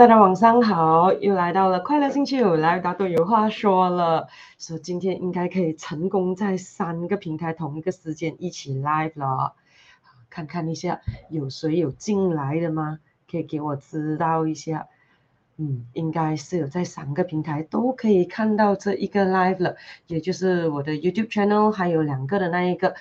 [0.00, 4.28] 大家晚上好，又来到了快乐星期五，来大都有话说了，
[4.58, 9.52] 说今天应该可以成功在三个平台同一个时间一起 live 了，
[10.30, 12.98] 看看一下有谁有进来的吗？
[13.30, 14.86] 可以给我知道一下。
[15.58, 19.76] 嗯，应该是有在三个平台都可以看到这一个 live 了，
[20.06, 22.94] 也就是我的 YouTube channel，还有两个的那一个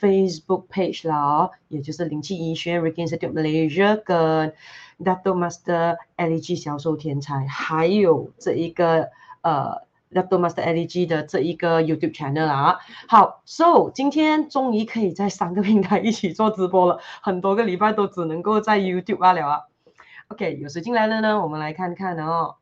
[0.00, 4.52] Facebook page 啦，也就是灵气医学 Ricky Institute Malaysia 跟。
[5.04, 9.08] Dato Master LG 销售天才，还有这一个
[9.40, 9.82] 呃
[10.12, 12.78] Dato Master LG 的这一个 YouTube channel 啊。
[13.08, 19.60] 好，So 今天终于可以在三个平台一起做直播了，很多个礼拜都只能够在 YouTube 罢了啊。
[20.28, 21.42] OK，有谁进来了呢？
[21.42, 22.56] 我们来看看哦。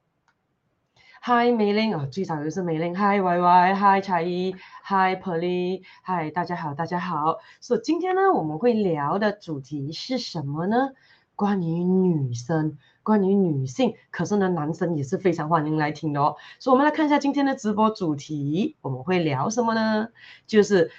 [1.20, 2.94] Hi 美玲啊，最早就是美玲。
[2.94, 7.38] Hi Y Y，Hi 蔡依，Hi Pearly，Hi 大家好，大家好。
[7.60, 10.90] 所以今天呢，我们会聊的主题是什么呢？
[11.38, 16.34] 关于女生，关于女性，可是呢，男生也是非常欢迎来听的哦。
[16.58, 20.08] 所以，我们来看一下今天的直播主题，我们会聊什么呢？
[20.48, 20.90] 就是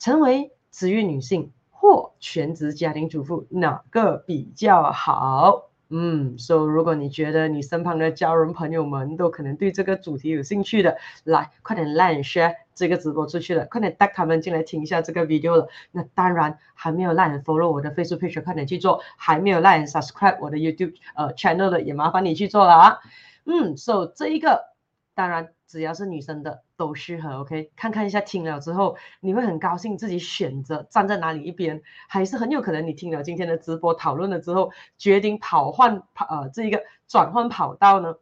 [0.00, 5.70] 成为职业女性或全职家庭主妇，哪个比较好？
[5.88, 15.68] 嗯，所以如果你觉得你身旁的家人朋友们都可能对这个主题有兴趣的，来，快点 like share 这个直播出去了，快点带他们进来听一下这个 video 了。
[15.90, 22.98] 那当然还没有 like follow 我的 Facebook page，快点去做；还没有 like subscribe 我的 YouTube 呃 channel 的，也麻烦你去做了啊。
[23.44, 24.66] 嗯，so 这一个
[25.14, 25.48] 当然。
[25.68, 27.72] 只要是女生的都适合，OK？
[27.74, 38.14] 看看一下听了之后，你会很高兴自己选择站在哪里一边，还是很有可能你听了今天的直播讨论了之后，决定跑换跑呃这一个转换跑道呢？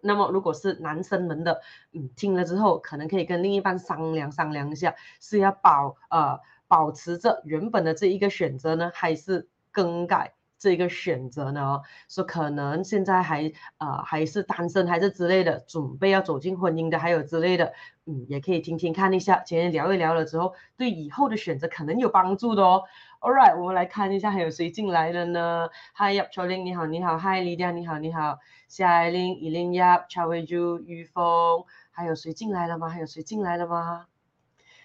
[0.00, 1.60] 那么如果是男生们的，
[1.92, 10.34] 嗯，听了之后可能可以跟另一半商量商量一下，是要保呃保持着原本的这一个选择呢，还是更改？
[10.58, 17.74] 这个选择呢，说可能现在还、呃、还是单身还是之类的，准备要走进婚姻的还有之类的，
[18.06, 22.84] 嗯，也可以听听看一下，今天聊一聊了之后，对以后的选择可能有帮助的哦。
[23.20, 28.38] All right，我们来看一下还有谁进来了呢？Hi，叶秋玲你好你好，Hi，李佳你好你好，
[28.68, 32.88] 夏爱玲、伊琳叶、查维珠、于峰，还有谁进来了吗？
[32.88, 34.06] 还有谁进来了吗？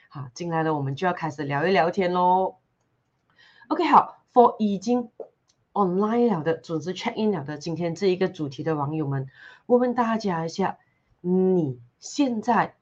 [0.09, 2.55] 好，进来了，我们就要开始聊一聊天喽。
[3.67, 5.09] OK，好，For 已经。
[5.73, 9.29] online 了的，组织 check in 了的，今天这一个主题的网友们，
[9.67, 10.77] 问问大家一下，
[11.21, 12.75] 你现在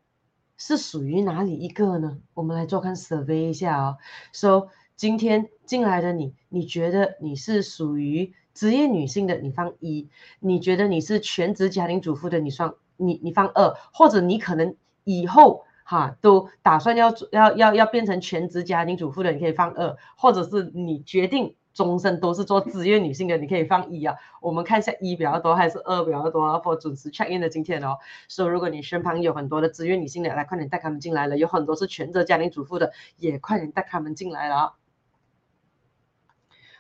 [0.58, 2.18] 是属于哪里一个呢？
[2.34, 4.00] 我们来做看 survey 一下哦。
[4.34, 10.10] So 今天进来的你，你觉得你是属于职业女性的，你放一；
[10.42, 21.56] 你觉得你是全职家庭主妇的，你放你你放二，或者你可能以后哈都打算要要要要变成全职家庭主妇的，你可以放二，或者是你决定。
[21.72, 24.14] 终身都是做职业女性的，你可以放一啊。
[24.42, 31.38] 我们看一下一比较多还是二比较多啊？for 准时 check in 的今天哦，所以如果你身旁有很多的职业女性的，来快点带他们进来了。
[31.38, 34.74] 有很多是全职家庭主妇的，也快点带他们进来了啊。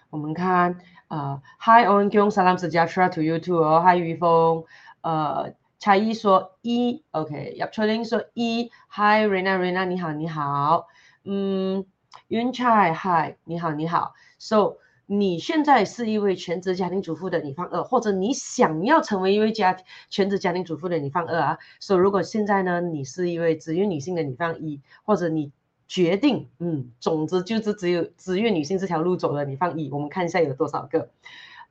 [0.10, 4.66] 我们看呃，Hi on Kyung Salam Sejahtera to you too 哦，Hi 于峰，
[5.02, 10.88] 呃，蔡一说一，OK，叶翠玲说一，Hi Rena Rena 你好你好，
[11.24, 11.86] 嗯，
[12.28, 14.78] 云彩 Hi 你好你好，So。
[15.12, 19.76] 你现在是一位全职家庭主妇的，你放二；或者你想要成为一位家
[20.12, 21.58] 全职家庭主妇的，你放二啊。
[21.80, 25.52] ，So 如果现在呢，你是一位职业女性的，你放一；或者你
[25.90, 29.90] 决定，嗯，总之就是只有职业女性这条路走了，你放一。
[29.92, 31.10] 我们看一下有多少个。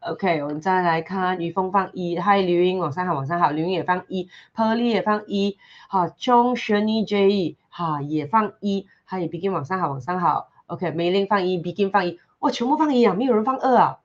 [0.00, 5.56] OK，我们再来看于峰放一嗨刘英，晚上好，晚上好，刘英也放一，Pearly 也放一，
[5.88, 12.18] 好，Chong Shirley J，哈也放一嗨 Begin 晚上好，晚上好，OK，梅林放一，Begin 放一。
[12.40, 13.98] 哇全部放一啊，没有人放二啊，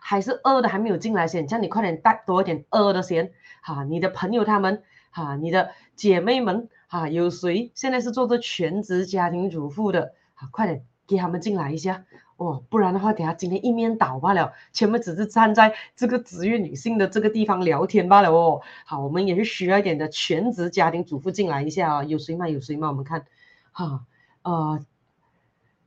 [0.00, 12.04] 还是二的还没有进来先，叫你快点带多一点二的先，哈，你的朋友他们，哈，你的姐妹们，哈，有谁现在是做着全职家庭主妇的，好，快点给他们进来一下，
[12.36, 22.48] 哦，不然的话，等下今天一面倒罢了，全部只是站在这个职业女性的这个地方聊天罢了哦，好，我们也是需要一点的全职家庭主妇进来一下啊，有谁吗？
[22.48, 22.88] 有谁吗？
[22.88, 23.24] 我们看，
[23.72, 24.04] 哈，
[24.42, 24.84] 呃。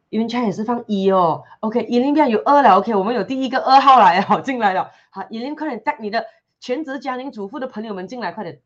[0.09, 6.25] 云彩也是放一哦，OK，伊琳边有二了，OK，我们有第一个二号来哦，进来了，好，伊琳快点带你的
[6.61, 8.61] 全职家庭主妇的朋友们进来，快点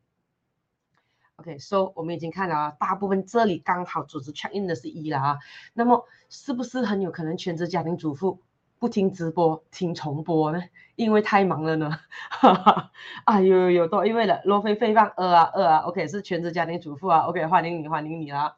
[1.36, 5.38] ，OK，so 我们已经看了啊，大部分这里刚好组织 check in 的是一了啊，
[5.74, 8.40] 那么是不是很有可能全职家庭主妇
[8.78, 10.62] 不听直播听重播呢？
[10.96, 11.98] 因为太忙了呢，
[12.30, 12.90] 哈哈，
[13.24, 18.56] 啊有有有多一位了，罗菲菲放二啊二啊，OK 是全职家庭主妇啊，OK 欢迎你欢迎你啦，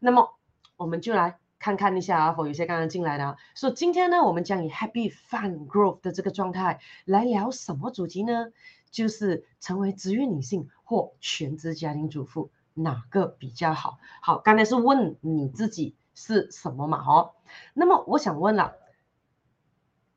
[0.00, 0.34] 那么
[0.76, 1.38] 我们就来。
[1.56, 3.36] 看看一下啊，否有些刚刚进来的啊。
[3.54, 8.48] 所以今天呢，我们将以 Happy Fun Growth 的这个状态来聊什么主题呢？
[8.90, 13.98] 就是成为职业女性或全职家庭主妇，哪个比较好？
[14.20, 17.04] 好，刚才是问你自己是什么嘛？
[17.04, 17.32] 哦，
[17.72, 18.76] 那么我想问了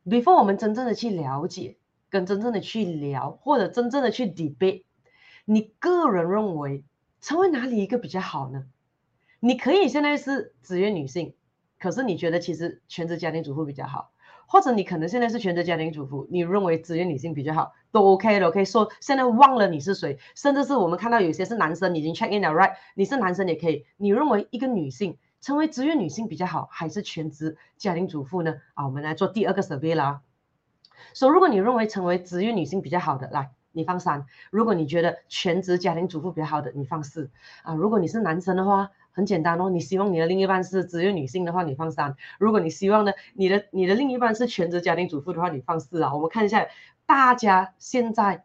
[0.06, 1.78] ，before 我们真正的去了解，
[2.10, 4.84] 跟真正的去聊，或者真正的去 debate，
[5.46, 6.84] 你个人认为
[7.22, 8.66] 成为哪里一个比较好呢？
[9.40, 11.36] 你可以现在是职业女性，
[11.80, 14.12] 可是你觉得其实全职家庭主妇比较好。
[14.48, 18.50] 或者你可能现在是全职家庭主妇，你认为职业女性比较好，都 OK 的。
[18.50, 22.74] 可以说现在忘了你是谁，甚至是我们看到有些是男生已经 check in 了，right？
[22.96, 23.86] 你是男生也可以。
[23.98, 28.56] 你认为一个女性成为职业女性比较好，还是全职家庭主妇呢？
[28.74, 30.22] 啊，我们来做第二个 survey 啦。
[31.14, 37.30] 所以如果你认为成为职业女性比较好的，来，你放三；如果你觉得全职家庭主妇比较好的，你放四。
[37.64, 38.92] 啊，如果你是男生的话。
[39.18, 46.14] 很简单哦，你希望你的另一半是职业女性的话，你放三；如果你希望呢，你的你的另一半是全职家庭主妇的话，你放四啊。
[46.14, 46.68] 我们看一下，
[47.08, 48.44] 大家现在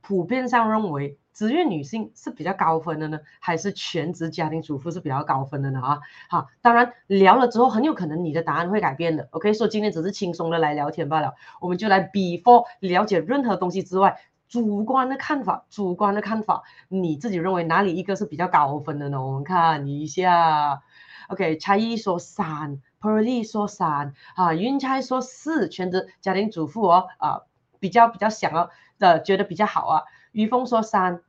[0.00, 5.80] 普遍上认为职业女性是比较高分的呢，还是全职家庭主妇是比较高分的呢？
[5.80, 9.26] 啊，好，当然聊了之后，很有可能你的答案会改变的。
[9.32, 14.20] OK，说今天只是轻松的来聊天罢了，我们就来 before 了解任何东西之外。
[14.52, 19.24] 主观的看法，主观的看法，你自己认为哪里一个是比较高分的呢？
[19.24, 20.82] 我们看一下。
[21.28, 27.40] OK，蔡依说三，Perly 说三，啊，云彩说四，全职家庭主妇哦，啊，
[27.80, 28.68] 比较比较想要
[28.98, 30.02] 的，觉得比较好啊。
[30.32, 31.22] 于峰说三，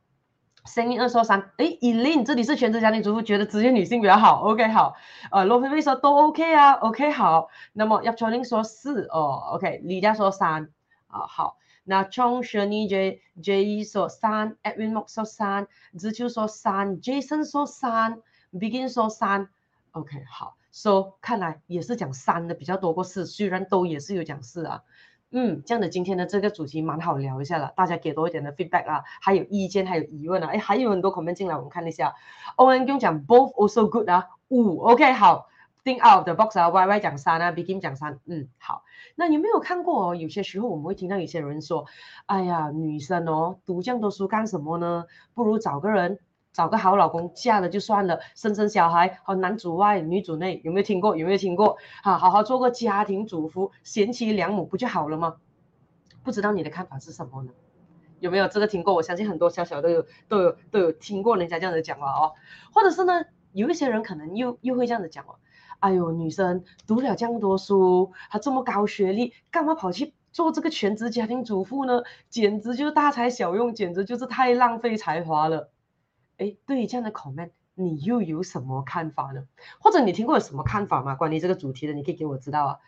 [0.66, 4.42] 声音二说三，诶，Eileen 这里是全职家庭主妇，觉得职业女性比较好。
[4.42, 4.96] OK，好，
[5.30, 7.48] 呃，罗菲菲说都 OK 啊，OK 好。
[7.72, 10.68] 那么叶秋玲说四，哦，OK，李佳说三，
[11.06, 11.56] 啊，好。
[11.86, 18.22] 那从 Shirley J J 说三，Edwin Mok 说三，子秋说三，Jason 说三
[18.52, 19.50] ，Begin 说三
[19.92, 24.82] ，OK 好，So 看来也是讲三的比较多过四，虽然都也是有讲四啊，
[25.30, 32.14] 嗯，这样的今天的这个主题蛮好聊一下了，大家给多一点的 feedback 啊，还有意见，还有疑问啊，哎，还有很多 comment 进来，我们看一下
[32.56, 35.48] ，Owen 跟我讲 both also good 啊，五，OK 好。
[35.84, 38.84] Think out of the box 啊，Y Y 讲三啊，Begin 讲三，嗯，好。
[39.16, 40.14] 那有没有看过哦？
[40.14, 41.84] 有些时候我们会听到有些人说
[42.24, 45.04] ：“哎呀，女生哦，读这么多书干什么呢？
[45.34, 46.18] 不如找个人，
[46.54, 51.18] 找个好老公，嫁了就算了，生生小孩，好男主外女主内。”有没有听过？
[51.18, 51.76] 有没有听过？
[52.02, 55.36] 啊，好好做个家庭主妇，贤妻良母不就好了吗？
[56.22, 57.50] 不知道你的看法是什么呢？
[58.20, 58.94] 有没有这个听过？
[58.94, 62.32] 我相信很多小小都有都有都有听过人家这样子讲话哦。
[62.72, 65.36] 或者是呢，有一些人可能又又会这样子讲哦。
[65.80, 72.02] 哎呦，女生读了这么多书，还这么高学历，干嘛跑去做这个全职家庭主妇呢？
[72.30, 75.70] 简直就是大材小用，简直就是太浪费才华了。
[76.38, 79.44] 哎，对于这样的 comment，你又有什么看法呢？
[79.78, 81.14] 或者你听过有什么看法吗？
[81.14, 82.78] 关于这个主题的，你可以给我知道啊。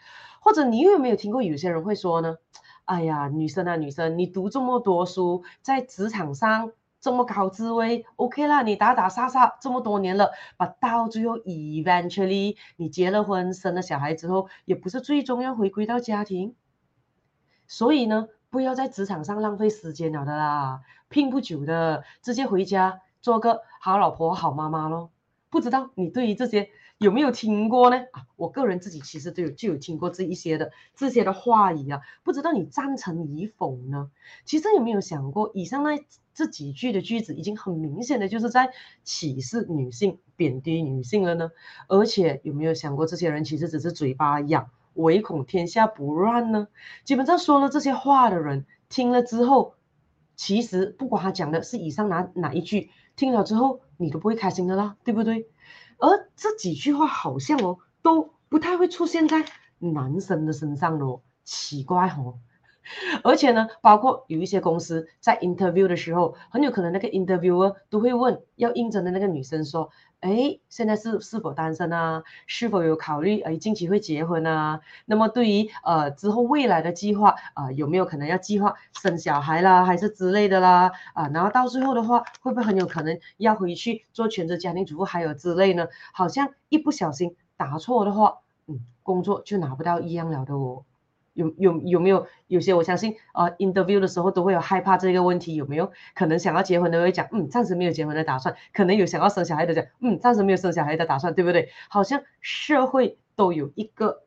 [0.40, 2.36] 或者你有没有听过有些人会说呢？
[2.84, 6.72] 哎呀，女生啊，女生，你读这么多书，在职场上。
[7.06, 16.56] 这么高职位，OK 啦，你打打杀杀这么多年了，把到最后 eventually 你结了婚，生了小孩之后，也不是最终要回归到家庭，
[17.68, 25.12] 所以呢，不要在职场上浪费时间了的啦，拼不久的，直接回家做个好老婆、好妈妈咯。
[25.48, 27.98] 不知道你对于这些有没有听过呢？
[28.12, 34.10] 啊，我个人自己其实都有就有听过这一些的这些的话语啊，不知道你赞成与否呢？
[34.46, 38.70] 其实有没有想过，以上那这几句的句子已经很明显的就是在
[39.04, 41.50] 歧视女性、贬低女性了呢？
[41.88, 46.68] 而且有没有想过，这些人其实只是嘴巴痒，唯恐天下不乱呢？
[47.04, 49.74] 基本上说了这些话的人，听了之后，
[50.34, 53.80] 其实不管他讲的是以上哪哪一句，听了之后。
[53.98, 55.48] 你都不会开心的啦，对不对？
[55.98, 59.44] 而这几句话好像哦，都不太会出现在
[59.78, 62.38] 男生的身上哦，奇怪哦。
[63.24, 69.90] 而且呢，包括有一些公司在 interview 的时候，很有可能那个 interviewer 都会问要应征的那个女生说。
[70.20, 72.22] 哎，现在是是否单身啊？
[72.46, 74.80] 是否有考虑哎近期会结婚啊？
[75.04, 80.90] 那么对于呃之后未来的计划啊、呃，有没有可能要计划生小孩啦，还是之类的啦？
[81.14, 85.86] 啊，然后到最后的话，会不会很有可能要回去做全职家庭主妇，还有之类呢？
[86.12, 90.84] 好像一不小心答错的话，嗯，工作就拿不到一样了的哦。
[91.36, 101.68] 有有有没有有些我相信啊、interview 的时候都会有害怕这个问题，有没有可能想要结婚的会讲，嗯，暂时没有结婚的打算，可能有想要生小孩的讲，嗯，暂时没有生小孩的打算，对不对？
[101.88, 104.22] 好像社会都有一个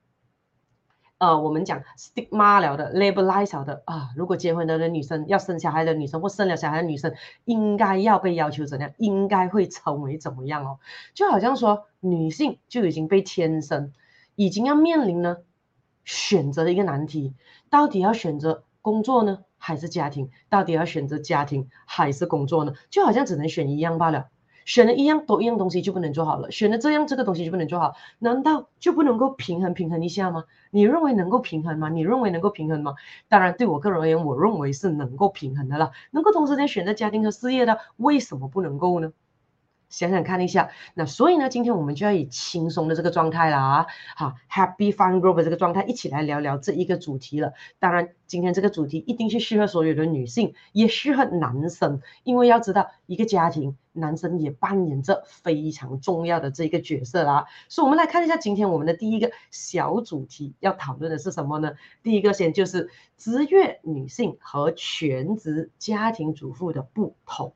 [1.18, 7.14] 呃，我们讲 stigma 了的，labelize 的啊，如果结婚的女生要生小孩的女生或生了小孩的女生，
[7.44, 8.92] 应该要被要求怎样？
[8.98, 10.80] 应该会成为怎么样哦？
[11.14, 13.92] 就好像说女性就已经被天生，
[14.36, 15.38] 已经要面临呢
[16.06, 17.34] 选择的一个难题，
[17.70, 20.30] 到底要选择工作呢，还是家庭？
[20.50, 22.74] 到底要选择家庭还是工作呢？
[22.90, 24.28] 就好像只能选一样罢了。
[24.66, 30.44] 选了一样多一样东西就不能做好了，选了这样这个东西就不能做好，难道就不能够平衡平衡一下吗？
[30.70, 31.90] 你认为能够平衡吗？
[31.90, 32.94] 你认为能够平衡吗？
[33.28, 39.12] 当然，对我个人而言，我认为是能够平衡的了，能够同时间选择家庭和事业的，为什么不能够呢？
[39.90, 47.54] 想想看一下，那所以呢，今天我们就要以轻松的这个状态了啊，好，Happy Fun Group 的这个状态一起来聊聊这一个主题了。
[47.80, 57.48] 当然，今天这个主题一定是适合所有的女性，也适合男生，因为要知道一个家庭，男生也扮演着非常重要的这一个角色啦。
[57.68, 61.74] 所以，我们来看一下今天我们的第一个小主题要讨论的是什么呢？
[62.04, 67.54] 第一个先就是职业女性和全职家庭主妇的不同。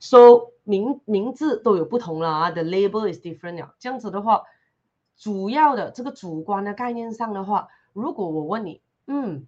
[0.00, 3.74] So 名名字都有不同了啊，the label is different 了。
[3.78, 4.42] 这样子的话，
[5.16, 9.46] 主要的这个主观的概念上的话，如果我问你，嗯，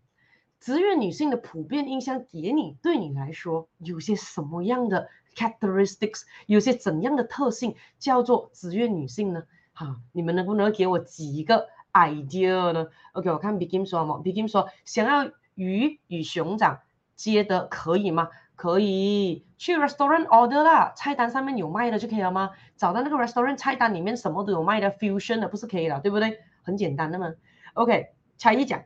[0.60, 9.44] 职业女性的普遍印象给你，对你来说有些什么样的 characteristics，有些怎样的特性叫做职业女性呢？
[9.72, 16.80] 哈，你们能不能给我几个 idea 呢？OK，我看 Begin 说嘛，Begin 说想要鱼与熊掌
[17.14, 18.30] 接的可以吗？
[18.58, 22.50] 可以去 restaurant order 啦，菜单上面有卖的就可以了吗？
[22.76, 26.40] 找到那个 restaurant 菜单里面什么都有卖的 fusion 的不是可以了，对不对？
[26.64, 27.34] 很简单的嘛。
[27.74, 28.82] OK，才一讲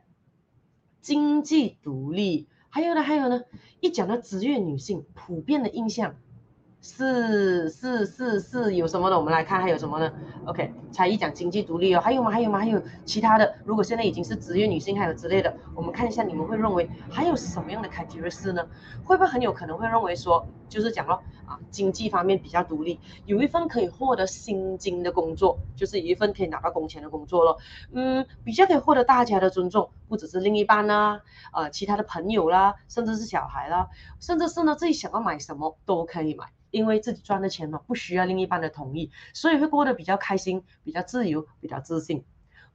[1.01, 3.45] 经济独立，还有呢，还有呢，
[3.79, 6.17] 一讲到职业女性普遍的印象。
[6.85, 9.17] 是是是是有什么的？
[9.17, 10.11] 我们来看还有什么呢
[10.45, 12.29] ？OK，才艺讲经济独立哦，还有吗？
[12.29, 12.59] 还有吗？
[12.59, 13.55] 还有其他的？
[13.63, 18.67] 如果现在已经是职业女性，还有之类的，我们看一下，你们会认为还有什么样的 criteria 呢？
[19.05, 27.59] 会不会很有可能会认为说，就是讲咯啊，经济方面比较独立，有一份可以获得薪金的工作，就是有一份可以拿到工钱的工作咯。
[27.93, 31.21] 嗯，比较可以获得大家的尊重，不只是另一半啦，
[31.53, 33.87] 呃，其他的朋友啦，甚至是小孩啦，
[34.19, 36.47] 甚至是呢自己想要买什么都可以买。
[36.73, 42.25] 因为自己赚的钱嘛，不需要另一半的同意，所以会过得比较开心、比较自由、比较自信。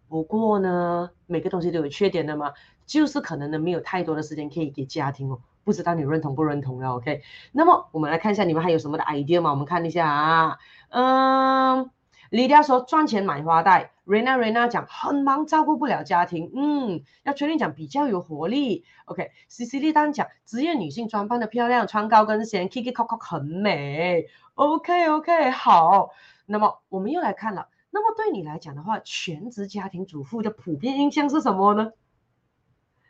[0.08, 2.52] 不过呢，每个东西都有缺点的嘛，
[2.86, 5.40] 就是可能呢没有太多的时间可以给家庭哦。
[5.64, 9.50] 不知道你认同不认同了？OK，那么我们来看一下你们还有什么的 idea 嘛？
[9.50, 10.58] 我们看一下啊，
[10.90, 11.97] 嗯。
[12.30, 26.10] 李迪亚说赚钱买花戴，Rena Rena 讲很忙照顾不了家庭，嗯，要确定讲比较有活力，OK，CC 丽丹讲职业女性装扮的漂亮，穿高跟鞋，Kiki Coco 很美，OK OK 好，
[26.44, 31.92] 那么我们又来看了，那么对你来讲的话，全职家庭主妇的普遍印象是什么呢？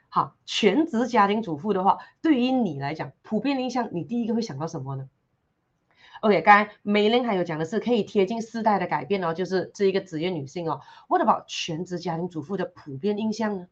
[0.08, 5.08] 好，全职家庭主妇的话，对于你来讲，普遍印象你第一个会想到什么呢？
[6.20, 10.80] ？OK，刚才梅林还有讲的是可以贴近世代的改变哦，就是这一个职业女性哦。
[11.08, 13.66] What about 全职家庭主妇的普遍印象呢？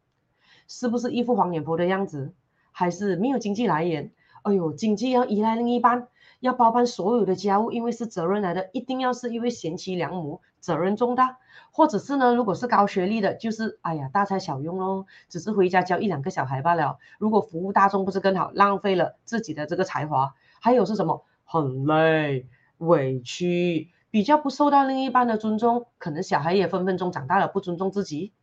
[0.67, 2.33] 是不是一副黄脸婆的样子，
[2.71, 4.11] 还是没有经济来源？
[4.43, 6.07] 哎呦，经济要依赖另一半，
[6.39, 11.37] 要包办所有的家务，因为是责任来的，一定要是一位贤妻良母，责任重大。
[11.71, 16.97] 或者是呢，如果是高学历的，就是哎呀大材小用哦，只是回家教一两个小孩罢了。
[17.19, 20.33] 如果服务大众不是更好，浪费了自己的这个才华。
[20.59, 21.23] 还有是什么？
[21.49, 22.45] 很累、
[22.77, 28.33] 委屈，比较不受到另一半的尊重，可能小孩也分分钟长大了不尊重自己，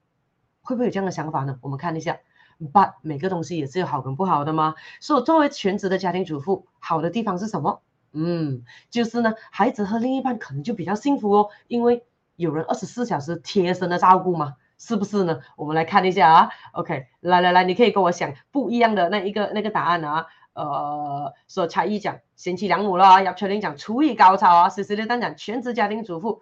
[0.62, 1.58] 会不会有这样的想法呢？
[1.60, 2.18] 我们看一下
[2.58, 4.74] ，But 每个东西也是有好跟不好的嘛。
[5.00, 7.82] 所以作为全职的家庭主妇，好的地方是什么？
[8.12, 12.04] 嗯，就是呢，孩子和另一半可能就比较幸福哦，因为
[12.36, 15.40] 有人二十四小时贴身的照顾嘛，是不是呢？
[15.56, 20.26] 我们来看一下啊，OK，来来来，你可以跟我想不一样的那一个那个答案啊。
[20.54, 26.40] 呃，说才艺讲贤妻良母了，要确定讲厨艺高超啊，实时的单讲全职家庭主妇，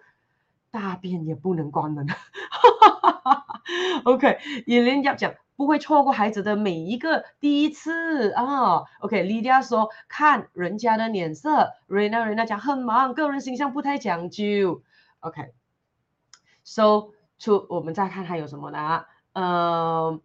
[0.71, 2.07] 大便也不能关门。
[4.05, 8.83] OK，也连要讲不会错过孩子的每一个第一次啊。
[8.99, 14.83] OK，莉迪亚说看人家的脸色，，Rena Rena 讲很忙，个人形象不太讲究。
[15.21, 17.09] OK，So
[17.43, 19.05] to 我们再看还有什么呢？
[19.33, 20.21] 嗯、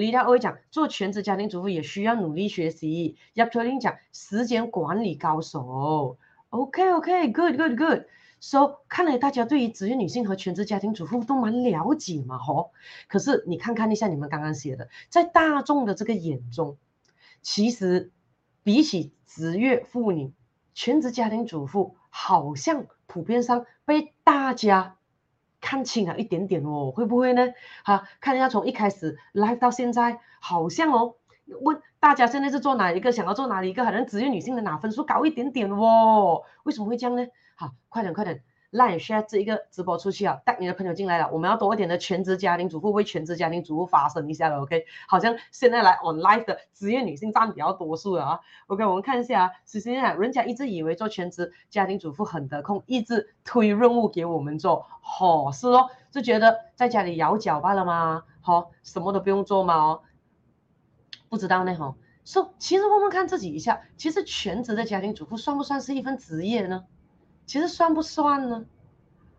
[0.00, 3.16] 李大会讲，做全职家庭主妇也需要努力学习。
[3.32, 6.18] 叶秋玲讲，时间管理高手。
[6.50, 8.02] OK OK，Good Good Good。
[8.38, 12.72] So 看来大家对于职业女性和全职家庭主妇都蛮了解嘛，吼。
[13.08, 16.76] 可是你看看一下你们刚刚写的，在大众的这个眼中，
[17.40, 18.12] 其实
[18.62, 20.30] 比起职业妇女，
[20.74, 24.98] 全职家庭主妇好像普遍上被大家
[25.66, 27.52] 看清了一点点哦，会不会呢？
[27.84, 31.16] 哈，看一下从一开始 live 到现在，好像哦，
[31.60, 36.44] 问大家现在是做哪一个，想要做哪一个，好像职业女性的哪分数高一点点哦？
[36.62, 37.26] 为什么会这样呢？
[37.56, 38.44] 好，快点快点。
[38.70, 41.30] 来 share 这一个直播出去啊，带你的朋友进来了。
[41.32, 44.84] 我们要多一点的全职家庭主妇为全职家庭主妇发声一下了，OK？
[45.08, 48.40] 好像现在来 online 的职业女性占比较多数了啊。
[48.66, 58.24] OK，我们看一下啊，首先啊，人家一直以为做全职家庭主妇很得空，一直推任务给我们做，好、哦、是哦，就觉得在家里摇脚罢了嘛？
[58.40, 59.76] 好、什么都不用做嘛？
[59.76, 60.00] 哦，
[61.28, 61.94] 不知道呢哈。
[62.24, 66.84] 说、so, 其实我们看自己一下，其实全职的家庭主妇算不算是一份职业呢？
[67.46, 68.66] 其实算不算呢？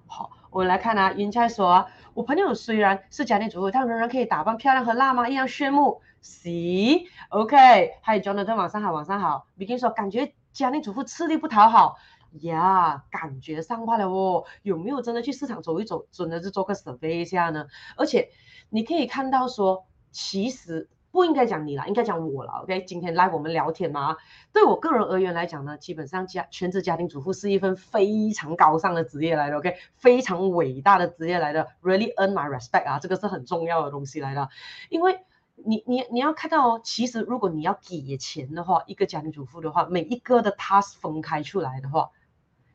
[0.08, 6.02] 好，我们来看啊，云菜说啊，我朋友虽然是家庭主妇，但仍然可以打扮漂亮和辣妈一样炫目。
[6.22, 9.46] C，OK，还有 Jonathan，晚上好，晚上好。
[9.58, 11.98] Begin 说，感觉家庭主妇吃力不讨好
[12.42, 14.46] 呀感觉上罢了哦。
[14.64, 17.68] 有没有真的去市场走一走，真的是做个 survey 一下呢？
[17.98, 18.30] 而且
[18.70, 20.90] 你可以看到说，其实。
[21.18, 22.62] 不应该讲你了，应该讲我了。
[22.62, 24.18] OK，今天来我们聊天嘛。
[24.54, 34.48] 对我个人而言来讲呢，基本上家全职家庭主妇是一份非常高尚的职业来的，OK，非常伟大的职业来的，really earn my respect 啊，这个是很重要的东西来的。
[34.92, 35.18] 因为
[35.56, 42.12] 你你你要看到哦，其实如果你要给钱的话，一个家庭主妇的话，每一个的 task 分开出来的话，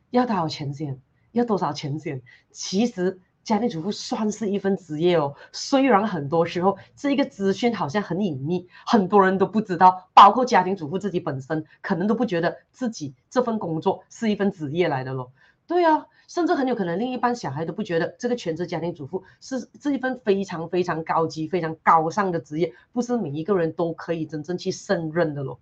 [0.09, 0.99] 要多少钱先？
[1.31, 2.21] 要多少钱先？
[2.51, 3.21] 其实。
[3.43, 15.33] 家庭主妇算是一份职业哦，虽然很多时候这一个资讯好像很隐秘，很多人都不知道，包括家庭主妇自己本身可能都不觉得自己这份工作是一份职业来的咯。
[15.67, 25.59] 对啊，甚至很有可能另一半小孩都不觉得这个全职家庭主妇是这一份非常非常高级、非常高尚的职业，不是每一个人都可以真正去胜任的咯。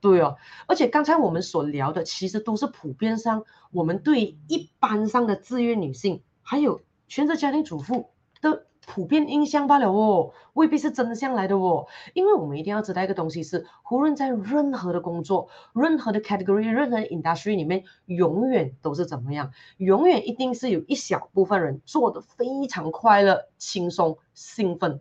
[0.00, 0.34] 对啊，
[0.66, 6.82] 而且刚才我们所聊的其实都是普遍上我们对一般上的自愿女性还有。
[7.08, 11.86] 全职家庭主妇的普遍印象罢了哦，未必是真相来的哦。
[12.12, 19.52] 因为我们一定要知道一个东西是，无论在任何的工作、任何的 category、任何的 industry 里面，永远都是怎么样？
[19.78, 25.00] 永远一定是有一小部分人做得非常快乐、轻松、兴奋、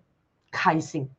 [0.50, 1.10] 开心，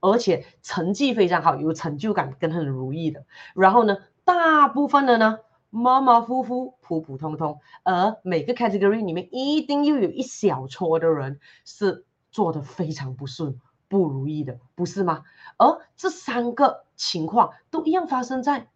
[0.00, 3.24] 而且成绩非常好、有成就感跟很如意的。
[3.54, 5.38] 然后呢，大部分的呢？
[5.74, 13.58] 马马虎虎、普普通通，而每个 category 里面一定又有一小撮的人是做的非常不顺、
[13.88, 15.24] 不如意的，不是吗？
[15.56, 18.68] 而这三个情况都一样发生在。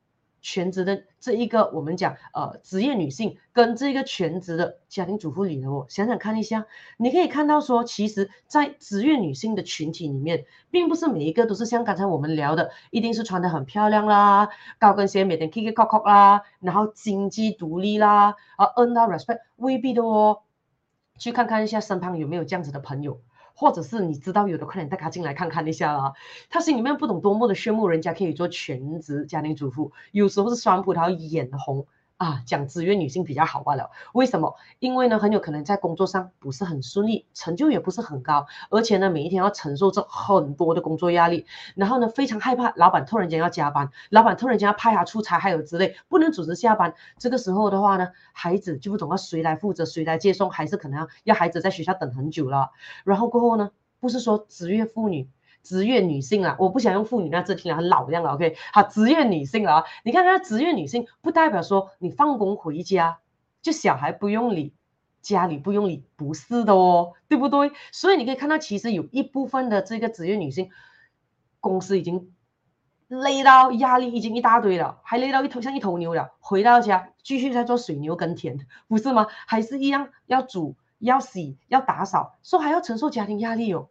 [0.49, 6.67] 全职的这一个，我们讲呃职业女性跟这个全职的家庭主妇里的哦，想想看一下，
[6.99, 20.43] 你可以看到说，其实，在职业女性的群体里面，并不是每一个都是像刚才我们聊的，一定是穿得很漂亮啦，高跟鞋每天 kiki coco 啦，然后经济独立啦，而 earn 到 respect 未必的哦，
[21.19, 23.21] 去看看一下身旁有没有这样子的朋友。
[23.57, 26.12] 或者是你知道有的，快点带他进来看看一下啦。
[26.51, 31.87] 他心里面不懂多么的羡慕人家可以做全职家庭主妇，有时候是酸葡萄眼红
[32.17, 33.91] 啊，讲职业女性比较好罢了。
[34.15, 34.57] 为什么？
[34.79, 46.95] 因为呢，很有可能在工作上不是很顺利，成就也不是很高，而且呢，每一天要承受着很多的工作压力，然后呢，非常害怕老板突然间要加班，老板突然间要派他出差，还有之类，不能准时下班。
[47.19, 52.71] 这个时候的话呢，孩子就不懂要谁来负责，谁来接送，还是可能要要孩子在学校等很久了。
[53.05, 55.29] 然后过后呢，不是说职业妇女。
[55.67, 58.57] 职业女性啊，我不想用妇女那字听了很老这样了，OK？
[58.73, 63.19] 好，职业女性啊，你看她职业女性不代表说你放工回家
[63.63, 64.73] 就小孩不用理，
[65.23, 67.73] 家里不用理，不是的哦，对不对？
[67.91, 70.71] 所以你可以看到，其实有一部分的这个职业女性，
[71.59, 72.33] 公司已经
[73.09, 79.27] 累到压力已经一大堆了，还累到一头像一头牛了，回到家继续在做水牛耕田，不是吗？
[79.49, 83.89] 还是一样要煮、要洗、要打扫，说还要承受家庭压力哦。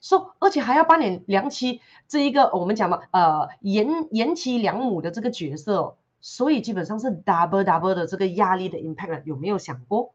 [0.00, 10.12] 说而且还要扮演良妻这一个我们讲嘛，呃，贤贤妻良母的这个角色，哦，所以基本上是 double double 的这个压力的 impact，有没有想过？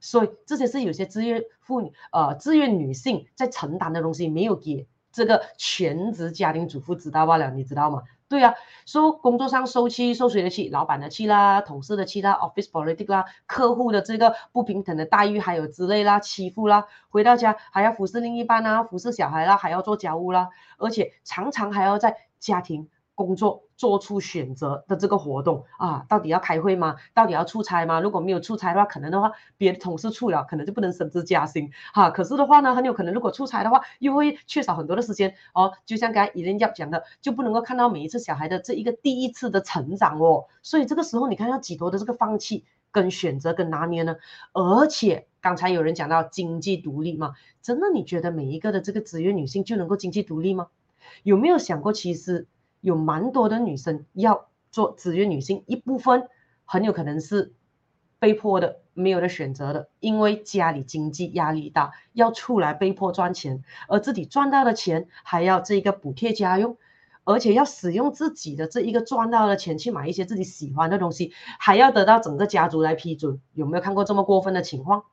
[0.00, 8.02] 所以这些是有些自愿妇女，呃，自愿女性在承担的东西，没有给这个全职家庭主妇知道罢了，你知道吗？
[8.34, 8.52] 对呀，
[8.84, 10.68] 说工作上受气，受谁的气？
[10.68, 22.88] 老板的气啦，同事的气啦，office politics 啦，客户的这个不平等的待遇，还有之类啦，欺负啦，回到家还要服侍另一半啦，服侍小孩啦，还要做家务啦，而且常常还要在家庭。
[23.14, 26.96] 工作做出选择的这个活动啊，到底要开会吗？
[27.14, 28.00] 到底要出差吗？
[28.00, 32.10] 如果没有出差的话，可能的话，别的同事出了，可能就不能升职加薪哈。
[32.10, 35.72] 可是的话呢，很有可能如果出差的话，又会缺少很多的时间哦。
[35.86, 40.46] 就像刚才伊人要讲的，就不能够看到每一次小孩的这一个第一次的成长哦。
[40.62, 44.16] 所以这个时候，你看要几多的这个放弃跟选择跟拿捏呢？
[44.52, 50.68] 而且刚才有人讲到经济独立嘛，真的你觉得每一个的这个职业女性就能够经济独立吗？
[51.22, 52.46] 有没有想过，其实
[52.84, 56.28] 有蛮多的女生要做职业女性，一部分
[56.66, 57.54] 很有可能是
[58.18, 66.76] 被迫的，没有的选择的，因为家里经济压力大，要出来被迫赚钱，而自己赚到的钱还要这个补贴家用。
[67.26, 75.04] 而且要使用自己的这一个赚到的钱去买一些自己喜欢的东西，还要得到整个家族来批准，有没有看过这么过分的情况？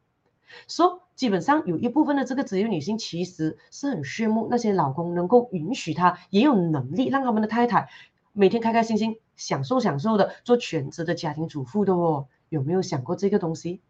[0.68, 7.90] 说、基本上有一部分的这个职业女性其实是很羡慕那些老公能够允许她，也有能力让他们的太太
[8.34, 12.26] 每天开开心心、享受享受的做全职的家庭主妇的哦。
[12.50, 13.82] 有没有想过这个东西？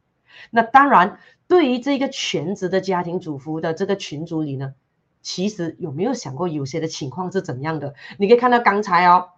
[0.49, 4.73] 那当然，对于这个全职的家庭主妇的这个群组里呢？
[5.21, 7.95] 其实有没有想过，有些的情况是怎样的？
[8.17, 9.29] 你可以看到刚才哦，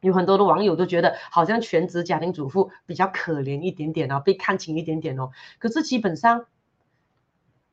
[0.00, 5.30] 有很多的网友都觉得好像全职家庭主妇比较可怜一点点哦，被看轻一点点哦。
[5.60, 6.46] 可是基本上，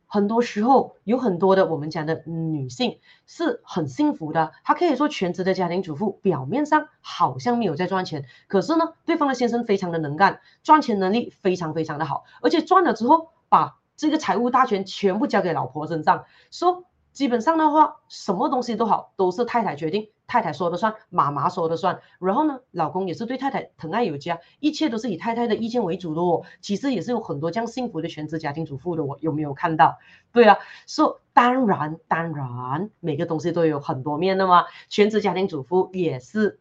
[0.08, 16.86] 很多时候有很多的我们讲的女性是很幸福的，她可以做全职的家庭主妇，表面上好像没有在赚钱，可是呢，对方的先生非常的能干，赚钱能力非常非常的好，而且赚了之后把这个财务大权全部交给老婆身上，说。
[17.15, 22.01] 基本上的话，什么东西都好，都是太太决定，太太说的算，妈妈说的算。
[22.19, 26.43] 然后呢，老公也是对太太疼爱有加，一切都是以太太的意见为主的哦。
[26.60, 29.97] 其实也是有很多这样幸福的全职家庭主妇的哦，有没有看到？
[30.34, 34.65] 对啊，说、so, 当然当然，每个东西都有很多面的嘛。
[34.89, 36.60] 全职家庭主妇也是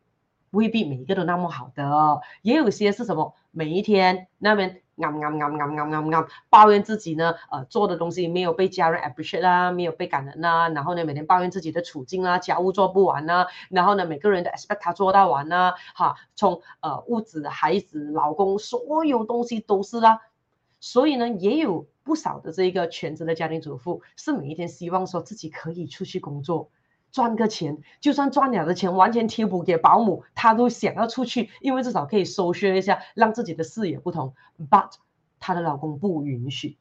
[0.52, 4.83] 未必每一个都那么好的，也有些是什么，每一天那边。
[4.96, 20.20] 啱啱啱啱啱啱啱，抱怨自己呢，呃，做的东西没有被家人 appreciate 啦，没有被感恩啦，然后呢，每天抱怨自己的处境啊，家务做不完啊，然后呢，每个人的 expect 他做到完啊，哈，从呃物质、孩子、老公，所有东西都是啦，
[20.78, 26.70] 所以呢，也有不少的这个全职的家庭主妇，是每一天希望说自己可以出去工作。
[27.14, 34.34] 赚个钱，就算赚了的钱完全贴补给保姆，他都想要出去，因为至少可以收削一下，让自己的视野不同。
[34.68, 34.94] But
[35.38, 36.76] 她的老公不允许。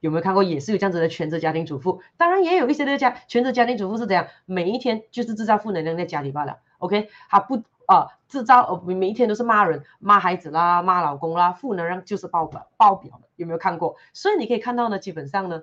[0.00, 0.42] 有没有看过？
[0.42, 2.02] 也是有这样子的全职家庭主妇。
[2.18, 6.58] 当然也有一些的家全职家庭主妇是怎样，每一天就是制造负能量在家里罢了。
[6.76, 13.28] OK，他不啊、呃、制造呃每一天都是骂人、骂孩子啦、骂老公啦，负能量就是爆表爆表的。
[13.36, 13.96] 有没有看过？
[14.12, 15.62] 所以你可以看到呢，基本上呢。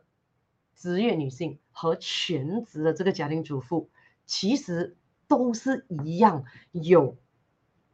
[0.82, 3.92] 职业女性和全职的这个家庭主妇，
[4.26, 7.18] 其实都是一样，有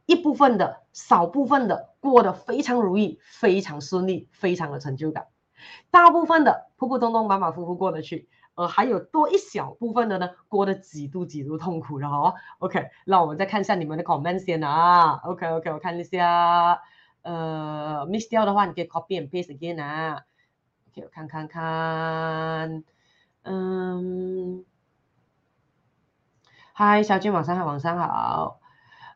[0.06, 5.26] 一部分的少部分的过得非常如意、非常顺利、非常的成就感，
[5.90, 12.32] 大部分的普普通通、马马虎虎过得去，而还有多一小部分的呢，过得极度极度痛苦的哦。
[12.58, 15.20] OK，那我们再看一下你们的 comment 先啊。
[15.24, 16.80] OK OK，我看一下，
[17.20, 20.22] 呃，miss 掉的话，你可以 copy and paste again 啊。
[20.96, 22.82] 我看看看，
[23.42, 24.64] 嗯，
[26.72, 28.60] 嗨，小俊，晚上好，晚上好。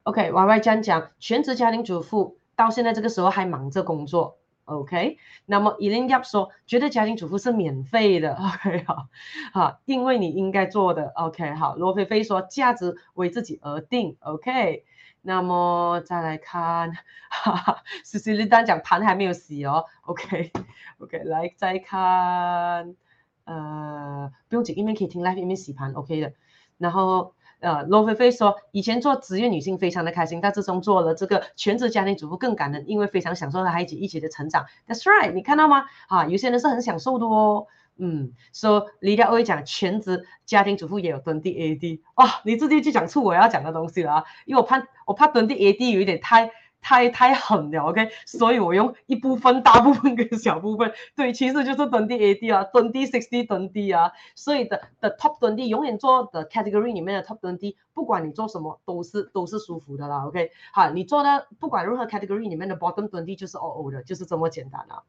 [0.04, 4.38] OK，Y Y 这样讲，全职家庭主妇到现在这个时候还忙着工作。
[4.64, 8.34] OK，那么 e l i n Yap 说，觉得家庭主妇是免费的。
[8.34, 9.08] OK，好，
[9.52, 11.08] 好，因为你应该做的。
[11.16, 14.16] OK，好，罗菲菲说，价值为自己而定。
[14.20, 14.84] OK。
[15.22, 16.92] 那么再来看，
[17.30, 22.96] 哈哈，思思你单讲盘还没有洗哦，OK，OK，、来再看，
[23.44, 26.32] 呃，不用紧，一面可以听 live，一面洗盘，OK 的。
[26.76, 34.66] 然后，呃，罗菲菲说，以前做职业女性非常的开心，但自从做了这个全职家庭主妇更感恩，因为非常享受和孩子一起的成长。
[34.88, 35.84] That's right，你看到吗？
[36.08, 37.68] 啊，有些人是很享受的哦。
[38.04, 62.48] 嗯，说李佳薇讲全职家庭主妇也有蹲地 AD 哇、哦，你直接就讲出我要讲的东西了啊，因为我怕我怕蹲地 AD 有一点太太太狠了，OK，所以我用一部分、大部分跟小部分，对，其实就是蹲地 AD 啊，蹲地 sixty 蹲地啊，所以的的 top 蹲地永远做的 category 里面的 top 蹲地，不管你做什么都是都是舒服的啦，OK，好，你做的不管任何 category
[62.48, 65.04] 里面的 bottom 蹲地就是 OO 的，就是这么简单啊。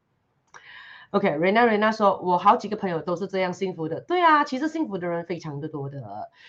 [1.14, 4.00] OK，Rena Rena 说，我好几个朋友都是这样幸福的。
[4.00, 6.02] 对啊，其实幸福的人非常的多的。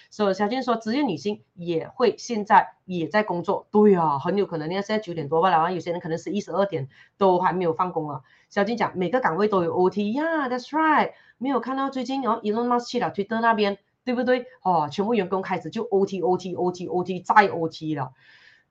[0.09, 3.67] 所以小金说，职业女性也会现在也在工作。
[3.69, 4.67] 对啊，很有可能。
[4.67, 8.21] 你看现在九点多吧，然后有些人可能是一十二点都还没有放工啊。
[8.49, 11.11] 小金讲，每个岗位都有 OT 呀 That's right。
[11.37, 14.47] 没有看到最近哦，Elon Musk 去了 Twitter 那边，对不对？
[14.63, 18.13] 哦，全部员工开始就 OT OT OT OT 再 OT 了。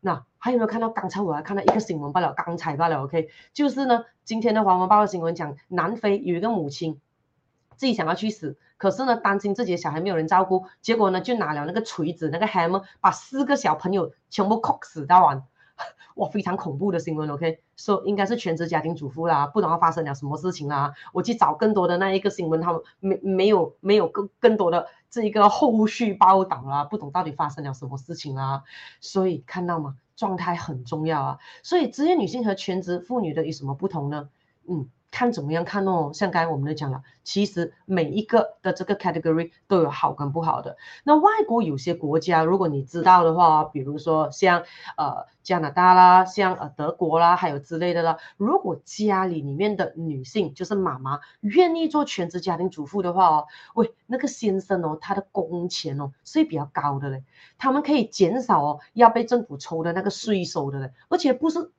[0.05, 0.91] 那还有没有看到？
[0.91, 7.01] 刚才我还看到一个新闻罢了，刚才罢了，OK，就是呢，今天的《华文报》的新闻讲，南非有一个母亲
[7.77, 15.43] 自己想要去死，可是呢，担心自己的小孩没有人照顾，结果呢，就拿了那个锤子，那个 hammer，把四个小朋友全部敲死到完。
[16.15, 20.95] 哇非常恐怖的新闻，OK，说、应该是全职家庭主妇啦，不知道发生了什么事情啦。
[21.13, 28.65] 我去找更多的那一个新闻，他们没没有没有更更多的是一个后续报道啦，不懂到底发生了什么事情啦。
[29.01, 29.97] 所以看到吗？
[30.17, 31.39] 状态很重要啊。
[31.63, 34.29] 所以职业女性和全职妇女的有什么不同呢？
[34.69, 34.91] 嗯。
[35.15, 40.77] 看怎么样看哦，像刚才我们都讲了，其实每一个的这个 category 都有好跟不好的。
[41.05, 44.65] 那外国有些国家，如果你知道的话，比如说像
[44.97, 57.23] 呃加拿大啦，像呃德国啦，还有之类的啦，如果家里里面的女性就是妈妈愿意做全职家庭主妇的话哦，喂，那个先生哦，他的工钱哦是比较高的嘞，
[57.57, 61.71] 他们可以减少哦要被政府抽的那个税收的嘞，而且不是。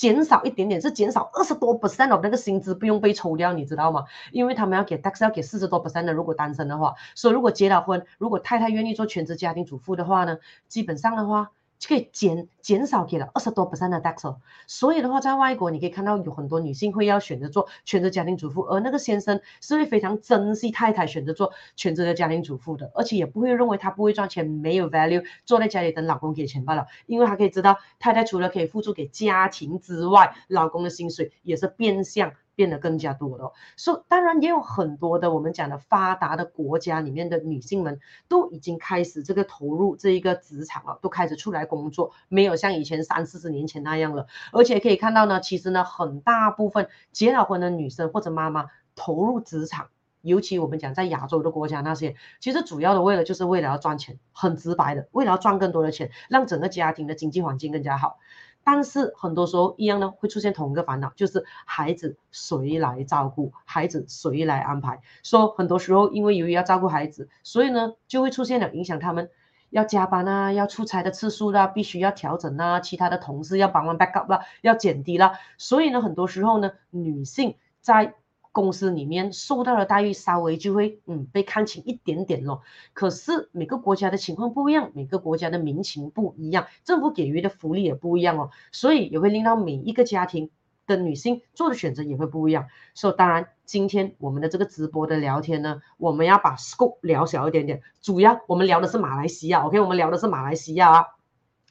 [0.00, 4.06] 减少一点点，是减少二十多 percent 的那个薪资不用被抽掉，你知道吗？
[4.32, 11.50] 因为他们要给 tax 要给四十多 percent 的，如果单身的话，所以如果结了婚，如果太太愿意做全职家庭主妇的话呢，基本上的话。
[11.80, 32.32] 就可以减减少给了二十多 percent 的 tax，所以的话，在外国你可以看到有很多女性会要选择做全职家庭主妇，而那个先生是会非常珍惜太太选择做全职的家庭主妇的，而且也不会认为她不会赚钱，没有 value，坐在家里等老公给钱罢了，因为他可以知道太太除了可以付出给家庭之外，老公的薪水也是变相。
[32.60, 44.26] 变得更加多了，所以当然也有很多的我们讲的发达的国家里面的女性们都已经开始这个投入这一个职场了，都开始出来工作，没有像以前三四十年前那样了。
[44.52, 49.88] 而且可以看到呢，其实呢，很大部分结了婚的女生或者妈妈投入职场，
[50.20, 58.18] 尤其我们讲在亚洲的国家那些，其实主要的为了就是为了要赚钱，很直白的，为了要赚更多的钱，让整个家庭的经济环境更加好。
[58.62, 65.00] 但是很多时候一样呢，会出现同一个烦恼，就是孩子谁来照顾，孩子谁来安排。
[65.22, 69.30] 说很多时候因为由于要照顾孩子，所以呢就会出现了影响他们
[69.70, 75.38] 要加班啊，要出差的次数啦，必须要调整啊，其他的同事要帮忙 back up 啦，要减低啦。
[75.58, 78.14] 所以呢，很多时候呢，女性在
[78.52, 82.62] 公司里面受到的待遇稍微就会嗯被看轻一点点咯。
[82.92, 90.50] 可是每个国家的情况不一样，每个国家的民情不一样，政府给予的福利也不一样哦，所以也会令到每一个家庭
[90.86, 92.66] 的女性做的选择也会不一样。
[92.94, 101.06] 所以当然今天我们的这个直播的聊天呢，我们要把 scope 聊小一点点，主要我们聊的是马来西亚，OK，我们聊的是马来西亚啊，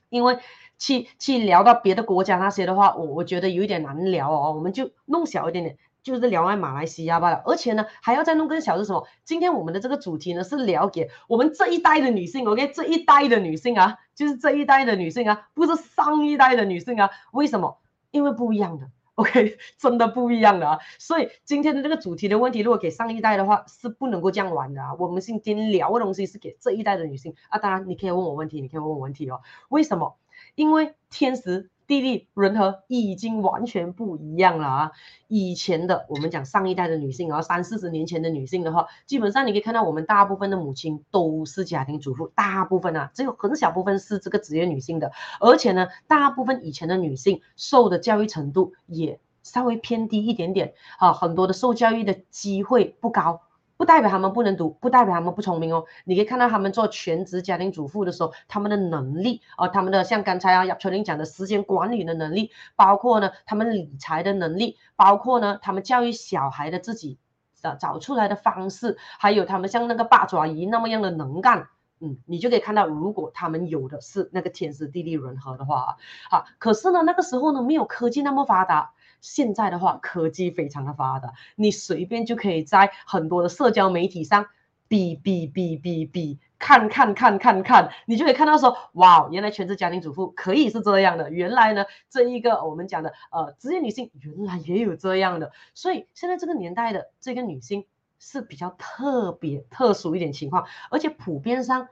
[0.08, 0.40] 因为
[0.78, 5.78] 去去聊到别的国家那些的话，我我觉得有一点难聊哦，我们就弄小一点点。
[6.10, 9.08] 就是聊完马来西亚罢了，而且呢，还要再弄更小是什么？
[9.24, 17.12] 今天我们的这个主题呢，是聊给我们这一代的女性，OK，这一代的女性啊，就是这一代的女性啊，不是上一代的女性啊。
[17.32, 17.78] 为什么？
[18.10, 20.80] 因为不一样的，OK， 真的不一样的啊。
[20.98, 24.96] 所以今天的这个主题的问题，如果给上一代的话，是不能够这样玩的啊。
[24.98, 27.60] 我们今天聊的东西是给这一代的女性啊。
[27.60, 29.42] 当然，你可以问我问题，你可以问我问题哦。
[29.70, 30.18] 为什么？
[30.56, 31.70] 因为天时。
[31.90, 34.92] 地利人和已经完全不一样了啊！
[35.28, 53.42] 以前的我们讲上一代的女性啊，三四十年前的女性的话，基本上你可以看到我们大部分的母亲都是家庭主妇，大部分啊，只有很小部分是这个职业女性的，而且呢，大部分以前的女性受的教育程度也稍微偏低一点点啊，很多的受教育的机会不高。
[53.80, 55.86] 不代表他们不能读，不代表他们不聪明哦。
[56.04, 67.18] 你可以看到他们做全职家庭主妇的时候，他们的能力哦、呃，他们的像刚才啊叶秋玲讲的时间管理的能力，包括呢他们理财的能力，包括呢他们教育小孩的自己
[67.56, 71.70] 找找出来的方式，还有他们像那个八爪鱼那么样的能干，
[72.02, 75.96] 嗯，你就可以看到，如果他们有的是那个天时地利人和的话啊，
[76.30, 78.92] 好，可是呢那个时候呢没有科技那么发达。
[79.22, 84.48] 现在的话，科技非常的发达，你随便就可以在很多的社交媒体上
[84.88, 97.86] 比比比比比，看看看看看，你就可以看到说，哇，原来全职家庭主妇可以是这样的，原来呢，这一个我们讲的呃职业女性原来也有这样的，所以现在这个年代的这个女性
[98.18, 101.88] 是比较特别特殊一点情况，而且普遍上。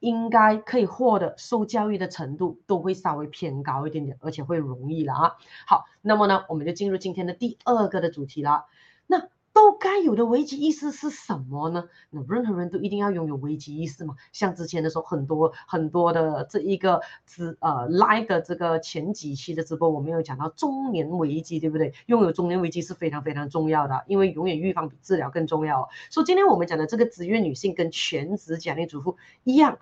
[0.00, 5.36] 应该可以获得受教育的程度都会稍微偏高一点点，而且会容易了啊。
[5.66, 8.66] 好，那么呢，我们就进入今天的第二个的主题了。
[9.06, 11.88] 那都该有的危机意识是什么呢？
[12.10, 14.14] 那任何人都一定要拥有危机意识吗？
[14.30, 21.92] 像之前的时候，很多很多的这一个直呃 live 的这个前几期的直播，我们有讲到中年危机，对不对？
[22.06, 25.88] 拥有中年危机是非常非常重要的，因为永远预防比治疗更重要。
[26.08, 29.78] 所以今天我们讲的这个职业女性跟全职家庭主妇一样。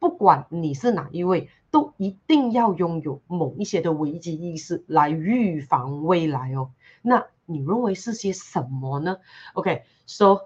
[0.00, 6.72] 不管你是哪一位，都一定要拥有某一些的危机意识来预防未来哦。
[7.02, 9.18] 那你认为是些什么呢
[9.54, 10.38] ？OK，so、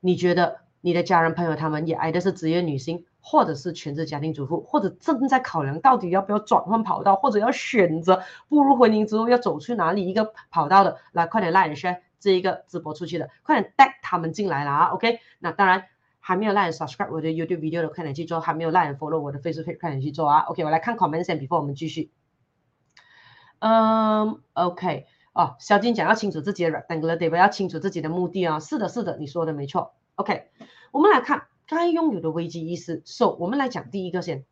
[0.00, 15.84] 你觉得你的家人朋友他们也爱的是职业女性，或者是全职家庭主妇，或者正在考量到底要不要转换跑道，或者要选择步入婚姻之后要走去哪里一个跑道的，来快点 like share 这一个直播出去的，快点带他们进来了啊！OK，那当然
[16.24, 22.12] 还没有 like subscribe 我的 YouTube video 的，快点去做；还没有 like follow 我的 Facebook，快点去做啊！OK，我来看 comments，before 我们继续。
[23.58, 29.94] 嗯，OK，哦，小金讲要清楚自己的 rectangular table，要清楚自己的目的啊、是的，是的，你说的没错。
[30.14, 30.44] OK，
[30.92, 31.48] 我们来看。
[31.64, 34.44] 该拥有的危机意识，So，我们来讲第一个先，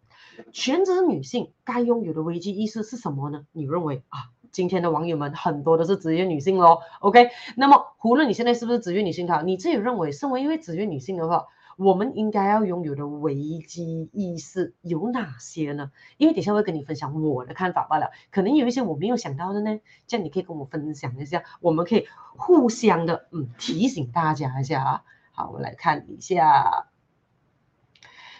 [0.52, 3.44] 全职女性该拥有的危机意识是什么呢？
[3.52, 4.30] 你认为啊？
[4.52, 7.28] 今天的网友们很多都是职业女性喽，OK？
[7.56, 11.46] 那么无论你现在是不是职业女性，哈，你自己认为，身为一位职业女性的话，
[11.83, 15.90] 我们应该要拥有的危机意识有哪些呢？
[16.19, 25.05] 因为等下会跟你分享我的看法罢了，可能有一些我没有想到的呢，这样你可以跟我分享一下，我们可以互相的嗯提醒大家一下啊。
[25.33, 26.88] 好，我们来看一下。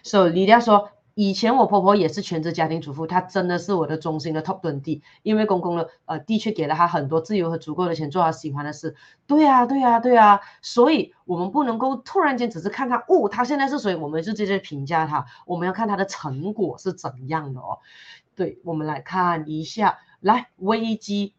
[0.03, 8.95] 所以李佳说，以前我婆婆也是全职家庭主妇，她真的是我的衷心的 top 20，因为公公呢，呃，的确给了她很多自由和足够的钱做她喜欢的事。
[9.27, 15.27] 对呀、啊，对呀、啊，对呀、所以我们不能够突然间只是看她，哦，她现在是谁，我们就直接评价她。
[15.47, 17.79] 我们要看她的成果是怎样的哦。
[18.37, 21.35] 对，我们来看一下，来危机，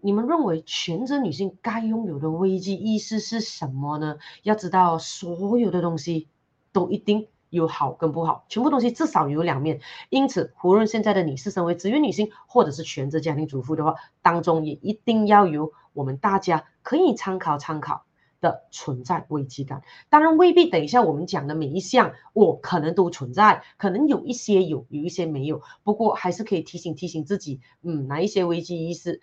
[0.00, 4.16] 你们认为全职女性该拥有的危机意识是什么呢？
[4.42, 6.28] 要知道所有的东西。
[6.74, 9.80] 都一定有好跟不好，全部东西至少有两面。
[10.08, 18.06] 因此，无论现在的你是身为职业女性，或者是全职家庭主妇的话，当中也一定要有我们大家可以参考参考
[18.40, 19.82] 的存在危机感。
[20.08, 25.60] 当然，未必等一下我们讲的每一项，我可能都存在，可能有一些有，有一些没有。
[25.82, 29.20] 不过，还是可以提醒提醒自己，嗯，哪一些危机意识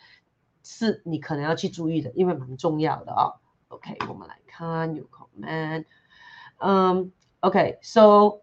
[0.64, 3.34] 是你可能要去注意的，因为蛮重要的啊。
[3.70, 5.86] OK，我们来看有 comment，
[6.60, 7.12] 嗯。
[7.42, 8.42] OK，so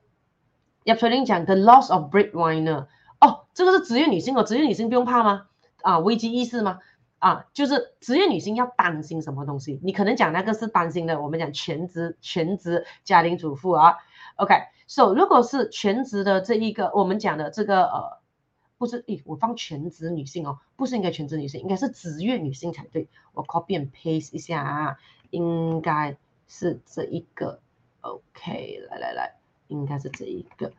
[0.85, 2.87] 叶翠玲讲 the loss of breadwinner，
[3.21, 5.49] 哦，这个是职业女性哦，职业女性不用怕吗？
[5.83, 6.79] 啊，危机意识吗？
[7.19, 9.79] 啊，就是职业女性要担心什么东西？
[9.83, 13.97] 你可能讲那个是担心的，我们讲全职全职家庭主妇啊。
[14.37, 18.19] OK，so 如果是全职的这一个，我们讲的这个呃，
[18.79, 23.09] 不是，诶，我放全职女性哦，不是应该全职女性，应该是职业女性才对。
[23.35, 24.99] 我 copy and paste 一下啊，
[25.31, 26.17] 应该
[26.49, 27.61] 是这一个。
[28.07, 29.35] OK，来来来，
[29.69, 30.73] 应该是这一个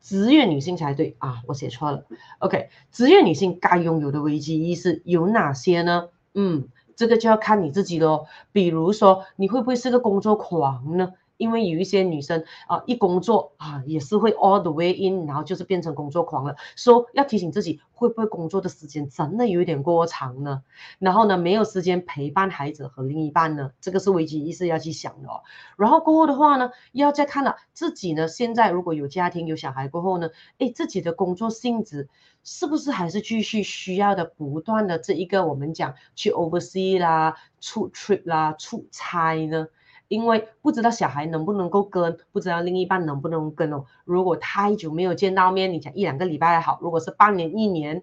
[0.00, 2.04] 职业女性才对啊，我写错了。
[2.38, 6.08] OK，职业女性该拥有的危机意识有哪些呢？
[6.34, 8.26] 嗯，这个就要看你自己喽。
[8.50, 11.12] 比如说，你会不会是个工作狂呢？
[11.42, 16.54] 因为有一些女生啊，一工作啊，也是会 all the way in，然后就是变成工作狂了。
[16.76, 20.62] 所以要提醒自己，会不会工作的时间真的有一点过长呢？
[21.00, 23.72] 然后呢，没有时间陪伴孩子和另一半呢？
[23.80, 25.42] 这个是危机意识要去想的哦。
[25.76, 32.08] 然后过后的话呢，要再看了自己呢，现在如果有家庭有小孩过后呢，哎，自己的工作性质
[32.44, 39.66] 是不是还是继续需要的不断的这一个我们讲去 oversee 啦、出 trip 啦、出差呢？
[40.12, 43.86] 因为不知道小孩能不能够跟，不知道另一半能不能跟哦。
[44.04, 48.02] 如果太久没有见到面，你讲一两个礼拜还好；如果是半年、一年，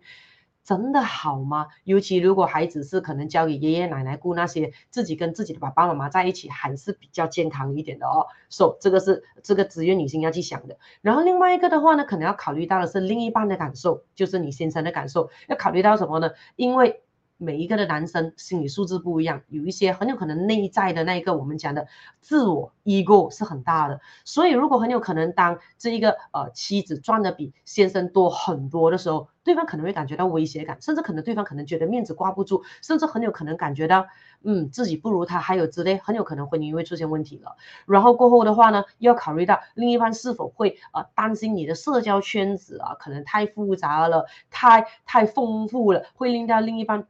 [0.63, 1.67] 真的好吗？
[1.83, 8.25] 尤其如果孩子是可能交给爷爷奶奶顾，那些自己跟自己的爸爸妈妈在一起还是比较健康一点的哦。
[8.49, 10.79] 所以这个是这个职业女性要去想的。
[11.01, 16.31] 然后另外一个的话呢，可能要考虑到的是另一半的感受，就是你先生的感受，要考虑到什么呢？
[16.55, 17.03] 因为
[17.41, 21.87] 每一个的男生心理素质不一样，有一些很有可能内在的那一个我们讲的
[22.19, 34.05] 自我 ego 是很大的，所以如果很有可能当这一个呃妻子赚的比先生多很多的时候，对方可能会感觉到威胁感，甚至可能对方可能觉得面子挂不住，甚至很有可能感觉到
[34.43, 37.55] 嗯自己不如他，还有之类，很有可能婚姻会出现问题了。
[37.85, 47.07] 然后过后的话呢，要考虑到另一半是否会呃担心你的社交圈子啊可能太复杂了，太太丰富了，会令到另一半。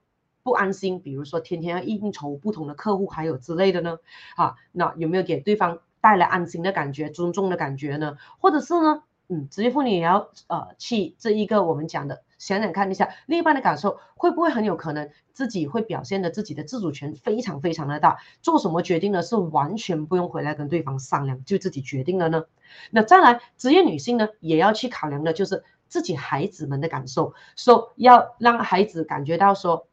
[0.50, 4.00] 不安心，比如说天天要应酬不同的客户，还有之类的呢，
[4.36, 8.18] 啊，那有没有给对方带来安心的感觉、尊重的感觉呢？
[8.40, 22.46] 或者是呢，嗯，职业妇女也要呃去这一个我们讲的，想想看一下另一半的感受，会不会很有可能自己会表现的自己的自主权非常非常的大，做什么决定呢是完全不用回来跟对方商量就自己决定了呢？
[22.90, 29.86] 那再来，职业女性呢也要去考量的就是自己孩子们的感受，说要让孩子感觉到说。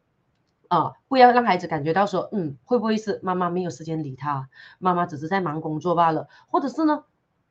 [0.69, 4.49] 啊、不要让孩子感觉到说，嗯，会不会是妈妈没有时间理他，
[4.79, 7.03] 妈妈只是在忙工作罢了，或者是呢，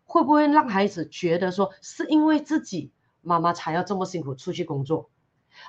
[0.04, 2.92] 会不会让孩子觉得说，是因为自己
[3.22, 5.08] 妈妈才要这么辛苦出去工作，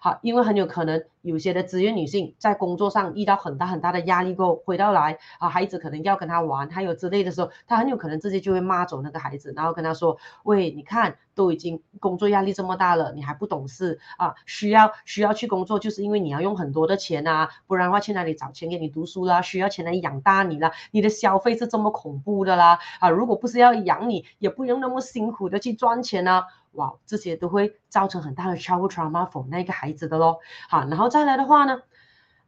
[0.02, 14.34] 好，因为很有可能有些的职业女性在工作上遇到很大很大的压力过后，回到来啊，孩子可能要跟她玩，还有之类的时候，她很有可能自己就会骂走那个孩子，然后跟他说：“喂，你看都已经工作压力这么大了，你还不懂事啊？
[14.46, 19.42] 需要需要去工作，就是因为你要用很多的钱啊，不然的话去哪里找钱给你读书啦？
[19.42, 23.10] 需要钱来养大你啦，你的消费是这么恐怖的啦啊！
[23.10, 26.46] 如果不是要养你，也不用那么辛苦的去赚钱啊。”
[26.78, 30.38] 哇，这些都会造成很大的 child trauma for 那个孩子的咯。
[30.70, 31.82] 好，然后再来的话呢，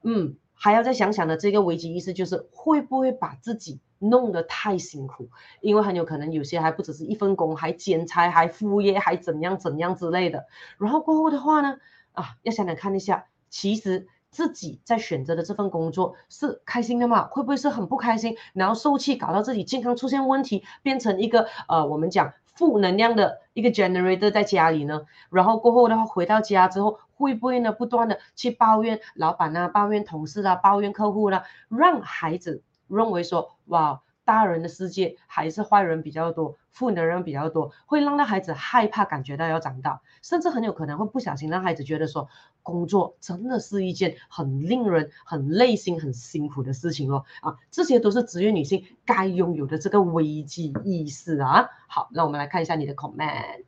[0.03, 10.45] 嗯，还要再想想的这个危机意识就是会不会把自己弄得太辛苦，因为很有可能有些还不只是一份工，还兼差，还副业，还怎样怎样之类的。
[10.77, 11.77] 然后过后的话呢，
[12.11, 17.25] 啊，要想想看一下，其实自己在选择的这份工作是开心的吗？
[17.31, 22.31] 会不会是很不开心，然后受气，搞到自己健康出现问题，变成一个呃，我们讲。
[22.59, 34.01] 负能量的一个 generator 在家里呢，然后过后的话回到家之后，会不会呢不断的去抱怨老板啊，抱怨同事啊，抱怨客户啦，让孩子认为说，哇。
[34.29, 42.29] 大人的世界还是坏人比较多，负能量比较多，会让那孩子害怕，感觉到要长大，甚至很有可能会不小心让孩子觉得说，
[42.61, 47.25] 工作真的是一件很令人很累心、很辛苦的事情哦。
[47.41, 51.69] 啊，这些都是职业女性该拥有的这个危机意识啊。
[51.87, 53.63] 好，那我们来看一下你的 comment。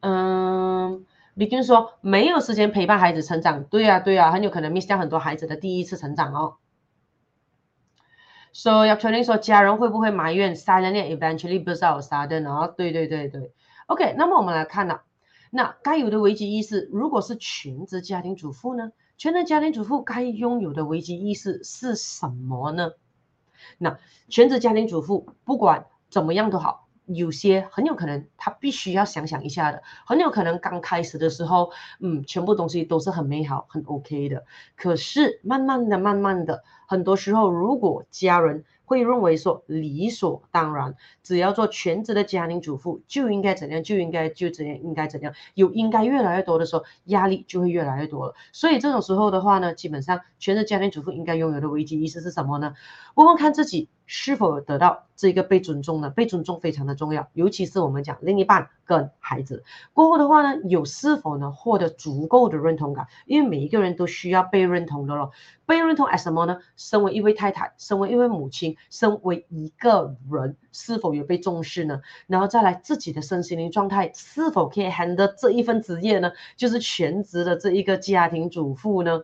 [0.00, 6.56] 嗯，Begin 说没有时间陪伴孩子成长，对呀、啊、对呀、啊，很有可能 miss 掉很多孩子的第一次成长哦。
[8.58, 12.66] 所以要确定说家人会不会埋怨？Suddenly, eventually, burst out sudden 啊？
[12.68, 13.52] 对对对对
[13.86, 14.14] ，OK。
[14.16, 15.02] 那么我们来看了，
[15.50, 18.92] 那该有的危机意识，如果是全职家庭主妇呢？
[19.18, 22.92] 全职家庭主妇该拥有的危机意识是什么呢？
[23.76, 23.98] 那
[24.30, 34.44] 全职家庭主妇不管怎么样都好，有些很有可能他必须要想想一下的，很有可能刚开始的时候，嗯，全部东西都是很美好、很 OK 的，
[34.76, 36.64] 可是慢慢的、慢慢的。
[36.88, 40.94] 很多时候，如果家人会认为说理所当然，
[41.24, 48.34] 只要做全职的家庭主妇就应该怎样，就应该就怎样，应该怎样，有应该越来越多的时候，压力就会越来越多了。
[48.52, 52.74] 所以这种时候的话呢，基本上全职家庭主妇应该拥有的危机意识是什么呢？
[53.16, 56.10] 问问看自己是否得到这个被尊重呢？
[56.10, 63.08] 被尊重非常的重要，尤其是我们讲另一半跟孩子过后的话呢，有是否呢获得足够的认同感？
[63.26, 65.32] 因为每一个人都需要被认同的咯。
[65.66, 66.58] 被认同 as 什么呢？
[66.76, 72.00] 身为一位太太，身为一位母亲，身为一个人，是否有被重视呢？
[72.28, 76.30] 然后再来自己的身心灵状态，是否可以 handle 这一份职业呢？
[76.56, 79.22] 就是全职的这一个家庭主妇呢？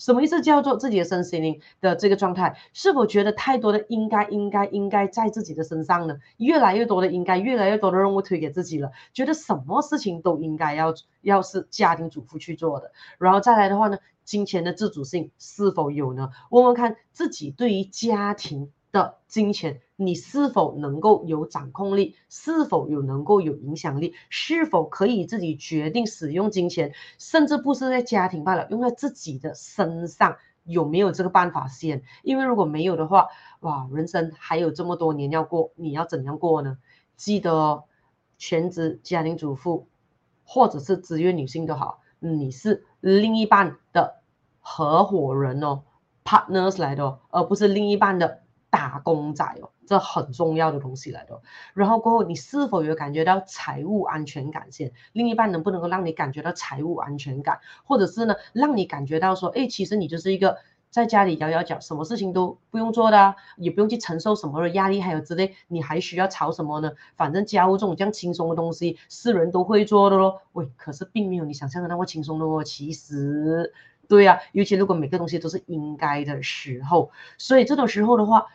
[0.00, 2.56] 什么意思叫做自己的身心灵的这个状态？
[2.72, 6.16] 是否觉得太多的应该、应该、应该在自己的身上呢？
[6.38, 12.90] 越来越多的应该，越来越多的任务推给自己了，觉得什么事情都应该要要是家庭主妇去做的。
[13.18, 13.98] 然后再来的话呢？
[14.22, 16.30] 金钱的自主性是否有呢？
[16.50, 22.16] 问问看自己对于家庭的金钱，你是否能够有掌控力？
[22.28, 24.14] 是否有能够有影响力？
[24.28, 26.92] 是否可以自己决定使用金钱？
[27.18, 32.02] 甚至不是在家庭罢了，用在自己的身上，有没有这个办法先？
[32.22, 33.28] 因为如果没有的话，
[33.60, 36.78] 哇，人生还有这么多年要过，你要怎样过呢？
[37.16, 37.84] 记得哦，
[38.38, 39.86] 全职家庭主妇
[40.44, 44.16] 或者是职业女性都好，你是另一半的。
[44.62, 45.82] 合伙人哦
[46.22, 51.42] ，partners 来的哦，而不是另一半的打工仔哦，这很重要的东西来的。
[51.74, 54.92] 然后过后，你是否有感觉到财务安全感先？
[55.12, 60.58] 另一半能不能够让你感觉到财务安全感，或者是呢，让你感觉到说，哎，其实你就是一个
[60.88, 66.92] 在家里摇摇脚，什么事情都不用做的，也不用去承受什么的压力，还有之类，你还需要吵什么呢？
[67.16, 70.42] 反正家务这种这样轻松的东西，是人都会做的咯。
[70.52, 73.72] 喂，可是并没有你想象的那么轻松的哦，其实。
[74.08, 78.46] 对呀、啊，尤其如果每个东西都是应该的时候，所以这种时候的话，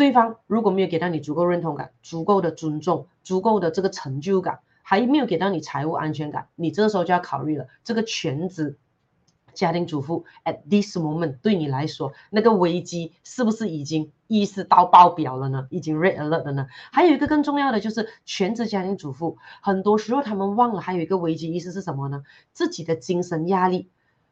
[0.00, 8.78] 对方如果没有给到你足够认同感、足够的尊重、足够的这个成就感，还没有给到你财务安全感，你这个时候就要考虑了，这个全职
[9.52, 15.66] 家庭主妇 at this moment 对你来说，那个危机是不是已经意识到爆表了呢？
[15.68, 16.68] 已经 red alert 了呢？
[16.92, 22.22] 还有一个更重要的就是全职家庭主妇，很多时候他们忘了还有一个危机意识是什么呢？
[22.54, 23.90] 自己的精神压力。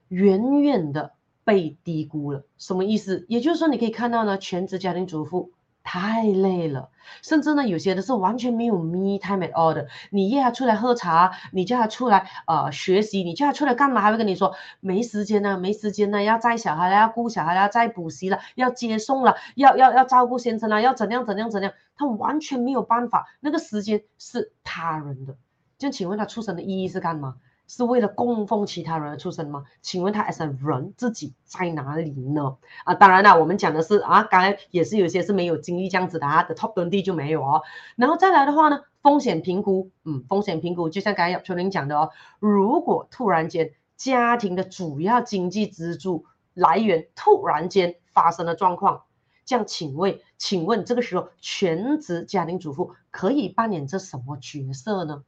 [0.09, 1.12] 远远的
[1.45, 3.27] 被低估了，什么意思？
[3.29, 5.53] 也就是说，你可以看到呢，全职家庭主妇
[5.91, 6.91] 太累了，
[7.22, 9.89] 甚至呢，有些的是完全没有 me time at all 的。
[10.11, 14.03] 你约他出来喝茶，你叫他出来呃学习，你叫他出来干嘛？
[14.03, 25.36] 还会跟你说没时间呢，没时间呢，要带小孩了，要顾小孩了，要再补习了，要接送了，要要要照顾先生了，要怎样怎样怎样，他完全没有办法，那个时间是他人的。
[25.78, 27.36] 就请问他出生的意义是干嘛？
[27.69, 29.64] 是为了供奉其他人而出生吗？
[29.83, 32.57] 请问他 as a 人自己在哪里呢？
[32.85, 37.62] 啊，当然了，我们讲的是啊，刚才也是有些是没有经历这样子的啊，的 top 跟 D 就没有哦。
[37.95, 42.11] 然后再来的话呢，风险评估，嗯，风险评估就像刚才叶秋玲讲的哦，
[42.41, 49.03] 如果突然间家庭的主要经济支柱来源突然间发生了状况，
[49.45, 55.23] 这样请问，请问这个时候全职家庭主妇可以扮演着什么角色呢？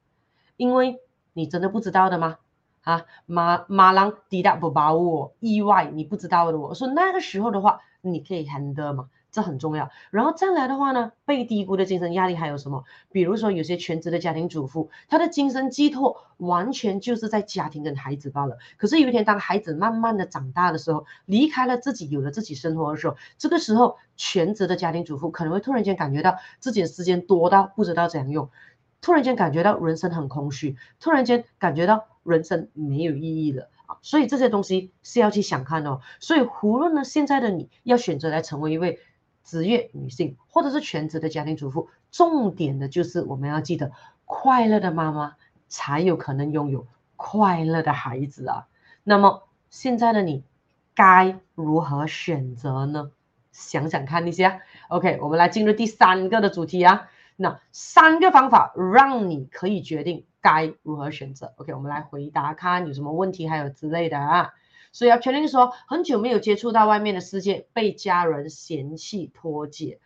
[0.56, 1.00] 因为
[1.32, 2.38] 你真的不知道的吗？
[2.82, 6.68] 啊，马马浪抵达不把我意外，你不知道的我。
[6.68, 9.08] 我说那个时候的话，你可以 handle 嘛？
[9.30, 9.90] 这很重要。
[10.10, 12.82] 然后再来的话呢，被低估的精神压力还有什么？
[13.12, 18.56] 比如说有些全职的家庭主妇，她的精神寄托完全就是在家庭跟孩子罢了。
[18.76, 28.50] 可是有一天，当孩子慢慢的长大的时候，离开了自己，有了自己生活的时候，这个时候全职的家庭主妇可能会突然间感觉到自己的时间多到不知道怎样用。
[29.00, 33.96] 突然间感觉到人生很空虚，突然间感觉到人生没有意义了啊！
[34.02, 36.00] 所以这些东西是要去想看哦。
[36.18, 39.00] 所以无论呢，现在的你要选择来成为一位
[39.42, 43.92] 职业女性，或者是全职的家庭主妇，重点的就是我们要记得，
[44.26, 45.36] 快乐的妈妈
[45.68, 46.86] 才有可能拥有
[47.16, 48.66] 快乐的孩子啊。
[49.02, 50.44] 那么现在的你
[50.94, 53.10] 该如何选择呢？
[53.52, 54.60] 想想看一下。
[54.88, 57.08] OK，我们来进入第三个的主题啊。
[57.42, 61.54] 那三个方法让你可以决定该如何选择。
[61.56, 64.52] OK，我们来回答看有什么问题，还有之类的啊。
[64.92, 70.00] 所以要确定说，很久没有接触到外面的世界，被家人嫌弃脱节。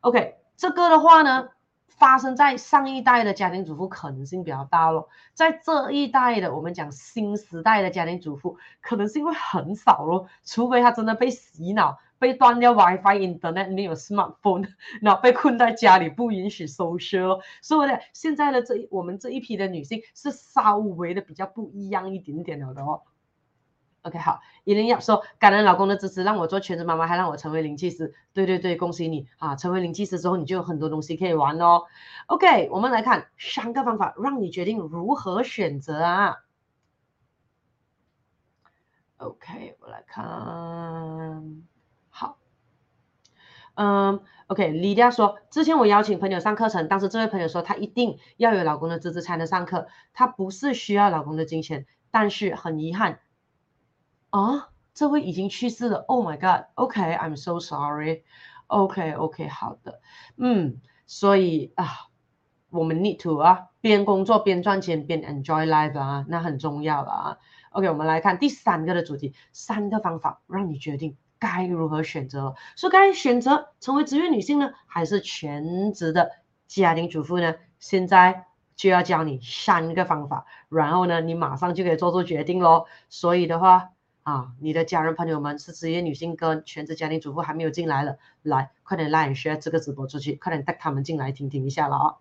[0.00, 1.50] OK，这个的话呢，
[1.86, 11.98] 发生在上一代的家庭主妇可能性比较大咯，在这一代的我们讲新时代的家庭主妇，可能性会很少咯，除非他真的被洗脑。
[12.20, 14.68] 被断掉 WiFi、Internet，没有 Smartphone，
[15.02, 17.40] 然后被困在家里，不允许 social。
[17.60, 23.02] 所以呢，现在的这我们这一批的女性是稍微的比较不一样一点点了的哦。
[24.02, 28.14] OK，好，伊琳要说感恩老公的支持，让我做全职妈妈，还让我成为灵气师。
[28.32, 29.56] 对对对，恭喜你啊！
[29.56, 31.82] 成为灵气师之后，你就有很多东西可以玩哦。
[32.26, 36.36] OK，我们来看三个方法，让你决定如何选择啊。
[39.18, 41.62] OK，我来看。
[43.74, 53.20] 嗯，OK，李佳说，之前我邀请朋友上课程，当时这位朋友说他一定要有老公的支持才能上课，他不是需要老公的金钱，但是很遗憾，
[54.30, 60.00] 啊，这位已经去世了，Oh my God，OK，I'm so sorry，OK，OK，好的，
[60.36, 62.08] 嗯，所以啊，
[62.68, 67.38] 我们 need to 啊，边工作边赚钱边 enjoy life 啊，那很重要了啊
[67.70, 71.16] ，OK，我们来看第三个的主题，三个方法让你决定。
[71.40, 72.54] 该如何选择？
[72.76, 76.30] 说该选择成为职业女性呢，还是全职的
[76.68, 77.56] 家庭主妇呢？
[77.80, 78.44] 现在
[78.76, 82.84] 就要教你三个方法，然后呢，你马上就可以做出决定喽。
[83.08, 83.90] 所以的话
[84.22, 92.16] 啊，你的家人朋友们是职业女性跟全职家庭主妇还没有进来了，来快点拉你学这个直播出去，快点带他们进来听听一下了啊。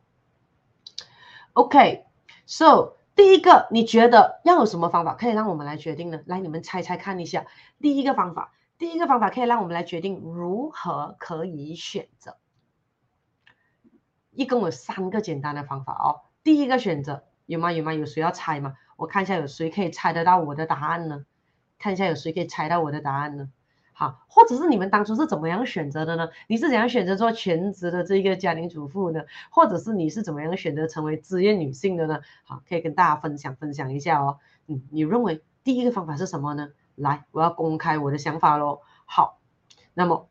[1.53, 6.21] OK，so 第一个，你觉得要有什么方法可以让我们来决定呢？
[6.25, 7.45] 来，你们猜猜看一下，
[7.81, 8.53] 第一个方法。
[8.79, 12.37] 第一个方法可以让我们来决定如何可以选择，
[14.31, 16.21] 一共有三个简单的方法哦。
[16.43, 17.73] 第一个选择有吗？
[17.73, 17.93] 有吗？
[17.93, 18.77] 有谁要猜吗？
[18.95, 21.25] 我看一下有谁可以猜得到我的答案呢？
[21.77, 23.49] 看一下有谁可以猜到我的答案呢？
[23.91, 26.29] 好，或者是你们当初是怎么样选择的呢？
[26.47, 29.25] 你是怎样选择做全职的这个家庭主妇呢？
[29.51, 32.21] 或者是你是怎么样选择成为职业女性的呢？
[32.45, 34.39] 好，可以跟大家分享分享一下哦。
[34.67, 36.69] 嗯，你认为第一个方法是什么呢？
[36.99, 38.81] 来，我要公开我的想法喽。
[39.05, 39.39] 好，
[39.93, 40.27] 那么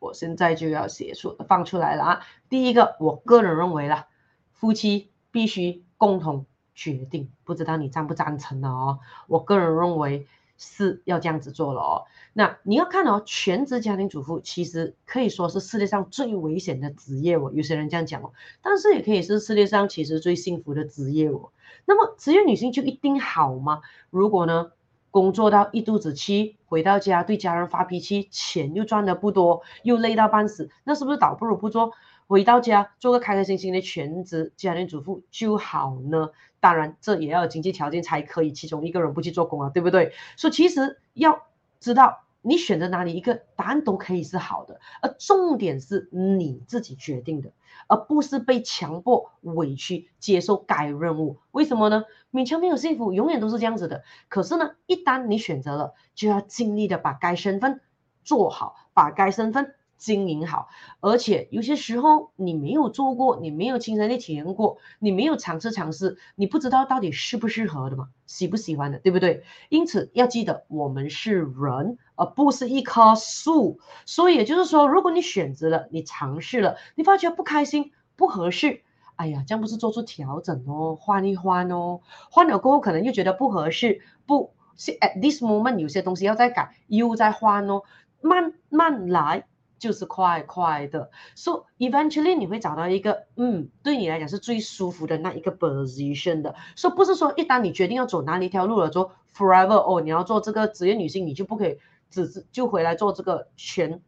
[0.00, 2.20] 我现在就要写出放出来了啊。
[2.48, 4.08] 第一个，我个人认为啦，
[4.52, 6.44] 夫妻必须共同
[6.74, 8.68] 决定，不知道你赞不赞成呢？
[8.68, 8.98] 哦，
[9.28, 10.26] 我个人认为
[10.58, 12.04] 是要这样子做了哦。
[12.32, 21.52] 那你要看哦，全职家庭主妇其实可以说是世界上最危险的职业哦，有些人这样讲哦，但是也可以是世界上其实最幸福的职业哦。
[21.86, 23.82] 那么职业女性就一定好吗？
[24.10, 24.72] 如果呢？
[25.14, 31.92] 工作到一肚子气，回到家对家人发脾气，钱又赚得不多，又累到半死，那是不是倒不如不做？
[32.26, 36.30] 回到家做个开开心心的全职家庭主妇就好呢？
[36.58, 40.12] 当然，这也要经济条件才可以，其中一个人不去做工啊，对不对？
[40.36, 41.44] 所以其实要
[41.78, 42.22] 知道。
[42.46, 47.50] 你选择哪里一个答案都可以是好的，而重点是你自己决定的，
[47.86, 51.38] 而不是被强迫委屈接受该任务。
[51.52, 52.04] 为什么呢？
[52.34, 54.02] 勉强没有幸福，永远都是这样子的。
[54.28, 57.80] 可是呢，一旦你选择了，就要尽力的把该身份
[58.24, 60.68] 做好，把该身份经营好，
[60.98, 69.44] 而且有些时候你没有做过，你没有亲身的体验过，你没有尝试尝试，你不知道到底适不适合的嘛，喜不喜欢的，对不对？
[69.68, 73.78] 因此要记得，我们是人，而不是一棵树。
[74.04, 78.82] 所以也就是说，如果你选择了，你尝试了，你发觉不开心、不合适，
[79.16, 82.00] 哎呀，这样不是做出调整哦，换一换哦，
[82.30, 87.82] 换了过后可能又觉得不合适，不是 at this moment 有些东西要再改，又再换哦，
[88.20, 89.46] 慢慢来。
[89.76, 101.76] 就是快快的，so eventually 你会找到一个，嗯，对你来讲是最舒服的那一个 position 的，so 不是说一旦你决定要走哪里一条路了，做 forever 哦，你要做这个职业女性，你就不可以
[102.08, 104.00] 只是就回来做这个全。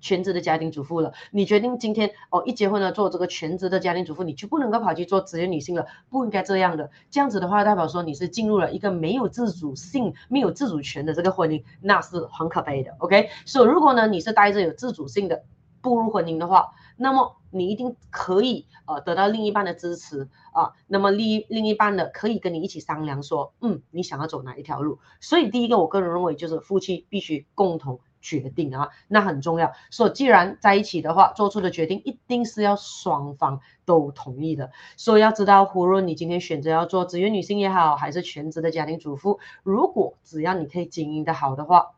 [0.00, 6.90] 全职的家庭主妇了，你决定今天哦一结婚了做这个全职的家庭主妇，你就不能够跑去做职业女性了，不应该这样的。
[7.10, 12.94] 这样子的话，代表说你是进入了一个没有自主性、没有自主权的这个婚姻，那是很可悲的。
[12.98, 15.44] OK，所以如果呢你是带着有自主性的
[15.80, 20.72] 步入婚姻的话，那么你一定可以呃得到另一半的支持啊。
[20.86, 24.98] 那么另另一半的可以跟你一起商量说，嗯，你想要走哪一条路。
[25.20, 28.00] 所以第一个，我个人认为就是夫妻必须共同。
[28.26, 29.72] 决定啊，那很重要。
[29.88, 34.72] 所以既然在一起的话，做出的决定一定是要双方都同意的。
[34.96, 41.92] 所以要知道，无论你今天选择要做职业女性也好，还是全职的家庭主妇，如果只要你可以经营得好的话，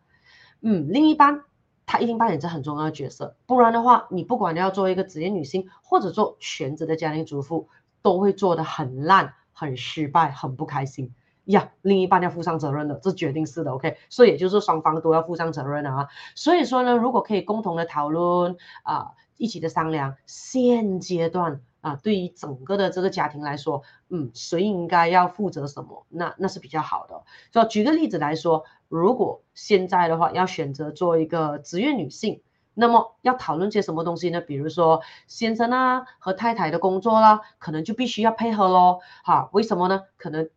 [0.60, 1.44] 嗯，另一半
[1.86, 3.34] 他一定扮演着很重要的角色。
[3.46, 7.70] 不然的话，你不管要做一个职业女性，或者做全职的家庭主妇，
[8.02, 11.14] 都会做得很烂、很失败、很不开心。
[11.48, 16.08] 呀，另一半要负上责任的，这决定是的，OK，所以也就是双方都要负上责任的啊。
[16.34, 27.22] 所以说呢，如果可以共同的讨论啊，一起的商量，现阶段啊，对于整个的这个家庭来说，嗯，谁应该要负责什么，那那是比较好的。
[27.50, 32.42] 就举个例子来说，如果现在的话要选择做一个职业女性，
[32.74, 34.42] 那么要讨论些什么东西呢？
[34.42, 39.00] 比如说先生啊和太太的工作啦，可能就必须要配合喽。
[39.24, 40.02] 哈，为什么呢？
[40.18, 40.50] 可能。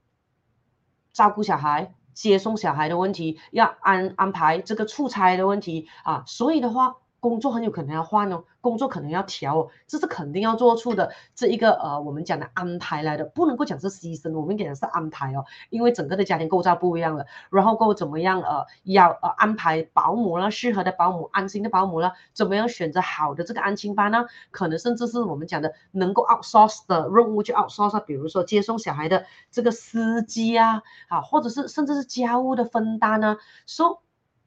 [1.14, 6.96] 照顾小孩、接送小孩的问题，要安安排这个出差的问题啊，所以的话。
[7.22, 24.26] 工作很有可能要换哦，工作可能要调哦，这是肯定要做出的这一个呃，我们讲的安排来的，不能够讲是牺牲，我们讲是安排哦，因为整个的家庭构造不一样了，然后够怎么样呃，要呃安排保姆啦，适合的保姆，安心的保姆啦，怎么样选择好的这个安亲班呢？
[24.50, 34.00] 可能甚至是我们讲的能够 outsource 的任务就 outsource，比如说接送小孩的这个司机啊，啊，或者是甚至是家务的分担呢，so,。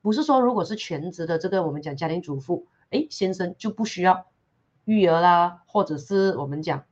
[0.05, 4.27] 不是说，如果是全职的这个我们讲家庭主妇，哎，先生就不需要
[4.85, 6.85] 育儿啦，或者是我们讲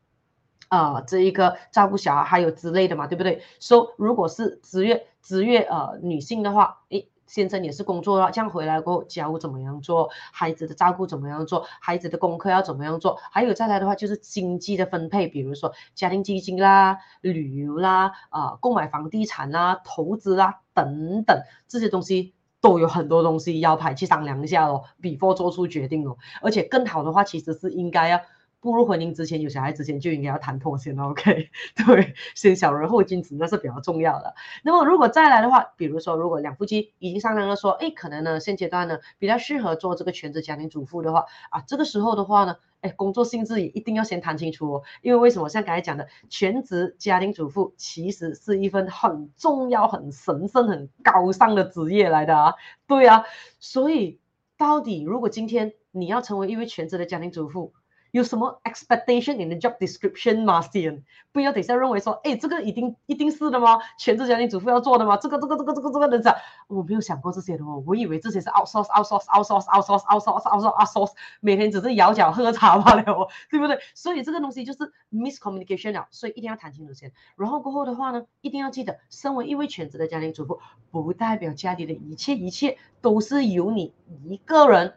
[0.68, 3.42] 啊、呃、这一个照顾小孩还有之类的嘛，对不对？
[3.60, 22.32] 说、so, 如果是职业职业呃女性的话，哎，先生也是工作了，这样回来过后家务怎么样做，孩子的照顾怎么样做，孩子的功课要怎么样做，还有再来的话就是经济的分配，比如说家庭基金啦、旅游啦、啊、呃、购买房地产啦、投资啦等等这些东西。
[22.62, 26.16] 都有很多东西要排去商量一下哦，before 做出决定哦。
[26.40, 28.20] 而且更好的话，其实是应该要
[28.60, 31.50] 步入婚姻之前，有小孩之前就应该要谈妥先 OK，
[31.84, 34.34] 对，先小人后君子那是比较重要的。
[34.62, 42.56] 那么如果再来的话，比如说如果两夫妻已经商量了说，哎，可能呢现阶段呢比较适合做这个全职家庭主妇的话啊，这个时候的话呢。
[42.82, 45.48] 哎，工作性质也一定要先谈清楚哦，因为为什么？
[45.48, 52.54] 像刚才讲的，全职家庭主妇其实是一份很重要、很神圣、很高尚的职业来的啊。
[52.86, 53.24] 对啊，
[53.58, 54.18] 所以
[54.56, 57.72] 到底如果今天你要成为一位全职的家庭主妇，
[58.12, 60.60] 有什么 expectation in the job description 吗？
[60.60, 61.02] 先
[61.32, 63.78] 不要等下认为说，哎，这个一定一定是的吗？
[63.98, 65.16] 全职家庭主妇要做的吗？
[65.16, 66.36] 这个这个这个这个这个的，
[66.68, 73.02] 我没有想过这些的哦，我以为这些是 outsource outsource outsource outsource outsource outsource outsource，每天只是摇脚喝茶罢了，
[73.50, 73.78] 对不对？
[73.94, 77.12] 所以这个东西就是 miscommunication 了，所以一定要谈清楚先。
[77.36, 80.60] 然后过后的话呢，一定要记得，身为一位全职的家庭主妇，
[80.90, 83.94] 不代表家里的一切一切都是由你
[84.28, 84.92] 一个人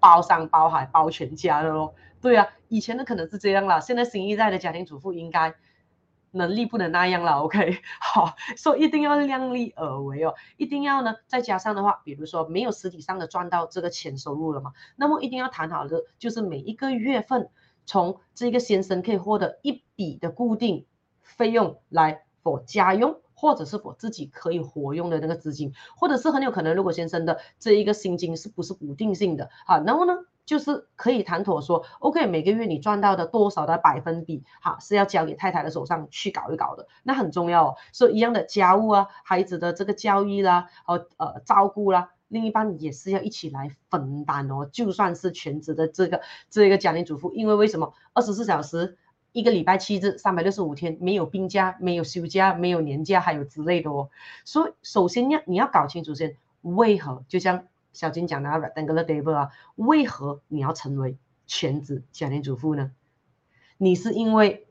[0.00, 1.92] 包山包海包全家的喽。
[2.24, 5.54] 对啊，以前的可能是这样啦，现在新一代的家庭主妇应该
[6.30, 7.76] 能力不能那样了， OK？
[8.00, 17.50] 好，所以一定要量力而为哦，一定要呢，再加上的话，比如说没有实体上的赚到这个钱收入了嘛，那么一定要谈好的就是每一个月份
[17.84, 20.86] 从这个先生可以获得一笔的固定
[21.20, 30.14] 费用来 for 家用，或者是我自己可以活用的那个资金，或者是很有可能如果先生的这一个薪金是不是固定性的啊，然后呢？
[30.46, 37.76] 就是可以谈妥说，OK，每个月你赚到的多少的百分比，哈，是要交给太太的手上去搞一搞的，那很重要哦。
[37.92, 44.68] 所以一样的家务啊，孩子的这个教育啦，和呃照顾啦，另一半也是要一起来分担哦。
[44.70, 46.20] 就算是全职的这个
[46.50, 48.98] 这个家庭主妇，因为为什么二十四小时
[49.32, 54.10] 一个礼拜七日三百六十五天没有病假、没有休假、没有年假，还有之类的哦。
[54.44, 61.16] 所以首先要你要搞清楚先，为何就像小金讲的 rectangular table 啊，为何你要成为
[61.46, 62.90] 全职家庭主妇呢？
[63.78, 64.66] 你是因为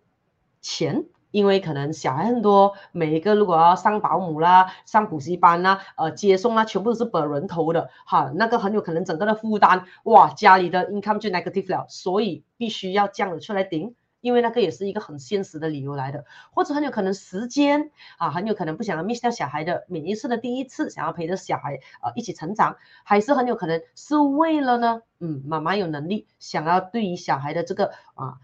[0.62, 1.06] 钱？
[1.32, 28.40] 因为可能小孩很多，每一个如果要上保姆啦、上补习班啦、呃接送啦，全部都是本人投的，哈，那个很有可能整个的负担，哇，家里的 income 就 negative 了，所以必须要这样的出来顶，因为那个也是一个很现实的理由来的，或者很有可能时间啊，很有可能不想要 miss 掉小孩的每一次的第一次，想要陪着小孩呃一起成长，还是很有可能是为了呢，嗯，妈妈有能力想要对于小孩的这个啊。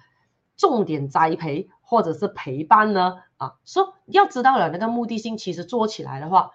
[0.58, 3.24] 重点栽培或者是陪伴呢？
[3.38, 6.52] 啊，说、要知道了那个目的性，其实做起来的话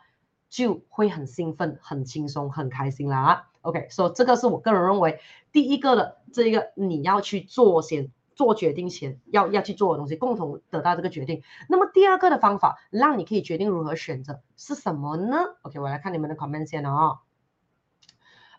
[0.51, 3.49] 就会很兴奋、很轻松、很开心啦。
[3.63, 5.21] ，OK，所、以这个是我个人认为
[5.53, 11.43] 第一个的这一个你要去做先做决定前要要去做的东西，共同得到这个决定。
[11.69, 17.19] 那么第二个的方法，让你可以决定如何选择是什么呢？OK，我来看你们的 comment 先哦。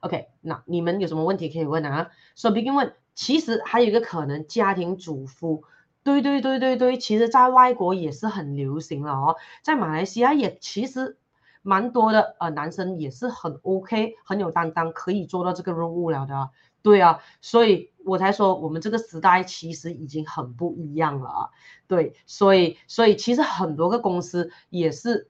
[0.02, 2.12] OK，那你们有什么问题可以问啊？
[2.36, 2.94] 所以 begin 问。
[3.18, 5.64] 其实还有一个可能，家庭主妇，
[6.04, 11.18] 对对对对对，其实在外国也是很流行了哦，在马来西亚也其实
[11.62, 16.50] 蛮多的，呃，男生也是很 OK，很有担当，可以做到这个任务了的，
[16.82, 21.50] 对啊，所以我才说我们这个时代其实已经很不一样了啊，
[21.88, 25.30] 对，所以所以其实很多个公司也是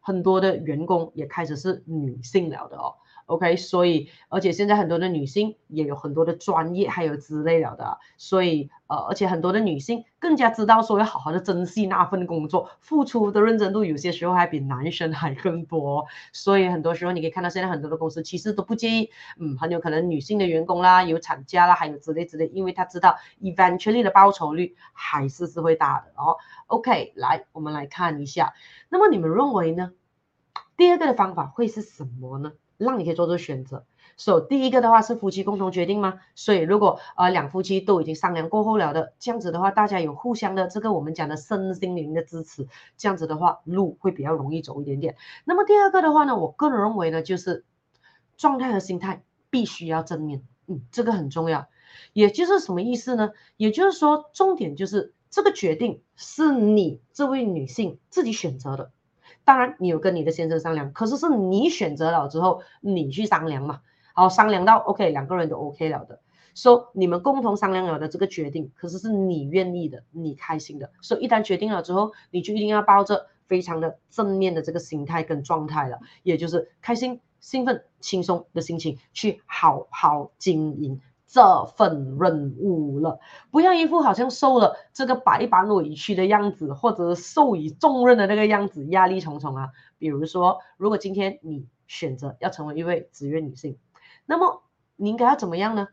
[0.00, 2.94] 很多的员工也开始是女性了的哦。
[3.26, 19.10] OK，所以而且现在很多的女性也有很多的专业，还有之类了的，所以呃，而且很多的女性更加知道说要好好的珍惜那份工作，付出的认真度有些时候还比男生还更多，所以很多时候你可以看到现在很多的公司其实都不介意，
[19.40, 26.36] 嗯，很有可能女性的员工啦，有产假啦，还有之类之类，因为他知道 eventually 的报酬率还是是会大的哦。
[26.68, 28.54] OK，来我们来看一下，
[28.88, 29.90] 那么你们认为呢？
[30.76, 32.52] 第二个的方法会是什么呢？
[32.78, 33.84] 让你可以做出选择。
[34.18, 36.20] 所以第一个的话是夫妻共同决定吗？
[36.34, 42.66] 所以如果呃两夫妻都已经商量过后了的，这样子的话，大家有互相的这个我们讲的身心灵的支持，
[42.96, 45.16] 这样子的话路会比较容易走一点点。
[45.44, 47.66] 那么第二个的话呢，我个人认为呢，就是
[48.38, 51.68] 状态和心态必须要正面，嗯，这个很重要。
[52.14, 53.32] 也就是什么意思呢？
[53.58, 58.92] 也就是说，重点就是这个决定是你这位女性自己选择的。
[59.46, 63.80] 当然，你有跟你的先生商量，可是是你选择了之后，你去商量嘛。
[64.12, 66.18] 好，商量到 OK，两个人都 OK 了的，
[66.56, 70.90] 说、so, 你们共同商量了的这个决定，可是是你愿意的，你开心的。
[71.00, 81.00] 所、以一旦决定了之后，你就一定要抱着非常的正面的这个心态跟状态了，也就是开心、兴奋、轻松的心情去好好经营。
[81.26, 83.18] 这份任务了，
[83.50, 89.70] 不要一副好像受了这个百般委屈的样子，或者受以重任的那个样子，压力重重啊。
[89.98, 93.78] 比如说，如果今天你选择要成为一位职业女性，
[94.24, 94.62] 那么
[94.94, 95.88] 你应该要怎么样呢？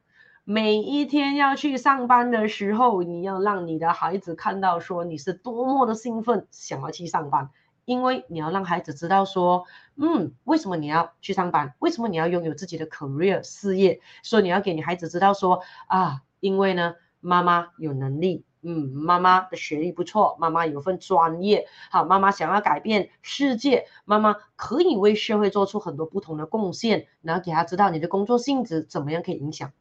[0.45, 7.49] 每一天要去上班的时候，你要让你的孩子看到说你是多么的兴奋，想要去上班。
[7.85, 9.65] 因为你要让孩子知道说，
[9.97, 11.75] 嗯，为什么你要去上班？
[11.79, 13.99] 为什么你要拥有自己的 career 事业？
[14.21, 29.73] 所以你要给你孩子知道说，啊，因为呢，妈妈有能力，嗯，妈妈的学历不错，妈妈有份专业，好，妈妈想要改变世界，妈妈可以为社会做出很多不同的贡献，然后给他知道你的工作性质怎么样可以影响